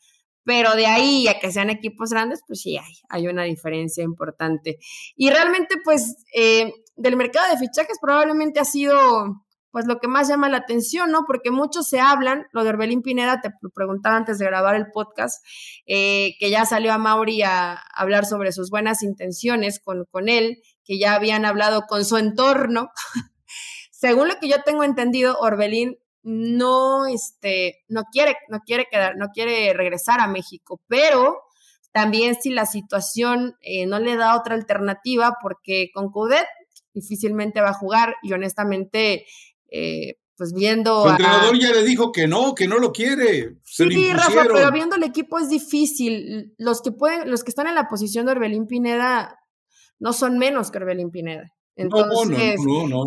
pero 0.47 0.77
de 0.77 0.87
ahí 0.87 1.27
a 1.27 1.41
que 1.41 1.51
sean 1.51 1.71
equipos 1.71 2.11
grandes, 2.11 2.41
pues 2.47 2.61
sí 2.61 2.79
hay, 2.79 2.93
hay 3.09 3.27
una 3.27 3.43
diferencia 3.43 4.05
importante. 4.05 4.79
Y 5.17 5.29
realmente, 5.29 5.75
pues, 5.85 6.25
eh, 6.33 6.73
del 6.95 7.17
mercado 7.17 7.51
de 7.51 7.59
fichajes 7.59 7.99
probablemente 8.01 8.61
ha 8.61 8.65
sido, 8.65 9.45
pues, 9.77 9.87
lo 9.87 9.99
que 9.99 10.09
más 10.09 10.27
llama 10.27 10.49
la 10.49 10.57
atención, 10.57 11.11
¿no? 11.11 11.27
Porque 11.27 11.51
muchos 11.51 11.87
se 11.87 12.01
hablan, 12.01 12.47
lo 12.53 12.65
de 12.65 12.71
Orbelín 12.71 13.03
Pineda, 13.03 13.43
te 13.43 13.51
preguntaba 13.75 14.17
antes 14.17 14.39
de 14.39 14.47
grabar 14.47 14.75
el 14.75 14.87
podcast, 14.91 15.45
eh, 15.85 16.35
que 16.41 16.49
ya 16.49 16.65
salió 16.65 16.95
a 16.95 16.97
Mauri 16.97 17.43
a, 17.43 17.75
hablar 17.95 18.25
sobre 18.25 18.53
sus 18.53 18.71
buenas 18.71 19.03
intenciones 19.03 19.79
con, 19.79 20.07
con 20.11 20.31
él, 20.31 20.63
que 20.83 20.99
ya 20.99 21.13
habían 21.13 21.45
hablado 21.45 21.83
con 21.83 22.07
su 22.07 22.17
entorno. 22.17 22.89
Según 23.91 24.29
lo 24.29 24.39
que 24.41 24.49
yo 24.49 24.63
tengo 24.65 24.83
entendido, 24.83 25.37
Orbelín 25.41 25.99
no, 26.23 27.05
este, 27.05 27.85
no 27.87 28.05
quiere, 28.11 28.35
no 28.49 28.61
quiere 28.61 28.87
quedar, 28.91 29.19
no 29.19 29.27
quiere 29.29 29.75
regresar 29.75 30.21
a 30.21 30.27
México, 30.27 30.81
pero 30.87 31.43
también 31.93 32.35
si 32.41 32.49
la 32.49 32.65
situación 32.65 33.57
eh, 33.61 33.85
no 33.85 33.99
le 33.99 34.17
da 34.17 34.39
otra 34.39 34.55
alternativa, 34.55 35.35
porque 35.43 35.91
con 35.93 36.11
Coudet 36.11 36.47
difícilmente 36.97 37.61
va 37.61 37.71
a 37.71 37.75
jugar 37.75 38.17
y 38.23 38.33
honestamente, 38.33 39.27
eh, 39.71 40.19
pues 40.37 40.53
viendo... 40.53 41.05
El 41.07 41.13
entrenador 41.13 41.59
ya 41.59 41.73
le 41.73 41.83
dijo 41.83 42.13
que 42.13 42.27
no, 42.27 42.55
que 42.55 42.69
no 42.69 42.79
lo 42.79 42.93
quiere. 42.93 43.57
sí, 43.65 44.13
Rafa, 44.13 44.45
pero 44.53 44.71
viendo 44.71 44.97
el 44.97 45.03
equipo 45.03 45.39
es 45.39 45.49
difícil. 45.49 46.55
Los 46.59 46.83
que 46.83 46.93
pueden, 46.93 47.31
los 47.31 47.43
que 47.43 47.51
están 47.51 47.67
en 47.67 47.75
la 47.75 47.89
posición 47.89 48.27
de 48.27 48.33
Orbelín 48.33 48.67
Pineda 48.67 49.39
no 49.99 50.13
son 50.13 50.39
menos 50.39 50.71
que 50.71 50.79
Orbelín 50.79 51.11
Pineda. 51.11 51.53
Entonces, 51.77 52.59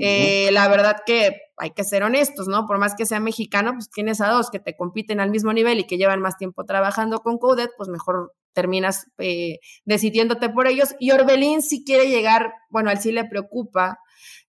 eh, 0.01 0.49
la 0.51 0.67
verdad 0.67 0.97
que 1.03 1.35
hay 1.57 1.71
que 1.71 1.83
ser 1.83 2.03
honestos, 2.03 2.47
¿no? 2.47 2.67
Por 2.67 2.77
más 2.77 2.93
que 2.95 3.07
sea 3.07 3.19
mexicano, 3.19 3.73
pues 3.73 3.89
tienes 3.89 4.21
a 4.21 4.29
dos 4.29 4.51
que 4.51 4.59
te 4.59 4.75
compiten 4.75 5.19
al 5.19 5.31
mismo 5.31 5.51
nivel 5.53 5.79
y 5.79 5.87
que 5.87 5.97
llevan 5.97 6.21
más 6.21 6.37
tiempo 6.37 6.63
trabajando 6.65 7.19
con 7.19 7.39
Codet, 7.39 7.71
pues 7.77 7.89
mejor 7.89 8.33
terminas 8.53 9.07
eh, 9.17 9.59
decidiéndote 9.85 10.49
por 10.49 10.67
ellos. 10.67 10.95
Y 10.99 11.11
Orbelín 11.11 11.63
si 11.63 11.83
quiere 11.83 12.09
llegar, 12.09 12.53
bueno, 12.69 12.89
a 12.89 12.93
él 12.93 12.99
sí 12.99 13.11
le 13.11 13.25
preocupa 13.25 13.99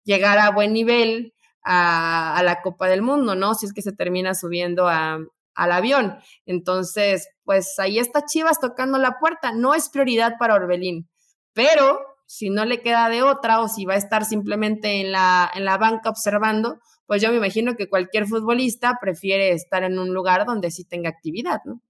llegar 0.03 0.39
a 0.39 0.51
buen 0.51 0.73
nivel 0.73 1.33
a, 1.67 2.41
la 2.43 2.61
Copa 2.61 2.87
del 2.87 3.01
Mundo, 3.01 3.35
¿no? 3.35 3.53
Si 3.53 3.65
es 3.65 3.73
que 3.73 3.81
se 3.81 3.91
termina 3.91 4.33
subiendo 4.33 4.87
al 4.87 5.71
avión. 5.71 6.17
Entonces, 6.45 7.27
pues 7.43 7.77
ahí 7.79 7.99
está 7.99 8.25
Chivas 8.25 8.59
tocando 8.59 8.97
la 8.97 9.19
puerta. 9.19 9.51
No 9.51 9.75
es 9.75 9.89
prioridad 9.89 10.35
para 10.39 10.55
Orbelín, 10.55 11.09
pero 11.53 11.99
si 12.25 12.49
no 12.49 12.65
le 12.65 12.81
queda 12.81 13.09
de 13.09 13.23
otra 13.23 13.61
o 13.61 13.67
si 13.67 13.85
va 13.85 13.95
a 13.95 13.97
estar 13.97 14.25
simplemente 14.25 15.01
en 15.01 15.11
la, 15.11 15.49
en 15.53 15.65
la 15.65 15.77
banca 15.77 16.09
observando, 16.09 16.79
pues 17.05 17.21
yo 17.21 17.29
me 17.31 17.37
imagino 17.37 17.75
que 17.75 17.89
cualquier 17.89 18.27
futbolista 18.27 18.97
prefiere 19.01 19.51
estar 19.51 19.83
en 19.83 19.97
un 19.97 20.13
lugar 20.13 20.45
donde 20.45 20.71
sí 20.71 20.83
tenga 20.83 21.09
actividad, 21.09 21.61
¿no? 21.65 21.81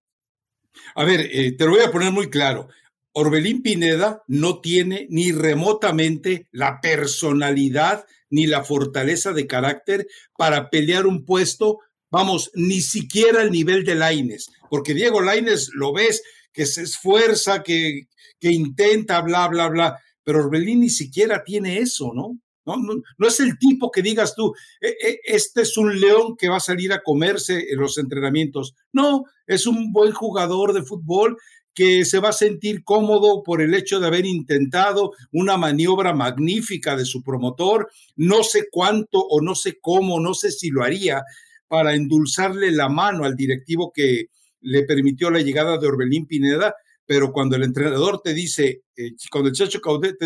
A 0.95 1.03
ver, 1.03 1.21
eh, 1.21 1.53
te 1.57 1.65
lo 1.65 1.71
voy 1.71 1.81
a 1.81 1.91
poner 1.91 2.11
muy 2.11 2.29
claro. 2.29 2.67
Orbelín 3.13 3.63
Pineda 3.63 4.23
no 4.27 4.61
tiene 4.61 5.07
ni 5.09 5.31
remotamente 5.31 6.47
la 6.51 6.79
personalidad 6.79 8.05
ni 8.29 8.47
la 8.47 8.63
fortaleza 8.63 9.33
de 9.33 9.47
carácter 9.47 10.07
para 10.37 10.69
pelear 10.69 11.07
un 11.07 11.25
puesto, 11.25 11.79
vamos, 12.09 12.51
ni 12.53 12.81
siquiera 12.81 13.41
al 13.41 13.51
nivel 13.51 13.83
de 13.83 13.95
Laines, 13.95 14.49
porque 14.69 14.93
Diego 14.93 15.21
Laines 15.21 15.69
lo 15.73 15.93
ves 15.93 16.23
que 16.51 16.65
se 16.65 16.83
esfuerza, 16.83 17.63
que, 17.63 18.07
que 18.39 18.51
intenta, 18.51 19.21
bla, 19.21 19.47
bla, 19.47 19.67
bla 19.69 19.97
pero 20.27 20.43
Orbelín 20.43 20.81
ni 20.81 20.89
siquiera 20.89 21.41
tiene 21.41 21.77
eso, 21.77 22.11
¿no? 22.13 22.37
No, 22.65 22.75
no, 23.17 23.27
es 23.29 23.39
el 23.39 23.57
tipo 23.57 23.89
que 23.89 24.01
digas 24.01 24.35
tú, 24.35 24.53
e, 24.81 24.89
e, 24.89 25.19
este 25.23 25.61
es 25.61 25.77
un 25.77 25.97
león 26.01 26.35
que 26.35 26.49
va 26.49 26.57
a 26.57 26.59
salir 26.59 26.91
a 26.91 27.01
comerse 27.01 27.71
en 27.71 27.79
los 27.79 27.97
entrenamientos. 27.97 28.75
No, 28.91 29.23
es 29.45 29.65
un 29.65 29.93
buen 29.93 30.11
jugador 30.11 30.73
de 30.73 30.83
fútbol 30.83 31.37
que 31.77 32.05
se 32.05 32.17
va 32.19 32.29
a 32.29 32.33
sentir 32.33 32.83
cómodo 32.83 33.43
por 33.43 33.61
el 33.61 33.75
hecho 33.75 33.99
de 33.99 34.07
haber 34.07 34.25
intentado 34.25 35.11
una 35.31 35.57
maniobra 35.57 36.11
magnífica 36.11 36.95
de 36.95 37.05
su 37.05 37.21
promotor. 37.21 37.87
No 38.15 38.41
sé 38.41 38.63
cuánto 38.71 39.19
o 39.19 39.41
no 39.41 39.53
sé 39.53 39.77
cómo, 39.79 40.19
no 40.19 40.33
sé 40.33 40.49
si 40.49 40.71
lo 40.71 40.81
haría 40.81 41.21
para 41.67 41.93
endulzarle 41.93 42.71
la 42.71 42.89
mano 42.89 43.25
al 43.25 43.35
directivo 43.35 43.91
que 43.93 44.25
le 44.59 44.85
permitió 44.85 45.29
la 45.29 45.41
llegada 45.41 45.77
de 45.77 45.85
Orbelín 45.85 46.25
Pineda, 46.25 46.73
pero 47.05 47.31
cuando 47.31 47.55
el 47.55 47.61
entrenador 47.61 48.21
te 48.23 48.33
dice, 48.33 48.81
eh, 48.95 49.11
cuando 49.29 49.49
el 49.49 49.55
Chacho 49.55 49.79
Caudet 49.79 50.17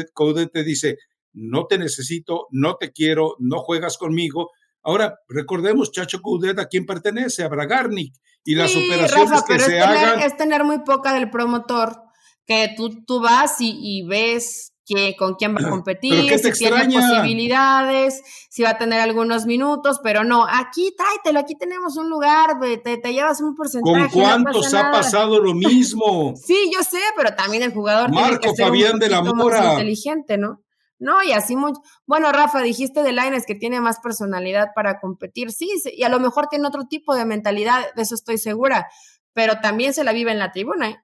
te, 0.54 0.64
dice, 0.64 0.99
no 1.34 1.66
te 1.66 1.78
necesito, 1.78 2.47
no 2.52 2.78
te 2.78 2.93
quiero, 2.93 3.36
no 3.39 3.60
juegas 3.60 3.97
conmigo, 3.97 4.52
Ahora, 4.84 5.20
recordemos, 5.28 5.91
Chacho 5.91 6.22
Coudet, 6.22 6.58
¿a 6.58 6.66
quién 6.66 6.88
pertenece? 6.88 7.43
A 7.43 7.49
Bragarnik. 7.49 8.16
Y 8.43 8.55
las 8.55 8.75
operaciones 8.75 9.43
que 9.43 9.59
se 9.59 9.79
hagan. 9.79 10.19
Es 10.21 10.35
tener 10.37 10.63
muy 10.63 10.79
poca 10.79 11.13
del 11.13 11.29
promotor, 11.29 12.01
que 12.45 12.73
tú, 12.75 13.03
tú 13.05 13.21
vas 13.21 13.57
y 13.59 14.03
ves 14.07 14.71
con 15.17 15.35
quién 15.35 15.55
va 15.55 15.67
a 15.67 15.69
competir, 15.69 16.39
si 16.39 16.51
tiene 16.51 16.85
posibilidades, 16.85 18.21
si 18.49 18.63
va 18.63 18.71
a 18.71 18.77
tener 18.77 18.99
algunos 18.99 19.45
minutos, 19.45 19.99
pero 20.03 20.23
no, 20.23 20.45
aquí 20.49 20.93
tráetelo, 20.97 21.39
aquí 21.39 21.55
tenemos 21.55 21.97
un 21.97 22.09
lugar, 22.09 22.59
te, 22.83 22.97
te 22.97 23.13
llevas 23.13 23.41
un 23.41 23.55
porcentaje. 23.55 24.09
¿Con 24.11 24.21
cuántos 24.21 24.73
ha 24.73 24.91
pasado 24.91 25.39
lo 25.39 25.53
mismo? 25.53 26.33
sí, 26.35 26.71
yo 26.73 26.83
sé, 26.83 26.99
pero 27.15 27.35
también 27.35 27.63
el 27.63 27.73
jugador 27.73 28.11
Marco 28.11 28.39
tiene 28.39 28.39
que 28.39 28.55
ser 28.55 28.65
Fabián 28.65 28.99
de 28.99 29.09
la 29.09 29.21
Mora. 29.21 29.73
inteligente, 29.73 30.37
¿no? 30.37 30.61
No, 31.02 31.24
y 31.24 31.32
así 31.32 31.56
mucho. 31.56 31.82
Bueno, 32.06 32.32
Rafa, 32.32 32.62
dijiste 32.62 33.02
de 33.02 33.12
Laines 33.12 33.47
que 33.47 33.56
tiene 33.56 33.82
más 33.82 33.99
personalidad 33.99 34.70
para 34.76 34.99
competir. 34.99 35.52
Sí, 35.52 35.68
y 35.91 36.04
a 36.04 36.10
lo 36.10 36.20
mejor 36.20 36.47
tiene 36.47 36.68
otro 36.68 36.86
tipo 36.88 37.16
de 37.16 37.26
mentalidad, 37.26 37.91
de 37.95 38.04
eso 38.04 38.14
estoy 38.14 38.38
segura, 38.38 38.88
pero 39.34 39.60
también 39.62 39.95
se 39.95 40.04
la 40.04 40.14
vive 40.14 40.32
en 40.32 40.38
la 40.38 40.52
tribuna. 40.52 40.91
¿eh? 40.91 40.97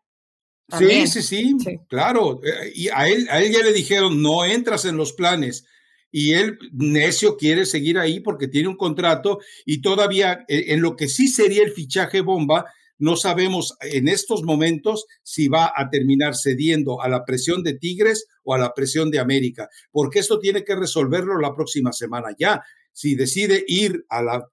Sí, 0.77 1.07
sí, 1.07 1.21
sí, 1.23 1.79
claro. 1.89 2.39
Eh, 2.43 2.73
y 2.75 2.89
a 2.89 3.07
él, 3.07 3.27
a 3.31 3.41
él 3.41 3.51
ya 3.51 3.63
le 3.63 3.73
dijeron, 3.73 4.21
no 4.21 4.45
entras 4.45 4.85
en 4.85 4.97
los 4.97 5.13
planes. 5.13 5.65
Y 6.11 6.33
él, 6.33 6.59
necio, 6.73 7.35
quiere 7.35 7.65
seguir 7.65 7.97
ahí 7.97 8.19
porque 8.19 8.47
tiene 8.47 8.67
un 8.67 8.77
contrato 8.77 9.39
y 9.65 9.81
todavía 9.81 10.45
eh, 10.47 10.65
en 10.67 10.81
lo 10.81 10.95
que 10.95 11.07
sí 11.07 11.27
sería 11.27 11.63
el 11.63 11.71
fichaje 11.71 12.21
bomba, 12.21 12.71
no 12.99 13.15
sabemos 13.15 13.75
en 13.81 14.07
estos 14.07 14.43
momentos 14.43 15.05
si 15.23 15.47
va 15.47 15.71
a 15.75 15.89
terminar 15.89 16.35
cediendo 16.35 17.01
a 17.01 17.09
la 17.09 17.25
presión 17.25 17.63
de 17.63 17.73
Tigres 17.73 18.27
o 18.43 18.53
a 18.53 18.57
la 18.57 18.73
presión 18.73 19.11
de 19.11 19.19
América, 19.19 19.69
porque 19.91 20.19
esto 20.19 20.39
tiene 20.39 20.63
que 20.63 20.75
resolverlo 20.75 21.39
la 21.39 21.53
próxima 21.55 21.91
semana 21.91 22.29
ya. 22.37 22.61
Si 22.91 23.15
decide 23.15 23.63
ir 23.67 24.05
a, 24.09 24.23
la, 24.23 24.47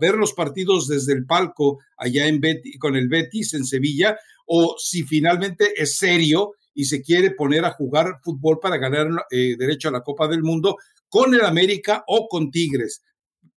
ver 0.00 0.14
los 0.14 0.32
partidos 0.32 0.88
desde 0.88 1.12
el 1.12 1.26
palco 1.26 1.78
allá 1.98 2.26
en 2.26 2.40
con 2.78 2.96
el 2.96 3.08
Betis 3.08 3.52
en 3.52 3.66
Sevilla, 3.66 4.16
o 4.46 4.76
si 4.78 5.02
finalmente 5.02 5.74
es 5.76 5.98
serio 5.98 6.54
y 6.74 6.86
se 6.86 7.02
quiere 7.02 7.32
poner 7.32 7.66
a 7.66 7.72
jugar 7.72 8.20
fútbol 8.22 8.58
para 8.60 8.78
ganar 8.78 9.08
eh, 9.30 9.56
derecho 9.58 9.88
a 9.88 9.92
la 9.92 10.02
Copa 10.02 10.28
del 10.28 10.42
Mundo 10.42 10.76
con 11.08 11.34
el 11.34 11.42
América 11.42 12.04
o 12.06 12.26
con 12.28 12.50
Tigres. 12.50 13.02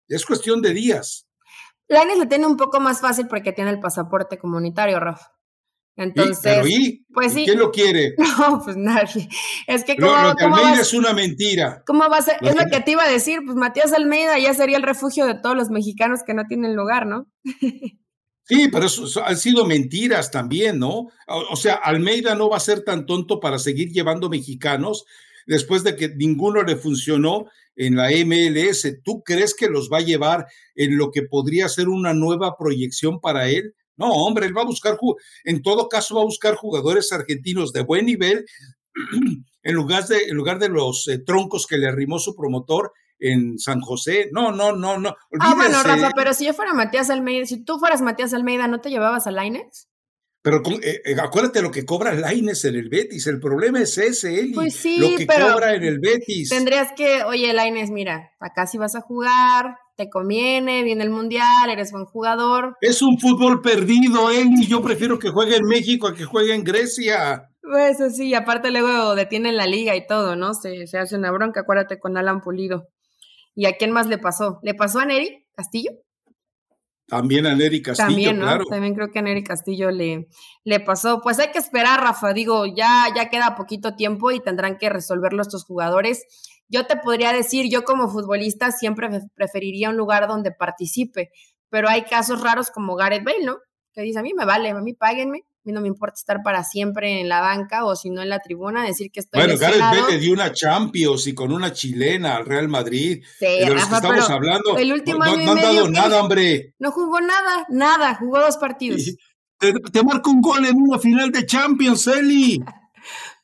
Es 0.08 0.26
cuestión 0.26 0.62
de 0.62 0.74
días. 0.74 1.28
Laines 1.92 2.18
le 2.18 2.26
tiene 2.26 2.48
un 2.48 2.58
poco 2.58 2.80
más 2.80 3.02
fácil 3.02 3.28
porque 3.28 3.52
tiene 3.52 3.70
el 3.70 3.80
pasaporte 3.80 4.38
comunitario, 4.38 5.00
Rafa. 5.00 5.32
Entonces, 5.98 6.64
pues 7.14 7.34
sí. 7.34 7.46
¿Quién 7.46 7.60
lo 7.60 7.70
quiere? 7.70 8.16
No, 8.40 8.62
pues 8.64 8.78
nadie. 8.78 9.28
Es 9.68 9.84
que 9.84 9.98
como 9.98 10.12
lo, 10.12 10.30
Almeida 10.38 10.82
es 10.82 10.94
una 10.94 11.14
mentira. 11.14 11.84
¿Cómo 11.86 12.10
va 12.10 12.18
a 12.18 12.22
ser? 12.22 12.38
es 12.42 12.56
lo 12.56 12.66
que 12.72 12.80
te 12.80 12.92
iba 12.92 13.04
a 13.04 13.10
decir, 13.10 13.40
pues 13.46 13.58
Matías 13.58 13.92
Almeida 13.94 14.40
ya 14.40 14.54
sería 14.54 14.78
el 14.78 14.84
refugio 14.84 15.26
de 15.26 15.36
todos 15.36 15.56
los 15.56 15.70
mexicanos 15.70 16.22
que 16.26 16.34
no 16.34 16.46
tienen 16.48 16.76
lugar, 16.76 17.06
¿no? 17.06 17.28
Sí, 18.44 18.68
pero 18.70 18.88
eso, 18.88 19.24
han 19.24 19.38
sido 19.38 19.66
mentiras 19.66 20.30
también, 20.30 20.78
¿no? 20.78 21.08
O, 21.28 21.56
sea, 21.56 21.76
Almeida 21.76 22.36
no 22.36 22.50
va 22.50 22.58
a 22.58 22.60
ser 22.60 22.84
tan 22.84 23.06
tonto 23.06 23.40
para 23.40 23.58
seguir 23.58 23.92
llevando 23.92 24.30
mexicanos 24.30 25.06
después 25.52 25.84
de 25.84 25.98
que 25.98 26.08
ninguno 26.16 26.64
le 26.64 26.78
funcionó 26.78 27.46
en 27.76 27.98
la 27.98 28.10
MLS. 28.10 29.02
¿Tú 29.04 29.22
crees 29.22 29.54
que 29.54 29.68
los 29.68 29.90
va 29.92 29.98
a 29.98 30.02
llevar 30.02 30.46
en 30.76 30.98
lo 30.98 31.12
que 31.12 31.24
podría 31.24 31.68
ser 31.68 31.90
una 31.90 32.14
nueva 32.14 32.56
proyección 32.58 33.20
para 33.20 33.50
él? 33.50 33.76
No, 33.98 34.12
hombre, 34.12 34.46
él 34.46 34.58
va 34.58 34.62
a 34.62 34.66
buscar, 34.66 34.98
en 35.44 35.62
todo 35.62 35.90
caso 35.90 36.16
va 36.16 36.22
a 36.22 36.26
buscar 36.26 36.56
jugadores 36.56 37.12
argentinos 37.12 37.74
de 37.74 37.84
buen 37.84 38.06
nivel 38.06 38.46
en 39.64 39.76
lugar 39.76 40.08
de, 40.08 40.24
en 40.30 40.36
lugar 40.38 40.58
de 40.58 40.70
los 40.70 41.06
eh, 41.10 41.20
troncos 41.20 41.68
que 41.68 41.78
le 41.78 41.88
arrimó 41.88 42.18
su 42.18 42.34
promotor 42.34 42.94
en 43.20 43.60
San 43.60 43.82
José. 43.82 44.30
No, 44.32 44.54
no, 44.54 44.72
no, 44.72 44.98
no. 44.98 45.18
Ah, 45.42 45.54
bueno, 45.54 45.84
Rafa, 45.84 46.12
pero 46.16 46.34
si 46.34 46.46
yo 46.46 46.54
fuera 46.54 46.74
Matías 46.74 47.10
Almeida, 47.10 47.46
si 47.46 47.62
tú 47.64 47.78
fueras 47.78 48.02
Matías 48.02 48.34
Almeida, 48.34 48.68
¿no 48.68 48.80
te 48.80 48.90
llevabas 48.90 49.28
a 49.28 49.32
Laines? 49.32 49.91
Pero 50.44 50.64
eh, 50.82 51.02
eh, 51.06 51.16
acuérdate 51.22 51.62
lo 51.62 51.70
que 51.70 51.86
cobra 51.86 52.14
Laines 52.14 52.66
en 52.66 52.76
el 52.76 52.90
Betis. 52.90 53.28
El 53.28 53.40
problema 53.40 53.80
es 53.80 53.98
ese, 53.98 54.40
Eli. 54.40 54.54
Pues 54.54 54.76
sí, 54.76 54.98
lo 54.98 55.16
que 55.16 55.28
cobra 55.28 55.76
en 55.76 55.84
el 55.84 56.00
Betis. 56.00 56.50
Tendrías 56.50 56.90
que, 56.96 57.24
oye, 57.24 57.54
Laines, 57.54 57.92
mira, 57.92 58.32
acá 58.40 58.66
sí 58.66 58.80
vas 58.80 58.96
a 58.96 59.02
jugar, 59.02 59.76
te 59.98 60.10
conviene, 60.10 60.84
viene 60.84 61.04
el 61.04 61.12
mundial, 61.12 61.70
eres 61.70 61.92
buen 61.92 62.06
jugador. 62.06 62.76
Es 62.82 63.04
un 63.04 63.20
fútbol 63.20 63.62
perdido, 63.62 64.32
Eli. 64.32 64.66
Yo 64.66 64.82
prefiero 64.82 65.20
que 65.20 65.30
juegue 65.30 65.58
en 65.58 65.68
México 65.68 66.08
a 66.08 66.16
que 66.16 66.26
juegue 66.26 66.56
en 66.56 66.64
Grecia. 66.64 67.50
Pues 67.62 67.98
sí, 68.16 68.34
aparte 68.34 68.72
luego 68.72 69.14
detienen 69.14 69.58
la 69.58 69.68
liga 69.68 69.96
y 69.96 70.08
todo, 70.08 70.36
¿no? 70.36 70.56
Se, 70.56 70.88
se 70.88 70.98
hace 70.98 71.16
una 71.16 71.32
bronca, 71.32 71.62
acuérdate 71.62 72.00
con 72.00 72.18
Alan 72.18 72.42
Pulido. 72.42 72.88
¿Y 73.54 73.68
a 73.68 73.78
quién 73.78 73.92
más 73.92 74.08
le 74.08 74.18
pasó? 74.18 74.60
¿Le 74.64 74.74
pasó 74.74 75.00
a 75.00 75.06
Neri 75.06 75.46
Castillo? 75.56 75.92
También 77.12 77.46
a 77.46 77.54
Neri 77.54 77.82
Castillo, 77.82 78.08
También, 78.08 78.40
¿no? 78.40 78.46
claro. 78.46 78.64
También 78.70 78.96
creo 78.96 79.12
que 79.12 79.20
a 79.20 79.44
Castillo 79.44 79.92
le, 79.92 80.30
le 80.64 80.80
pasó. 80.80 81.20
Pues 81.20 81.40
hay 81.40 81.52
que 81.52 81.60
esperar, 81.60 82.00
Rafa. 82.00 82.32
Digo, 82.32 82.66
ya, 82.66 83.08
ya 83.14 83.28
queda 83.28 83.56
poquito 83.56 83.98
tiempo 83.98 84.32
y 84.32 84.40
tendrán 84.40 84.78
que 84.78 84.88
resolverlo 84.88 85.42
estos 85.42 85.66
jugadores. 85.66 86.26
Yo 86.70 86.88
te 86.88 86.96
podría 86.96 87.34
decir, 87.34 87.70
yo 87.70 87.84
como 87.84 88.08
futbolista 88.08 88.72
siempre 88.72 89.10
preferiría 89.36 89.90
un 89.90 89.98
lugar 89.98 90.30
donde 90.30 90.54
participe, 90.54 91.32
pero 91.68 91.90
hay 91.90 92.04
casos 92.04 92.42
raros 92.42 92.72
como 92.72 92.96
Gareth 92.96 93.26
Bale, 93.26 93.44
¿no? 93.44 93.58
Que 93.92 94.04
dice, 94.04 94.20
a 94.20 94.24
mí 94.24 94.34
me 94.34 94.46
vale, 94.46 94.70
a 94.70 94.76
mí 94.76 94.94
páguenme, 94.94 95.44
a 95.62 95.68
mí 95.68 95.74
no 95.74 95.82
me 95.82 95.88
importa 95.88 96.16
estar 96.16 96.42
para 96.44 96.64
siempre 96.64 97.22
en 97.22 97.30
la 97.30 97.40
banca 97.40 97.86
o 97.86 97.96
si 97.96 98.10
no 98.10 98.24
en 98.24 98.30
la 98.30 98.40
tribuna, 98.40 98.84
decir 98.84 99.12
que 99.12 99.20
estoy 99.20 99.40
Bueno, 99.40 99.60
Gareth 99.60 99.80
Bale 99.80 100.18
dio 100.18 100.34
una 100.34 100.52
Champions 100.52 101.28
y 101.28 101.36
con 101.36 101.54
una 101.54 101.72
chilena 101.72 102.38
al 102.38 102.48
Real 102.48 102.68
Madrid. 102.68 103.24
Sí, 103.38 103.46
de 103.46 103.70
los 103.70 103.86
que 103.86 103.96
estamos 103.96 104.30
hablando. 104.30 104.76
El 104.76 104.92
último 104.92 105.20
no, 105.20 105.32
año 105.32 105.46
no 105.46 105.52
han 105.52 105.62
dado 105.62 105.90
nada, 105.90 106.22
hombre. 106.24 106.74
No 106.80 106.92
jugó 106.92 107.22
nada, 107.22 107.68
nada, 107.70 108.16
jugó 108.16 108.40
dos 108.40 108.58
partidos. 108.58 109.04
Te, 109.60 109.72
te 109.74 110.04
marca 110.04 110.32
un 110.32 110.42
gol 110.42 110.66
en 110.66 110.76
una 110.76 110.98
final 110.98 111.32
de 111.32 111.46
Champions, 111.46 112.08
Eli. 112.08 112.60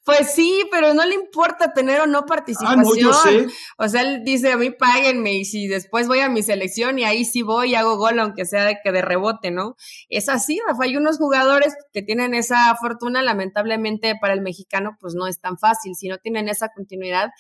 Pues 0.07 0.33
sí, 0.33 0.63
pero 0.71 0.93
no 0.93 1.05
le 1.05 1.15
importa 1.15 1.73
tener 1.73 1.99
o 1.99 2.07
no 2.07 2.25
participación. 2.25 2.79
Ah, 2.79 2.81
no, 2.81 2.95
yo 2.95 3.11
sé. 3.11 3.47
O 3.77 3.89
sea, 3.89 4.03
él 4.03 4.23
dice, 4.23 4.53
a 4.53 4.57
mí 4.57 4.71
páguenme 4.71 5.33
y 5.33 5.43
si 5.43 5.67
después 5.67 6.07
voy 6.07 6.19
a 6.19 6.29
mi 6.29 6.43
selección 6.43 6.97
y 6.97 7.03
ahí 7.03 7.25
sí 7.25 7.41
voy 7.41 7.71
y 7.71 7.75
hago 7.75 7.97
gol, 7.97 8.17
aunque 8.19 8.45
sea 8.45 8.63
de 8.63 8.77
que 8.81 8.93
de 8.93 9.01
rebote, 9.01 9.51
¿no? 9.51 9.75
Es 10.07 10.29
así, 10.29 10.61
Rafa. 10.65 10.85
Hay 10.85 10.95
unos 10.95 11.17
jugadores 11.17 11.75
que 11.91 12.03
tienen 12.03 12.35
esa 12.35 12.73
fortuna, 12.77 13.21
lamentablemente 13.21 14.15
para 14.21 14.33
el 14.33 14.39
mexicano, 14.39 14.95
pues 15.01 15.13
no 15.13 15.27
es 15.27 15.41
tan 15.41 15.57
fácil. 15.57 15.93
Si 15.95 16.07
no 16.07 16.19
tienen 16.19 16.47
esa 16.47 16.69
continuidad, 16.69 17.31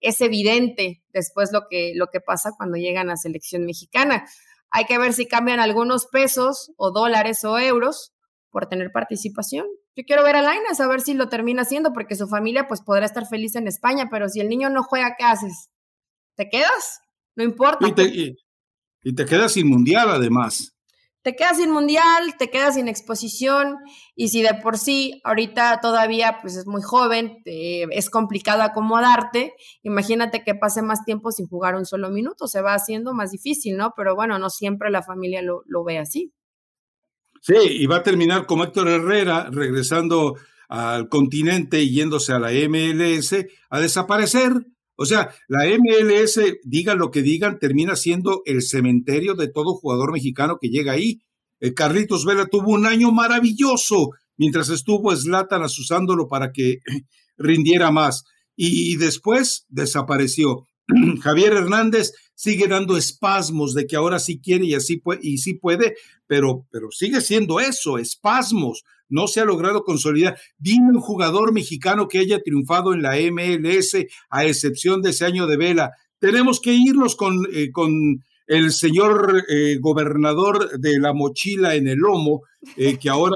es 0.00 0.20
evidente 0.20 1.04
después 1.12 1.52
lo 1.52 1.68
que, 1.70 1.92
lo 1.94 2.08
que 2.08 2.20
pasa 2.20 2.50
cuando 2.56 2.76
llegan 2.76 3.08
a 3.08 3.16
selección 3.16 3.64
mexicana. 3.64 4.26
Hay 4.72 4.86
que 4.86 4.98
ver 4.98 5.12
si 5.12 5.28
cambian 5.28 5.60
algunos 5.60 6.06
pesos 6.06 6.72
o 6.76 6.90
dólares 6.90 7.44
o 7.44 7.56
euros 7.56 8.14
por 8.50 8.66
tener 8.66 8.90
participación. 8.90 9.66
Yo 9.96 10.04
quiero 10.06 10.22
ver 10.22 10.36
a 10.36 10.42
Lainez 10.42 10.78
a 10.78 10.88
ver 10.88 11.00
si 11.00 11.14
lo 11.14 11.30
termina 11.30 11.62
haciendo, 11.62 11.94
porque 11.94 12.16
su 12.16 12.28
familia 12.28 12.68
pues 12.68 12.82
podrá 12.82 13.06
estar 13.06 13.26
feliz 13.26 13.56
en 13.56 13.66
España, 13.66 14.08
pero 14.10 14.28
si 14.28 14.40
el 14.40 14.50
niño 14.50 14.68
no 14.68 14.82
juega, 14.82 15.16
¿qué 15.18 15.24
haces? 15.24 15.70
¿Te 16.34 16.50
quedas? 16.50 17.00
No 17.34 17.42
importa. 17.42 17.88
Y 17.88 17.92
te, 17.92 18.36
y, 19.02 19.14
te 19.14 19.24
quedas 19.24 19.52
sin 19.52 19.68
mundial 19.68 20.10
además. 20.10 20.74
Te 21.22 21.34
quedas 21.34 21.56
sin 21.56 21.70
mundial, 21.70 22.36
te 22.38 22.50
quedas 22.50 22.74
sin 22.74 22.88
exposición 22.88 23.78
y 24.14 24.28
si 24.28 24.42
de 24.42 24.54
por 24.62 24.78
sí 24.78 25.20
ahorita 25.24 25.80
todavía 25.80 26.38
pues 26.40 26.56
es 26.56 26.66
muy 26.66 26.82
joven, 26.82 27.38
es 27.44 28.10
complicado 28.10 28.62
acomodarte, 28.62 29.54
imagínate 29.82 30.44
que 30.44 30.54
pase 30.54 30.82
más 30.82 31.04
tiempo 31.04 31.32
sin 31.32 31.48
jugar 31.48 31.74
un 31.74 31.84
solo 31.84 32.10
minuto, 32.10 32.46
se 32.46 32.60
va 32.60 32.74
haciendo 32.74 33.12
más 33.12 33.32
difícil, 33.32 33.76
¿no? 33.76 33.92
Pero 33.96 34.14
bueno, 34.14 34.38
no 34.38 34.50
siempre 34.50 34.88
la 34.90 35.02
familia 35.02 35.42
lo, 35.42 35.62
lo 35.66 35.82
ve 35.82 35.98
así. 35.98 36.32
Sí, 37.40 37.54
y 37.54 37.86
va 37.86 37.96
a 37.96 38.02
terminar 38.02 38.46
como 38.46 38.64
Héctor 38.64 38.88
Herrera, 38.88 39.48
regresando 39.50 40.36
al 40.68 41.08
continente 41.08 41.82
y 41.82 41.90
yéndose 41.90 42.32
a 42.32 42.38
la 42.38 42.50
MLS 42.68 43.34
a 43.70 43.80
desaparecer. 43.80 44.52
O 44.96 45.04
sea, 45.04 45.30
la 45.48 45.66
MLS, 45.66 46.40
digan 46.64 46.98
lo 46.98 47.10
que 47.10 47.22
digan, 47.22 47.58
termina 47.58 47.96
siendo 47.96 48.42
el 48.46 48.62
cementerio 48.62 49.34
de 49.34 49.48
todo 49.48 49.74
jugador 49.74 50.12
mexicano 50.12 50.58
que 50.60 50.68
llega 50.68 50.92
ahí. 50.92 51.20
Eh, 51.60 51.74
Carlitos 51.74 52.24
Vela 52.24 52.46
tuvo 52.46 52.72
un 52.72 52.86
año 52.86 53.12
maravilloso 53.12 54.10
mientras 54.36 54.68
estuvo 54.70 55.14
Slatan 55.14 55.62
asusándolo 55.62 56.28
para 56.28 56.52
que 56.52 56.78
rindiera 57.36 57.90
más. 57.90 58.24
y 58.58 58.96
después 58.96 59.66
desapareció. 59.68 60.66
Javier 61.22 61.52
Hernández 61.52 62.12
sigue 62.36 62.68
dando 62.68 62.96
espasmos 62.96 63.74
de 63.74 63.86
que 63.86 63.96
ahora 63.96 64.20
sí 64.20 64.38
quiere 64.38 64.66
y 64.66 64.74
así 64.74 64.98
puede, 64.98 65.20
y 65.22 65.38
sí 65.38 65.54
puede, 65.54 65.96
pero, 66.28 66.66
pero 66.70 66.90
sigue 66.92 67.20
siendo 67.20 67.58
eso, 67.58 67.98
espasmos. 67.98 68.84
No 69.08 69.26
se 69.26 69.40
ha 69.40 69.44
logrado 69.44 69.84
consolidar. 69.84 70.36
Dime 70.58 70.90
un 70.90 71.00
jugador 71.00 71.52
mexicano 71.52 72.08
que 72.08 72.18
haya 72.18 72.42
triunfado 72.42 72.92
en 72.92 73.02
la 73.02 73.16
MLS, 73.16 73.96
a 74.30 74.44
excepción 74.44 75.00
de 75.00 75.10
ese 75.10 75.24
año 75.24 75.46
de 75.46 75.56
vela. 75.56 75.92
Tenemos 76.18 76.60
que 76.60 76.72
irnos 76.72 77.16
con, 77.16 77.46
eh, 77.52 77.70
con 77.70 78.24
el 78.46 78.72
señor 78.72 79.44
eh, 79.48 79.78
gobernador 79.80 80.78
de 80.78 80.98
la 80.98 81.12
mochila 81.12 81.74
en 81.74 81.88
el 81.88 81.98
lomo, 81.98 82.42
eh, 82.76 82.98
que 82.98 83.08
ahora 83.08 83.34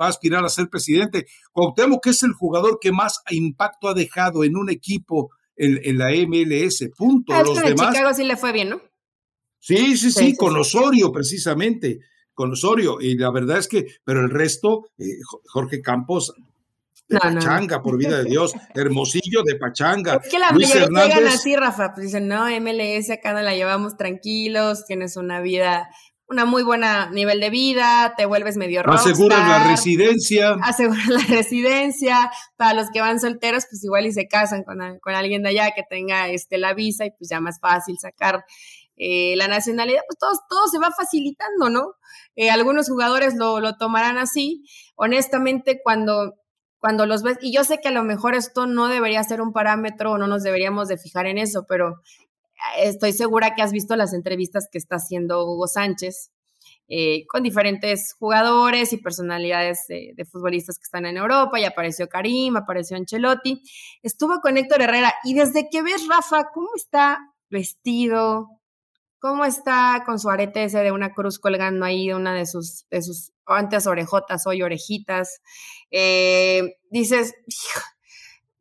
va 0.00 0.06
a 0.06 0.08
aspirar 0.08 0.44
a 0.44 0.48
ser 0.48 0.68
presidente. 0.68 1.26
Cuauhtémoc, 1.52 2.04
que 2.04 2.10
es 2.10 2.22
el 2.22 2.32
jugador 2.32 2.78
que 2.80 2.92
más 2.92 3.20
impacto 3.30 3.88
ha 3.88 3.94
dejado 3.94 4.44
en 4.44 4.56
un 4.56 4.70
equipo 4.70 5.30
en, 5.56 5.98
la 5.98 6.10
MLS, 6.10 6.88
punto. 6.96 7.32
Ah, 7.32 7.42
Los 7.42 7.60
demás. 7.60 7.88
Chicago 7.92 8.14
sí 8.14 8.24
le 8.24 8.36
fue 8.36 8.52
bien, 8.52 8.70
¿no? 8.70 8.80
Sí, 9.58 9.96
sí, 9.96 10.12
sí, 10.12 10.36
con 10.36 10.56
Osorio, 10.56 11.10
precisamente, 11.10 12.00
con 12.34 12.52
Osorio. 12.52 13.00
Y 13.00 13.16
la 13.16 13.30
verdad 13.30 13.58
es 13.58 13.66
que, 13.66 13.86
pero 14.04 14.20
el 14.20 14.30
resto, 14.30 14.90
eh, 14.98 15.18
Jorge 15.46 15.80
Campos, 15.80 16.34
de 17.08 17.18
Pachanga, 17.18 17.82
por 17.82 17.98
vida 17.98 18.18
de 18.18 18.24
Dios, 18.24 18.52
Hermosillo 18.74 19.42
de 19.44 19.56
Pachanga. 19.56 20.20
Es 20.22 20.30
que 20.30 20.38
la 20.38 20.50
Luis 20.50 20.68
mayoría 20.68 21.06
llegan 21.06 21.26
así, 21.26 21.56
Rafa, 21.56 21.92
pues 21.94 22.06
dicen, 22.06 22.28
no, 22.28 22.46
MLS 22.60 23.10
acá 23.10 23.32
no 23.32 23.42
la 23.42 23.54
llevamos 23.54 23.96
tranquilos, 23.96 24.84
tienes 24.86 25.16
una 25.16 25.40
vida 25.40 25.88
una 26.28 26.44
muy 26.44 26.62
buena 26.62 27.10
nivel 27.10 27.40
de 27.40 27.50
vida, 27.50 28.14
te 28.16 28.26
vuelves 28.26 28.56
medio 28.56 28.82
rockstar. 28.82 29.12
Aseguran 29.12 29.48
la 29.48 29.70
residencia. 29.70 30.56
Aseguran 30.62 31.06
la 31.08 31.20
residencia. 31.20 32.30
Para 32.56 32.74
los 32.74 32.90
que 32.90 33.00
van 33.00 33.20
solteros, 33.20 33.66
pues 33.70 33.84
igual 33.84 34.06
y 34.06 34.12
se 34.12 34.26
casan 34.26 34.64
con, 34.64 34.80
alguien 35.14 35.42
de 35.42 35.50
allá 35.50 35.70
que 35.74 35.82
tenga 35.88 36.28
este, 36.28 36.58
la 36.58 36.74
visa 36.74 37.06
y 37.06 37.10
pues 37.10 37.30
ya 37.30 37.40
más 37.40 37.60
fácil 37.60 37.96
sacar 38.00 38.44
eh, 38.96 39.34
la 39.36 39.46
nacionalidad. 39.46 40.00
Pues 40.08 40.18
todo, 40.18 40.32
todo 40.48 40.66
se 40.68 40.78
va 40.78 40.90
facilitando, 40.90 41.70
¿no? 41.70 41.94
Eh, 42.34 42.50
algunos 42.50 42.88
jugadores 42.88 43.34
lo, 43.36 43.60
lo 43.60 43.76
tomarán 43.76 44.18
así. 44.18 44.64
Honestamente, 44.96 45.80
cuando 45.82 46.34
cuando 46.78 47.06
los 47.06 47.22
ves, 47.22 47.38
y 47.40 47.52
yo 47.52 47.64
sé 47.64 47.80
que 47.80 47.88
a 47.88 47.92
lo 47.92 48.04
mejor 48.04 48.34
esto 48.34 48.66
no 48.66 48.86
debería 48.86 49.22
ser 49.24 49.40
un 49.40 49.52
parámetro 49.52 50.12
o 50.12 50.18
no 50.18 50.26
nos 50.26 50.42
deberíamos 50.42 50.88
de 50.88 50.98
fijar 50.98 51.26
en 51.26 51.38
eso, 51.38 51.64
pero 51.66 52.02
estoy 52.78 53.12
segura 53.12 53.54
que 53.54 53.62
has 53.62 53.72
visto 53.72 53.96
las 53.96 54.12
entrevistas 54.12 54.68
que 54.70 54.78
está 54.78 54.96
haciendo 54.96 55.44
Hugo 55.44 55.66
Sánchez 55.66 56.30
eh, 56.88 57.26
con 57.26 57.42
diferentes 57.42 58.14
jugadores 58.14 58.92
y 58.92 58.98
personalidades 58.98 59.86
de, 59.88 60.24
futbolistas 60.30 60.78
que 60.78 60.84
están 60.84 61.04
en 61.04 61.16
Europa, 61.16 61.58
y 61.58 61.64
apareció 61.64 62.08
Karim, 62.08 62.56
apareció 62.56 62.96
Ancelotti, 62.96 63.60
estuvo 64.04 64.40
con 64.40 64.56
Héctor 64.56 64.82
Herrera, 64.82 65.12
y 65.24 65.34
desde 65.34 65.68
que 65.68 65.82
ves, 65.82 66.06
Rafa, 66.06 66.50
cómo 66.54 66.68
está 66.76 67.18
vestido, 67.50 68.50
cómo 69.18 69.44
está 69.44 70.04
con 70.06 70.20
su 70.20 70.30
arete 70.30 70.62
ese 70.62 70.78
de 70.78 70.92
una 70.92 71.12
cruz 71.12 71.40
colgando 71.40 71.84
ahí 71.84 72.06
de 72.06 72.14
una 72.14 72.34
de 72.34 72.46
sus, 72.46 72.86
de 72.88 73.02
sus 73.02 73.32
antes 73.46 73.88
orejotas, 73.88 74.46
hoy 74.46 74.62
orejitas, 74.62 75.40
eh, 75.90 76.76
dices, 76.90 77.34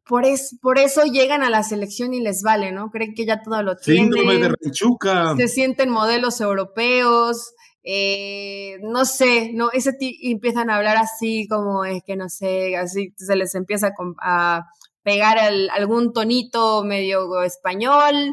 por, 0.08 0.24
por 0.62 0.78
eso 0.78 1.04
llegan 1.04 1.44
a 1.44 1.50
la 1.50 1.64
selección 1.64 2.14
y 2.14 2.22
les 2.22 2.42
vale, 2.44 2.72
¿no? 2.72 2.90
Creen 2.90 3.14
que 3.14 3.26
ya 3.26 3.42
todo 3.42 3.62
lo 3.64 3.76
tienen. 3.76 4.06
Síndrome 4.06 4.38
de 4.38 4.50
Ranchuca. 4.50 5.36
Se 5.36 5.48
sienten 5.48 5.90
modelos 5.90 6.42
europeos, 6.42 7.54
eh, 7.88 8.80
no 8.82 9.06
sé, 9.06 9.52
no, 9.54 9.70
ese 9.72 9.96
empiezan 10.00 10.72
a 10.72 10.78
hablar 10.78 10.98
así 10.98 11.48
como 11.48 11.86
es 11.86 12.02
que 12.04 12.16
no 12.16 12.30
sé, 12.30 12.76
así 12.78 13.14
se 13.16 13.36
les 13.36 13.54
empieza 13.54 13.94
a, 14.22 14.66
pegar 15.06 15.38
algún 15.38 16.12
tonito 16.12 16.84
medio 16.84 17.44
español, 17.44 18.32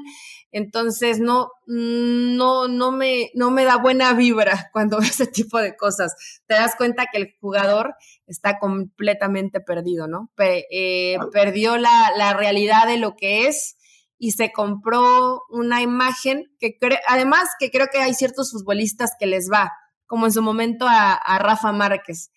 entonces 0.50 1.20
no, 1.20 1.50
no, 1.66 2.66
no 2.66 2.92
me, 2.92 3.30
no 3.34 3.50
me 3.50 3.64
da 3.64 3.76
buena 3.76 4.14
vibra 4.14 4.70
cuando 4.72 4.98
veo 4.98 5.08
ese 5.08 5.26
tipo 5.26 5.58
de 5.58 5.76
cosas. 5.76 6.14
Te 6.46 6.54
das 6.54 6.74
cuenta 6.76 7.06
que 7.12 7.18
el 7.18 7.34
jugador 7.40 7.94
está 8.26 8.58
completamente 8.58 9.60
perdido, 9.60 10.08
¿no? 10.08 10.30
Eh, 10.38 11.18
perdió 11.30 11.76
la, 11.76 12.10
la 12.16 12.32
realidad 12.32 12.86
de 12.86 12.96
lo 12.96 13.16
que 13.16 13.48
es 13.48 13.76
y 14.16 14.30
se 14.30 14.50
compró 14.50 15.42
una 15.50 15.82
imagen 15.82 16.44
que 16.58 16.78
además 17.08 17.50
que 17.58 17.70
creo 17.70 17.88
que 17.92 17.98
hay 17.98 18.14
ciertos 18.14 18.52
futbolistas 18.52 19.16
que 19.18 19.26
les 19.26 19.50
va, 19.52 19.72
como 20.06 20.26
en 20.26 20.32
su 20.32 20.42
momento 20.42 20.86
a, 20.88 21.38
Rafa 21.40 21.72
Márquez, 21.72 22.30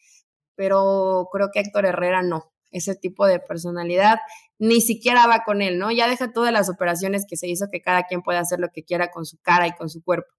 pero 0.55 1.29
creo 1.31 1.51
que 1.53 1.59
Héctor 1.59 1.85
Herrera 1.85 2.23
no, 2.23 2.51
ese 2.75 2.95
tipo 2.95 3.25
de 3.25 3.39
personalidad 3.39 4.19
ni 4.57 4.81
siquiera 4.81 5.27
va 5.27 5.43
con 5.43 5.61
él, 5.61 5.77
¿no? 5.77 5.91
Ya 5.91 6.07
deja 6.07 6.31
todas 6.31 6.51
las 6.51 6.69
operaciones 6.69 7.25
que 7.27 7.37
se 7.37 7.47
hizo, 7.47 7.67
que 7.71 7.81
cada 7.81 8.03
quien 8.03 8.21
puede 8.21 8.39
hacer 8.39 8.59
lo 8.59 8.69
que 8.69 8.83
quiera 8.83 9.11
con 9.11 9.25
su 9.25 9.37
cara 9.41 9.67
y 9.67 9.73
con 9.73 9.89
su 9.89 10.03
cuerpo. 10.03 10.31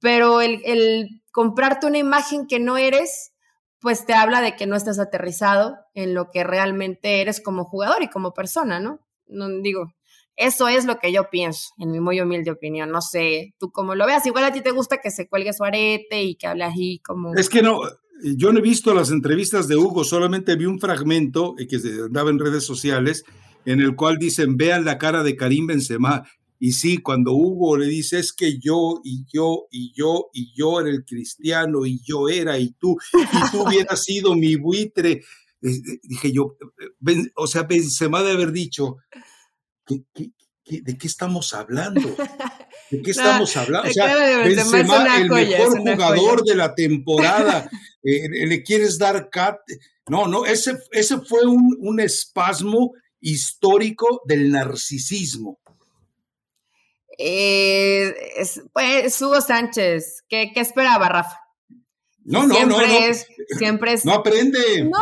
Pero 0.00 0.40
el, 0.40 0.60
el 0.64 1.22
comprarte 1.30 1.86
una 1.86 1.98
imagen 1.98 2.46
que 2.46 2.58
no 2.58 2.76
eres, 2.76 3.32
pues 3.80 4.04
te 4.06 4.14
habla 4.14 4.40
de 4.40 4.56
que 4.56 4.66
no 4.66 4.76
estás 4.76 4.98
aterrizado 4.98 5.76
en 5.94 6.14
lo 6.14 6.30
que 6.30 6.44
realmente 6.44 7.20
eres 7.20 7.40
como 7.40 7.64
jugador 7.64 8.02
y 8.02 8.08
como 8.08 8.32
persona, 8.32 8.80
¿no? 8.80 9.00
No 9.26 9.48
digo, 9.48 9.92
eso 10.36 10.68
es 10.68 10.86
lo 10.86 10.98
que 10.98 11.12
yo 11.12 11.30
pienso, 11.30 11.72
en 11.78 11.90
mi 11.90 12.00
muy 12.00 12.20
humilde 12.20 12.50
opinión. 12.50 12.90
No 12.90 13.00
sé, 13.00 13.54
tú 13.58 13.70
cómo 13.70 13.94
lo 13.94 14.06
veas. 14.06 14.26
Igual 14.26 14.44
a 14.44 14.52
ti 14.52 14.60
te 14.60 14.70
gusta 14.70 14.98
que 14.98 15.10
se 15.10 15.28
cuelgue 15.28 15.52
su 15.52 15.64
arete 15.64 16.22
y 16.22 16.36
que 16.36 16.46
hable 16.46 16.64
así 16.64 17.00
como... 17.04 17.34
Es 17.34 17.48
que 17.48 17.62
no, 17.62 17.80
yo 18.22 18.52
no 18.52 18.58
he 18.58 18.62
visto 18.62 18.94
las 18.94 19.10
entrevistas 19.10 19.68
de 19.68 19.76
Hugo, 19.76 20.04
solamente 20.04 20.56
vi 20.56 20.66
un 20.66 20.78
fragmento 20.78 21.54
que 21.56 21.76
andaba 22.04 22.30
en 22.30 22.38
redes 22.38 22.64
sociales 22.64 23.24
en 23.64 23.80
el 23.80 23.94
cual 23.96 24.18
dicen, 24.18 24.56
vean 24.56 24.84
la 24.84 24.98
cara 24.98 25.22
de 25.22 25.36
Karim 25.36 25.66
Benzema. 25.66 26.24
Y 26.58 26.72
sí, 26.72 26.98
cuando 26.98 27.32
Hugo 27.32 27.76
le 27.76 27.86
dice, 27.86 28.18
es 28.18 28.32
que 28.32 28.58
yo 28.58 29.00
y 29.02 29.24
yo 29.32 29.66
y 29.72 29.92
yo 29.94 30.30
y 30.32 30.52
yo 30.54 30.80
era 30.80 30.90
el 30.90 31.04
cristiano 31.04 31.86
y 31.86 32.00
yo 32.04 32.28
era 32.28 32.58
y 32.58 32.70
tú, 32.72 32.96
y 33.12 33.50
tú 33.50 33.62
hubieras 33.66 34.04
sido 34.04 34.34
mi 34.36 34.56
buitre. 34.56 35.22
Eh, 35.60 35.82
dije 36.02 36.32
yo, 36.32 36.56
eh, 37.08 37.30
o 37.34 37.46
sea, 37.46 37.64
Benzema 37.64 38.22
de 38.22 38.32
haber 38.32 38.52
dicho, 38.52 38.98
de 39.88 40.04
qué 40.98 41.06
estamos 41.06 41.52
hablando? 41.54 42.00
¿De 42.92 43.00
qué 43.00 43.12
estamos 43.12 43.56
hablando? 43.56 43.88
O 43.88 43.92
sea, 43.92 44.44
Benzema, 44.44 45.16
el 45.16 45.30
mejor 45.30 45.78
jugador 45.78 46.44
de 46.44 46.54
la 46.54 46.74
temporada, 46.74 47.70
eh, 48.04 48.46
le 48.46 48.62
quieres 48.62 48.98
dar 48.98 49.30
cat. 49.30 49.58
No, 50.08 50.28
no, 50.28 50.44
ese, 50.44 50.76
ese 50.90 51.18
fue 51.22 51.46
un, 51.46 51.74
un 51.80 52.00
espasmo 52.00 52.92
histórico 53.18 54.20
del 54.26 54.50
narcisismo. 54.50 55.58
Eh, 57.16 58.14
pues 58.74 59.22
Hugo 59.22 59.40
Sánchez, 59.40 60.24
¿qué, 60.28 60.50
¿qué, 60.52 60.60
esperaba, 60.60 61.08
Rafa? 61.08 61.40
No, 62.24 62.46
no, 62.46 62.66
no, 62.66 62.78
no. 62.78 62.86
siempre 63.56 63.94
es. 63.94 64.04
No 64.04 64.12
aprende. 64.12 64.84
No, 64.84 64.98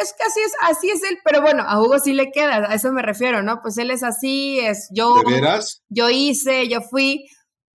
es 0.00 0.12
que 0.12 0.24
así 0.24 0.40
es, 0.40 0.52
así 0.60 0.90
es 0.90 1.02
él, 1.02 1.18
pero 1.24 1.40
bueno, 1.40 1.64
a 1.66 1.80
Hugo 1.80 1.98
sí 1.98 2.12
le 2.12 2.30
queda, 2.30 2.70
a 2.70 2.74
eso 2.74 2.92
me 2.92 3.02
refiero, 3.02 3.42
¿no? 3.42 3.60
Pues 3.60 3.78
él 3.78 3.90
es 3.90 4.02
así, 4.02 4.58
es 4.60 4.88
yo. 4.94 5.14
¿De 5.14 5.34
veras? 5.34 5.82
Yo 5.88 6.10
hice, 6.10 6.68
yo 6.68 6.80
fui. 6.80 7.26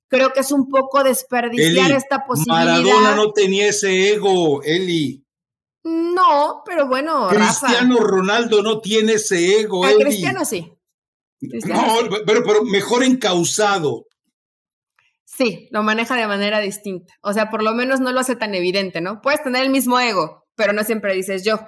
Creo 0.09 0.31
que 0.31 0.39
es 0.39 0.51
un 0.51 0.69
poco 0.69 1.03
desperdiciar 1.03 1.91
esta 1.91 2.25
posibilidad. 2.25 2.81
Maradona 2.81 3.15
no 3.15 3.31
tenía 3.33 3.67
ese 3.67 4.13
ego, 4.13 4.63
Eli. 4.63 5.25
No, 5.83 6.63
pero 6.65 6.87
bueno. 6.87 7.27
Cristiano 7.27 7.99
Ronaldo 7.99 8.63
no 8.63 8.79
tiene 8.79 9.13
ese 9.13 9.59
ego, 9.61 9.85
Eli. 9.85 10.03
Cristiano 10.03 10.45
sí. 10.45 10.73
no, 11.41 11.97
Pero, 12.25 12.43
pero 12.43 12.63
mejor 12.63 13.03
encausado. 13.03 14.05
Sí, 15.37 15.67
lo 15.71 15.83
maneja 15.83 16.15
de 16.15 16.25
manera 16.25 16.59
distinta. 16.59 17.13
O 17.21 17.31
sea, 17.31 17.49
por 17.49 17.61
lo 17.61 17.73
menos 17.73 17.99
no 17.99 18.11
lo 18.11 18.19
hace 18.19 18.35
tan 18.35 18.55
evidente, 18.55 19.01
¿no? 19.01 19.21
Puedes 19.21 19.43
tener 19.43 19.63
el 19.63 19.69
mismo 19.69 19.99
ego, 19.99 20.46
pero 20.57 20.73
no 20.73 20.83
siempre 20.83 21.13
dices 21.13 21.45
yo. 21.45 21.59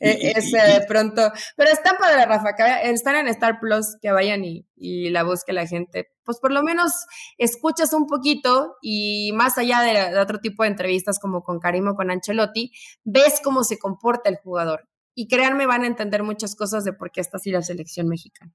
E, 0.00 0.32
es 0.36 0.52
de 0.52 0.84
pronto, 0.86 1.32
pero 1.56 1.70
están 1.70 1.96
padre, 1.96 2.24
Rafa, 2.24 2.54
que 2.56 2.90
están 2.90 3.16
en 3.16 3.26
Star 3.28 3.58
Plus, 3.60 3.96
que 4.00 4.12
vayan 4.12 4.44
y, 4.44 4.64
y, 4.76 5.10
la 5.10 5.24
busque 5.24 5.52
la 5.52 5.66
gente. 5.66 6.08
Pues 6.24 6.38
por 6.38 6.52
lo 6.52 6.62
menos 6.62 6.92
escuchas 7.36 7.92
un 7.92 8.06
poquito 8.06 8.76
y 8.80 9.32
más 9.34 9.58
allá 9.58 9.80
de, 9.80 10.18
otro 10.20 10.38
tipo 10.38 10.62
de 10.62 10.68
entrevistas 10.68 11.18
como 11.18 11.42
con 11.42 11.58
Karim 11.58 11.88
o 11.88 11.94
con 11.96 12.10
Ancelotti, 12.10 12.70
ves 13.04 13.40
cómo 13.42 13.64
se 13.64 13.78
comporta 13.78 14.30
el 14.30 14.36
jugador. 14.36 14.88
Y 15.16 15.26
créanme, 15.26 15.66
van 15.66 15.82
a 15.82 15.88
entender 15.88 16.22
muchas 16.22 16.54
cosas 16.54 16.84
de 16.84 16.92
por 16.92 17.10
qué 17.10 17.20
está 17.20 17.38
así 17.38 17.50
la 17.50 17.62
selección 17.62 18.06
mexicana. 18.06 18.52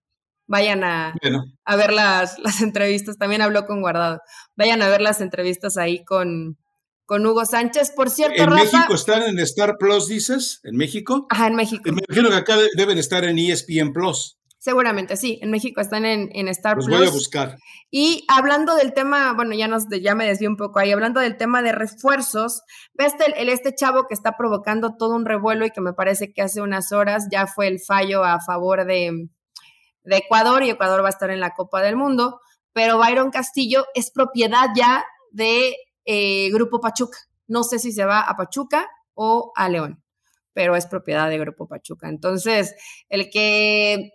Vayan 0.47 0.85
a, 0.85 1.13
a 1.65 1.75
ver 1.75 1.91
las, 1.91 2.39
las 2.39 2.61
entrevistas, 2.61 3.17
también 3.17 3.41
habló 3.41 3.65
con 3.65 3.81
Guardado. 3.81 4.21
Vayan 4.55 4.81
a 4.81 4.87
ver 4.87 5.01
las 5.01 5.19
entrevistas 5.19 5.75
ahí 5.75 6.05
con, 6.05 6.57
con 7.05 7.25
Hugo 7.25 7.45
Sánchez. 7.45 7.91
Por 7.95 8.09
cierto, 8.09 8.41
¿En 8.41 8.49
México 8.49 8.93
están 8.93 9.23
en 9.23 9.39
Star 9.39 9.77
Plus, 9.77 10.07
dices? 10.07 10.59
¿En 10.63 10.75
México? 10.75 11.27
Ajá, 11.29 11.47
en 11.47 11.55
México. 11.55 11.83
Me 11.85 12.01
imagino 12.07 12.29
que 12.29 12.35
acá 12.35 12.57
deben 12.75 12.97
estar 12.97 13.23
en 13.23 13.37
ESPN 13.37 13.93
Plus. 13.93 14.37
Seguramente, 14.63 15.17
sí. 15.17 15.39
En 15.41 15.51
México 15.51 15.81
están 15.81 16.05
en, 16.05 16.29
en 16.31 16.47
Star 16.47 16.77
Los 16.77 16.85
Plus. 16.85 16.97
voy 16.97 17.07
a 17.07 17.11
buscar. 17.11 17.57
Y 17.91 18.25
hablando 18.29 18.75
del 18.75 18.93
tema, 18.93 19.33
bueno, 19.33 19.53
ya, 19.53 19.67
nos, 19.67 19.83
ya 20.01 20.15
me 20.15 20.25
desvío 20.25 20.49
un 20.49 20.55
poco 20.55 20.79
ahí, 20.79 20.91
hablando 20.93 21.19
del 21.19 21.35
tema 21.35 21.61
de 21.61 21.73
refuerzos, 21.73 22.61
ves 22.93 23.13
el, 23.35 23.49
este 23.49 23.75
chavo 23.75 24.07
que 24.07 24.13
está 24.13 24.37
provocando 24.37 24.95
todo 24.97 25.15
un 25.15 25.25
revuelo 25.25 25.65
y 25.65 25.71
que 25.71 25.81
me 25.81 25.91
parece 25.91 26.31
que 26.31 26.41
hace 26.41 26.61
unas 26.61 26.93
horas 26.93 27.27
ya 27.29 27.45
fue 27.45 27.67
el 27.67 27.81
fallo 27.81 28.23
a 28.23 28.39
favor 28.39 28.85
de, 28.85 29.27
de 30.03 30.15
Ecuador 30.15 30.63
y 30.63 30.69
Ecuador 30.69 31.03
va 31.03 31.07
a 31.07 31.09
estar 31.09 31.29
en 31.29 31.41
la 31.41 31.53
Copa 31.53 31.81
del 31.81 31.97
Mundo, 31.97 32.39
pero 32.71 32.97
Byron 32.97 33.31
Castillo 33.31 33.85
es 33.95 34.11
propiedad 34.11 34.69
ya 34.75 35.03
de 35.31 35.75
eh, 36.05 36.49
Grupo 36.51 36.79
Pachuca. 36.79 37.17
No 37.47 37.63
sé 37.63 37.79
si 37.79 37.91
se 37.91 38.05
va 38.05 38.21
a 38.21 38.35
Pachuca 38.35 38.87
o 39.13 39.51
a 39.55 39.69
León, 39.69 40.03
pero 40.53 40.75
es 40.75 40.85
propiedad 40.85 41.29
de 41.29 41.39
Grupo 41.39 41.67
Pachuca. 41.67 42.09
Entonces, 42.09 42.75
el 43.09 43.29
que 43.29 44.11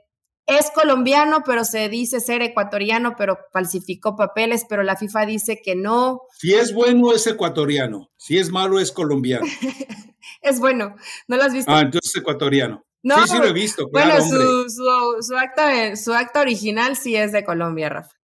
es 0.49 0.71
colombiano, 0.71 1.43
pero 1.45 1.63
se 1.65 1.91
dice 1.91 2.21
ser 2.21 2.41
ecuatoriano, 2.41 3.17
pero 3.17 3.39
falsificó 3.53 4.17
papeles, 4.17 4.65
pero 4.67 4.83
la 4.83 4.97
FIFA 4.97 5.27
dice 5.27 5.61
que 5.63 5.77
no. 5.77 6.23
Si 6.39 6.55
es 6.55 6.73
bueno, 6.73 7.13
es 7.13 7.27
ecuatoriano. 7.27 8.11
Si 8.17 8.39
es 8.39 8.51
malo, 8.51 8.81
es 8.81 8.91
colombiano. 8.91 9.45
es 10.41 10.59
bueno. 10.59 10.97
¿No 11.29 11.37
lo 11.37 11.43
has 11.43 11.53
visto? 11.53 11.71
Ah, 11.71 11.83
entonces 11.83 12.13
es 12.15 12.21
ecuatoriano. 12.23 12.83
No, 13.03 13.27
sí, 13.27 13.33
sí 13.33 13.39
lo 13.39 13.45
he 13.45 13.53
visto. 13.53 13.89
bueno, 13.93 14.15
su, 14.23 14.71
su, 15.21 15.37
acta, 15.37 15.95
su 15.97 16.13
acta 16.15 16.41
original 16.41 16.97
sí 16.97 17.15
es 17.15 17.31
de 17.31 17.45
Colombia, 17.45 17.91
Rafa. 17.91 18.18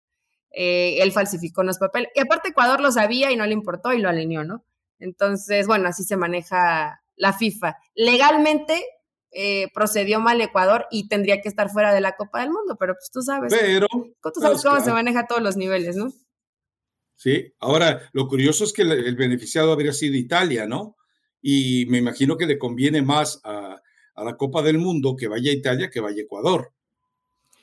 Eh, 0.57 0.99
él 1.01 1.13
falsificó 1.13 1.63
los 1.63 1.79
papeles. 1.79 2.11
Y 2.15 2.21
aparte 2.21 2.51
Ecuador 2.51 2.81
lo 2.81 2.93
sabía 2.93 3.31
y 3.33 3.37
no 3.37 3.47
le 3.47 3.53
importó 3.53 3.93
y 3.93 3.99
lo 3.99 4.09
alineó, 4.09 4.45
¿no? 4.45 4.65
Entonces, 4.99 5.67
bueno, 5.67 5.89
así 5.89 6.05
se 6.05 6.17
maneja 6.17 7.03
la 7.17 7.33
FIFA. 7.33 7.77
Legalmente 7.95 8.85
eh, 9.33 9.69
procedió 9.75 10.21
mal 10.21 10.41
Ecuador 10.41 10.87
y 10.91 11.09
tendría 11.09 11.41
que 11.41 11.49
estar 11.49 11.71
fuera 11.71 11.93
de 11.93 12.01
la 12.01 12.17
Copa 12.17 12.41
del 12.41 12.51
Mundo, 12.51 12.77
pero 12.79 12.95
pues 12.95 13.11
tú 13.11 13.21
sabes. 13.21 13.53
Pero. 13.53 13.89
Tú 13.89 14.41
sabes 14.41 14.63
cómo 14.63 14.81
se 14.81 14.93
maneja 14.93 15.21
a 15.21 15.27
todos 15.27 15.43
los 15.43 15.57
niveles, 15.57 15.97
¿no? 15.97 16.13
Sí, 17.17 17.53
ahora 17.59 18.09
lo 18.13 18.29
curioso 18.29 18.65
es 18.65 18.73
que 18.73 18.83
el 18.83 19.17
beneficiado 19.17 19.73
habría 19.73 19.93
sido 19.93 20.17
Italia, 20.17 20.67
¿no? 20.67 20.97
Y 21.41 21.87
me 21.89 21.99
imagino 21.99 22.37
que 22.37 22.47
le 22.47 22.59
conviene 22.59 23.03
más 23.03 23.41
a, 23.45 23.81
a 24.15 24.25
la 24.25 24.37
Copa 24.37 24.63
del 24.63 24.79
Mundo 24.79 25.17
que 25.17 25.29
vaya 25.29 25.51
a 25.51 25.55
Italia 25.55 25.91
que 25.91 26.01
vaya 26.01 26.23
a 26.23 26.25
Ecuador. 26.25 26.73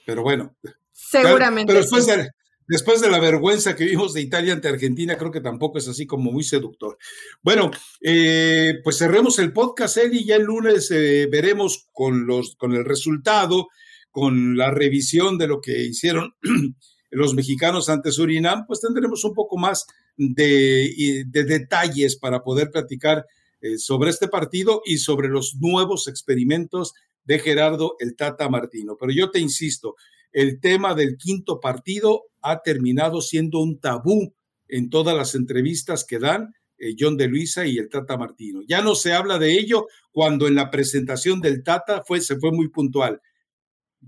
Pero 0.05 0.23
bueno. 0.23 0.55
Seguramente. 0.91 1.71
Pero 1.71 1.81
después, 1.81 2.05
de, 2.05 2.29
después 2.71 3.01
de 3.01 3.09
la 3.09 3.19
vergüenza 3.19 3.75
que 3.75 3.83
vimos 3.83 4.13
de 4.13 4.21
Italia 4.21 4.53
ante 4.53 4.69
Argentina, 4.69 5.17
creo 5.17 5.29
que 5.29 5.41
tampoco 5.41 5.77
es 5.77 5.89
así 5.89 6.07
como 6.07 6.31
muy 6.31 6.45
seductor. 6.45 6.97
Bueno, 7.43 7.69
eh, 7.99 8.75
pues 8.81 8.97
cerremos 8.97 9.39
el 9.39 9.51
podcast, 9.51 9.97
y 10.09 10.23
ya 10.23 10.37
el 10.37 10.43
lunes 10.43 10.89
eh, 10.91 11.27
veremos 11.29 11.89
con, 11.91 12.25
los, 12.25 12.55
con 12.55 12.73
el 12.73 12.85
resultado, 12.85 13.67
con 14.09 14.55
la 14.55 14.71
revisión 14.71 15.37
de 15.37 15.47
lo 15.47 15.59
que 15.59 15.83
hicieron 15.83 16.33
los 17.11 17.33
mexicanos 17.33 17.89
ante 17.89 18.13
Surinam, 18.13 18.65
pues 18.65 18.79
tendremos 18.79 19.25
un 19.25 19.33
poco 19.33 19.57
más 19.57 19.85
de, 20.15 21.25
de 21.27 21.43
detalles 21.43 22.15
para 22.15 22.41
poder 22.41 22.71
platicar 22.71 23.25
eh, 23.59 23.77
sobre 23.77 24.11
este 24.11 24.29
partido 24.29 24.81
y 24.85 24.97
sobre 24.97 25.27
los 25.27 25.55
nuevos 25.55 26.07
experimentos 26.07 26.93
de 27.25 27.37
Gerardo 27.37 27.97
el 27.99 28.15
Tata 28.15 28.47
Martino. 28.47 28.95
Pero 28.97 29.11
yo 29.11 29.29
te 29.29 29.39
insisto, 29.39 29.95
el 30.31 30.59
tema 30.59 30.95
del 30.95 31.17
quinto 31.17 31.59
partido 31.59 32.23
ha 32.41 32.61
terminado 32.61 33.21
siendo 33.21 33.59
un 33.59 33.79
tabú 33.79 34.33
en 34.67 34.89
todas 34.89 35.15
las 35.15 35.35
entrevistas 35.35 36.05
que 36.05 36.19
dan 36.19 36.53
eh, 36.77 36.95
John 36.97 37.17
de 37.17 37.27
Luisa 37.27 37.65
y 37.65 37.77
el 37.77 37.89
Tata 37.89 38.17
Martino. 38.17 38.61
Ya 38.67 38.81
no 38.81 38.95
se 38.95 39.13
habla 39.13 39.37
de 39.37 39.53
ello 39.53 39.87
cuando 40.11 40.47
en 40.47 40.55
la 40.55 40.71
presentación 40.71 41.41
del 41.41 41.63
Tata 41.63 42.03
fue, 42.05 42.21
se 42.21 42.37
fue 42.37 42.51
muy 42.51 42.69
puntual. 42.69 43.21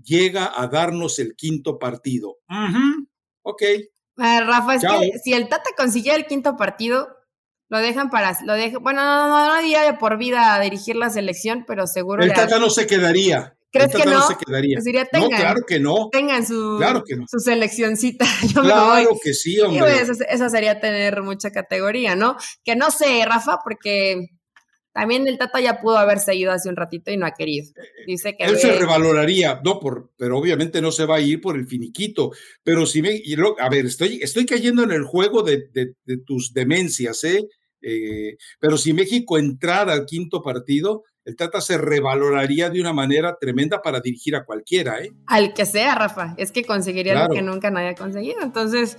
Llega 0.02 0.52
a 0.60 0.66
darnos 0.66 1.18
el 1.20 1.36
quinto 1.36 1.78
partido. 1.78 2.38
Ok. 3.42 3.62
Rafa, 4.16 4.74
es 4.74 4.82
que 4.82 5.18
si 5.22 5.34
el 5.34 5.48
Tata 5.48 5.70
consiguiera 5.76 6.18
el 6.18 6.26
quinto 6.26 6.56
partido, 6.56 7.08
lo 7.68 7.78
dejan 7.78 8.10
para, 8.10 8.36
lo 8.44 8.54
dejan, 8.54 8.82
bueno, 8.82 9.04
no, 9.04 9.28
no, 9.28 9.54
no, 9.54 9.62
diría 9.62 9.82
de 9.82 9.94
por 9.94 10.18
vida 10.18 10.54
a 10.54 10.60
dirigir 10.60 10.96
la 10.96 11.10
selección, 11.10 11.64
pero 11.66 11.86
seguro. 11.86 12.22
El 12.22 12.32
Tata 12.32 12.58
no 12.58 12.70
se 12.70 12.86
quedaría. 12.86 13.56
¿Crees 13.74 13.92
que 13.92 14.06
no? 14.08 14.22
se 14.28 14.36
quedaría. 14.36 14.76
Pues 14.76 14.84
diría, 14.84 15.04
tengan, 15.04 15.30
no, 15.30 15.36
claro 15.36 15.60
que 15.66 15.80
no. 15.80 16.08
Tengan 16.12 16.46
su, 16.46 16.80
su 17.26 17.40
seleccioncita. 17.40 18.24
claro 18.54 19.18
que 19.20 19.34
sí, 19.34 19.58
hombre. 19.58 20.00
esa, 20.28 20.48
sería 20.48 20.78
tener 20.78 21.22
mucha 21.22 21.50
categoría, 21.50 22.14
¿no? 22.14 22.36
Que 22.62 22.76
no 22.76 22.92
sé, 22.92 23.24
Rafa, 23.26 23.58
porque 23.64 24.28
también 24.92 25.26
el 25.26 25.38
Tata 25.38 25.60
ya 25.60 25.80
pudo 25.80 25.98
haber 25.98 26.20
seguido 26.20 26.52
hace 26.52 26.68
un 26.68 26.76
ratito 26.76 27.10
y 27.10 27.16
no 27.16 27.26
ha 27.26 27.32
querido. 27.32 27.66
Dice 28.06 28.36
que 28.36 28.44
él 28.44 28.58
se 28.58 28.78
revaloraría, 28.78 29.60
no 29.64 29.80
por, 29.80 30.12
pero 30.16 30.38
obviamente 30.38 30.80
no 30.80 30.92
se 30.92 31.04
va 31.04 31.16
a 31.16 31.20
ir 31.20 31.40
por 31.40 31.56
el 31.56 31.66
finiquito. 31.66 32.30
Pero 32.62 32.86
si 32.86 33.02
me, 33.02 33.20
a 33.58 33.68
ver, 33.68 33.86
estoy, 33.86 34.20
estoy 34.22 34.46
cayendo 34.46 34.84
en 34.84 34.92
el 34.92 35.02
juego 35.02 35.42
de, 35.42 35.68
de, 35.72 35.94
de 36.04 36.18
tus 36.18 36.52
demencias, 36.52 37.24
¿eh? 37.24 37.48
¿eh? 37.82 38.36
Pero 38.60 38.78
si 38.78 38.92
México 38.92 39.36
entrara 39.36 39.92
al 39.92 40.06
quinto 40.06 40.42
partido, 40.42 41.02
el 41.24 41.36
Tata 41.36 41.60
se 41.60 41.78
revaloraría 41.78 42.68
de 42.68 42.80
una 42.80 42.92
manera 42.92 43.36
tremenda 43.40 43.80
para 43.80 44.00
dirigir 44.00 44.36
a 44.36 44.44
cualquiera, 44.44 45.00
¿eh? 45.00 45.12
Al 45.26 45.54
que 45.54 45.64
sea, 45.64 45.94
Rafa. 45.94 46.34
Es 46.36 46.52
que 46.52 46.64
conseguiría 46.64 47.26
lo 47.26 47.34
que 47.34 47.40
nunca 47.40 47.70
nadie 47.70 47.88
ha 47.88 47.94
conseguido. 47.94 48.42
Entonces, 48.42 48.96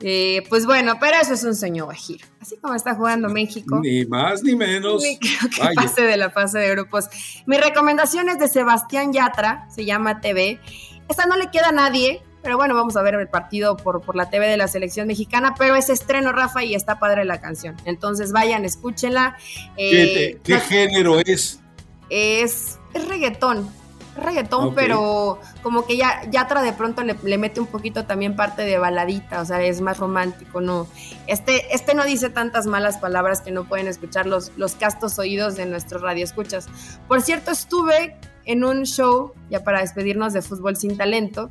eh, 0.00 0.42
pues 0.48 0.64
bueno, 0.64 0.94
pero 1.00 1.16
eso 1.20 1.34
es 1.34 1.42
un 1.44 1.56
sueño 1.56 1.86
guajiro. 1.86 2.24
Así 2.40 2.56
como 2.56 2.74
está 2.74 2.94
jugando 2.94 3.28
México. 3.28 3.80
Ni 3.80 4.06
más 4.06 4.42
ni 4.42 4.54
menos. 4.54 5.02
Ni 5.02 5.18
creo 5.18 5.50
que 5.50 5.74
pase 5.74 6.02
de 6.02 6.16
la 6.16 6.30
fase 6.30 6.58
de 6.58 6.70
grupos. 6.70 7.06
Mi 7.46 7.56
recomendación 7.58 8.28
es 8.28 8.38
de 8.38 8.48
Sebastián 8.48 9.12
Yatra, 9.12 9.66
se 9.70 9.84
llama 9.84 10.20
TV. 10.20 10.60
Esta 11.08 11.26
no 11.26 11.36
le 11.36 11.50
queda 11.50 11.70
a 11.70 11.72
nadie, 11.72 12.22
pero 12.42 12.56
bueno, 12.56 12.74
vamos 12.74 12.96
a 12.96 13.02
ver 13.02 13.14
el 13.14 13.28
partido 13.28 13.76
por, 13.76 14.00
por 14.00 14.16
la 14.16 14.30
TV 14.30 14.48
de 14.48 14.56
la 14.56 14.68
selección 14.68 15.06
mexicana, 15.06 15.54
pero 15.58 15.76
es 15.76 15.90
estreno, 15.90 16.32
Rafa, 16.32 16.64
y 16.64 16.74
está 16.74 16.98
padre 16.98 17.24
la 17.24 17.40
canción. 17.40 17.76
Entonces 17.84 18.32
vayan, 18.32 18.64
escúchenla. 18.64 19.36
¿Qué, 19.76 20.40
eh, 20.44 20.60
género 20.60 21.18
es? 21.18 21.60
Es, 22.08 22.78
es 22.94 23.08
reggaetón. 23.08 23.68
Reggaetón, 24.16 24.74
pero 24.74 25.38
como 25.62 25.86
que 25.86 25.96
ya 25.96 26.28
Yatra 26.30 26.62
de 26.62 26.72
pronto 26.72 27.02
le, 27.04 27.38
mete 27.38 27.60
un 27.60 27.66
poquito 27.66 28.06
también 28.06 28.34
parte 28.34 28.62
de 28.62 28.76
baladita, 28.76 29.40
o 29.40 29.44
sea, 29.44 29.62
es 29.62 29.80
más 29.80 29.98
romántico, 29.98 30.60
¿no? 30.60 30.88
Este, 31.28 31.74
este 31.74 31.94
no 31.94 32.04
dice 32.04 32.28
tantas 32.28 32.66
malas 32.66 32.98
palabras 32.98 33.40
que 33.40 33.52
no 33.52 33.64
pueden 33.64 33.86
escuchar 33.86 34.26
los, 34.26 34.50
los 34.56 34.74
castos 34.74 35.18
oídos 35.18 35.56
de 35.56 35.64
nuestros 35.66 36.02
radioescuchas. 36.02 36.68
Por 37.06 37.22
cierto, 37.22 37.52
estuve 37.52 38.16
en 38.44 38.64
un 38.64 38.84
show, 38.84 39.32
ya 39.48 39.62
para 39.62 39.80
despedirnos 39.80 40.32
de 40.32 40.42
Fútbol 40.42 40.76
Sin 40.76 40.96
Talento, 40.96 41.50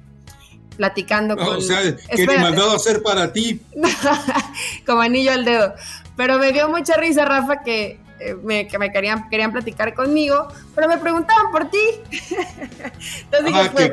platicando 0.80 1.36
con... 1.36 1.58
O 1.58 1.62
sea, 1.62 1.82
que 1.84 2.26
me 2.26 2.38
mandado 2.40 2.72
a 2.72 2.76
hacer 2.78 3.04
para 3.04 3.34
ti. 3.34 3.62
Como 4.86 5.02
anillo 5.02 5.34
al 5.34 5.44
dedo. 5.44 5.76
Pero 6.16 6.40
me 6.40 6.54
dio 6.54 6.70
mucha 6.70 6.96
risa, 6.96 7.26
Rafa, 7.26 7.64
que 7.64 8.00
eh, 8.22 8.34
me, 8.42 8.66
que 8.70 8.80
me 8.80 8.90
querían, 8.90 9.28
querían 9.28 9.52
platicar 9.52 9.94
conmigo, 9.94 10.48
pero 10.74 10.88
me 10.88 10.98
preguntaban 10.98 11.52
por 11.52 11.70
ti. 11.70 11.84
Entonces 12.12 13.46
dije, 13.46 13.60
ah, 13.60 13.70
pues, 13.74 13.92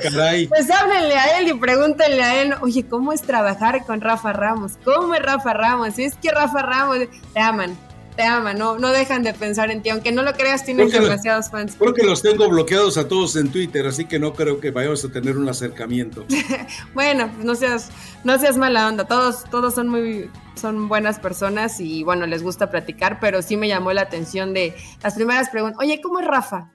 pues, 0.48 0.70
háblenle 0.70 1.16
a 1.16 1.40
él 1.40 1.48
y 1.48 1.54
pregúntenle 1.54 2.22
a 2.22 2.40
él, 2.40 2.54
oye, 2.60 2.86
¿cómo 2.86 3.12
es 3.12 3.22
trabajar 3.22 3.84
con 3.84 4.00
Rafa 4.00 4.32
Ramos? 4.32 4.74
¿Cómo 4.84 5.12
es 5.16 5.22
Rafa 5.22 5.54
Ramos? 5.54 5.98
Es 5.98 6.14
que 6.14 6.30
Rafa 6.30 6.62
Ramos 6.62 6.98
te 7.34 7.40
aman 7.40 7.76
te 8.16 8.22
ama, 8.22 8.54
no, 8.54 8.78
no 8.78 8.88
dejan 8.90 9.22
de 9.22 9.34
pensar 9.34 9.70
en 9.70 9.82
ti, 9.82 9.90
aunque 9.90 10.10
no 10.10 10.22
lo 10.22 10.32
creas, 10.32 10.64
tienes 10.64 10.90
demasiados 10.90 11.50
fans. 11.50 11.76
Creo 11.78 11.94
que 11.94 12.04
los 12.04 12.22
tengo 12.22 12.48
bloqueados 12.48 12.96
a 12.98 13.06
todos 13.06 13.36
en 13.36 13.50
Twitter, 13.50 13.86
así 13.86 14.06
que 14.06 14.18
no 14.18 14.32
creo 14.32 14.58
que 14.58 14.70
vayamos 14.70 15.04
a 15.04 15.08
tener 15.08 15.36
un 15.36 15.48
acercamiento. 15.48 16.24
bueno, 16.94 17.30
pues 17.32 17.44
no 17.44 17.54
seas, 17.54 17.90
no 18.24 18.38
seas 18.38 18.56
mala 18.56 18.88
onda, 18.88 19.04
todos, 19.04 19.44
todos 19.50 19.74
son 19.74 19.88
muy, 19.88 20.30
son 20.54 20.88
buenas 20.88 21.18
personas 21.18 21.78
y 21.80 22.02
bueno, 22.02 22.26
les 22.26 22.42
gusta 22.42 22.70
platicar, 22.70 23.20
pero 23.20 23.42
sí 23.42 23.56
me 23.56 23.68
llamó 23.68 23.92
la 23.92 24.02
atención 24.02 24.54
de 24.54 24.74
las 25.02 25.14
primeras 25.14 25.50
preguntas, 25.50 25.78
oye, 25.80 26.00
¿cómo 26.00 26.20
es 26.20 26.26
Rafa? 26.26 26.70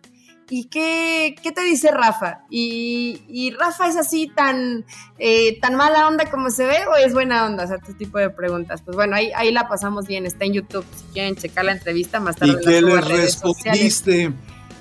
¿Y 0.54 0.66
qué, 0.66 1.34
qué 1.41 1.54
te 1.54 1.62
dice 1.62 1.91
Rafa? 1.91 2.41
¿Y, 2.49 3.56
Rafa 3.58 3.88
es 3.88 3.95
así 3.95 4.28
tan, 4.28 4.84
eh, 5.18 5.58
tan 5.62 5.76
mala 5.76 6.10
onda 6.10 6.30
como 6.30 6.49
se 6.49 6.66
ve 6.66 6.80
o 6.88 6.97
es 6.97 7.14
buena 7.14 7.45
onda? 7.45 7.64
O 7.64 7.68
sea, 7.68 7.78
este 7.78 7.93
tipo 7.93 8.18
de 8.18 8.30
preguntas. 8.30 8.82
Pues 8.82 8.97
bueno, 8.97 9.16
ahí, 9.16 9.32
ahí 9.34 9.54
la 9.54 9.70
pasamos 9.70 10.08
bien, 10.08 10.26
está 10.26 10.43
en 10.43 10.52
YouTube. 10.52 10.86
Si 10.93 11.06
quieren 11.14 11.38
checar 11.38 11.64
la 11.64 11.72
entrevista 11.72 12.20
más 12.20 12.36
tarde. 12.36 12.60
¿Y 12.62 12.66
qué 12.66 12.82
le 12.82 12.99
respondiste? 12.99 14.34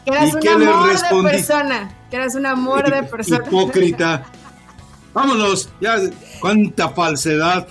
Que 0.04 0.10
eras 0.10 0.34
un 0.34 0.48
amor 0.48 0.90
de 0.90 1.22
persona. 1.30 1.96
Que 2.10 2.16
eras 2.16 2.34
un 2.34 2.46
amor 2.46 2.92
de 2.92 3.02
persona. 3.08 3.44
Hipócrita. 3.46 4.24
Vámonos, 5.14 5.68
ya, 5.80 5.98
cuánta 6.40 6.88
falsedad. 6.88 7.68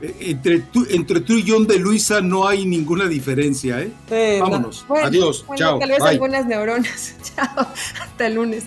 Eh, 0.00 0.16
entre 0.20 0.60
tú, 0.60 0.86
entre 0.90 1.20
tú 1.20 1.34
y 1.34 1.44
John 1.46 1.66
de 1.66 1.78
Luisa 1.78 2.20
no 2.20 2.46
hay 2.46 2.66
ninguna 2.66 3.06
diferencia, 3.06 3.80
¿eh? 3.80 4.40
Vámonos. 4.40 4.84
Adiós. 5.02 5.44
chao. 5.56 5.78
Tal 5.78 5.90
vez 5.90 6.02
algunas 6.02 6.46
neuronas. 6.46 7.14
chao. 7.36 7.66
Hasta 8.00 8.26
el 8.26 8.34
lunes. 8.34 8.64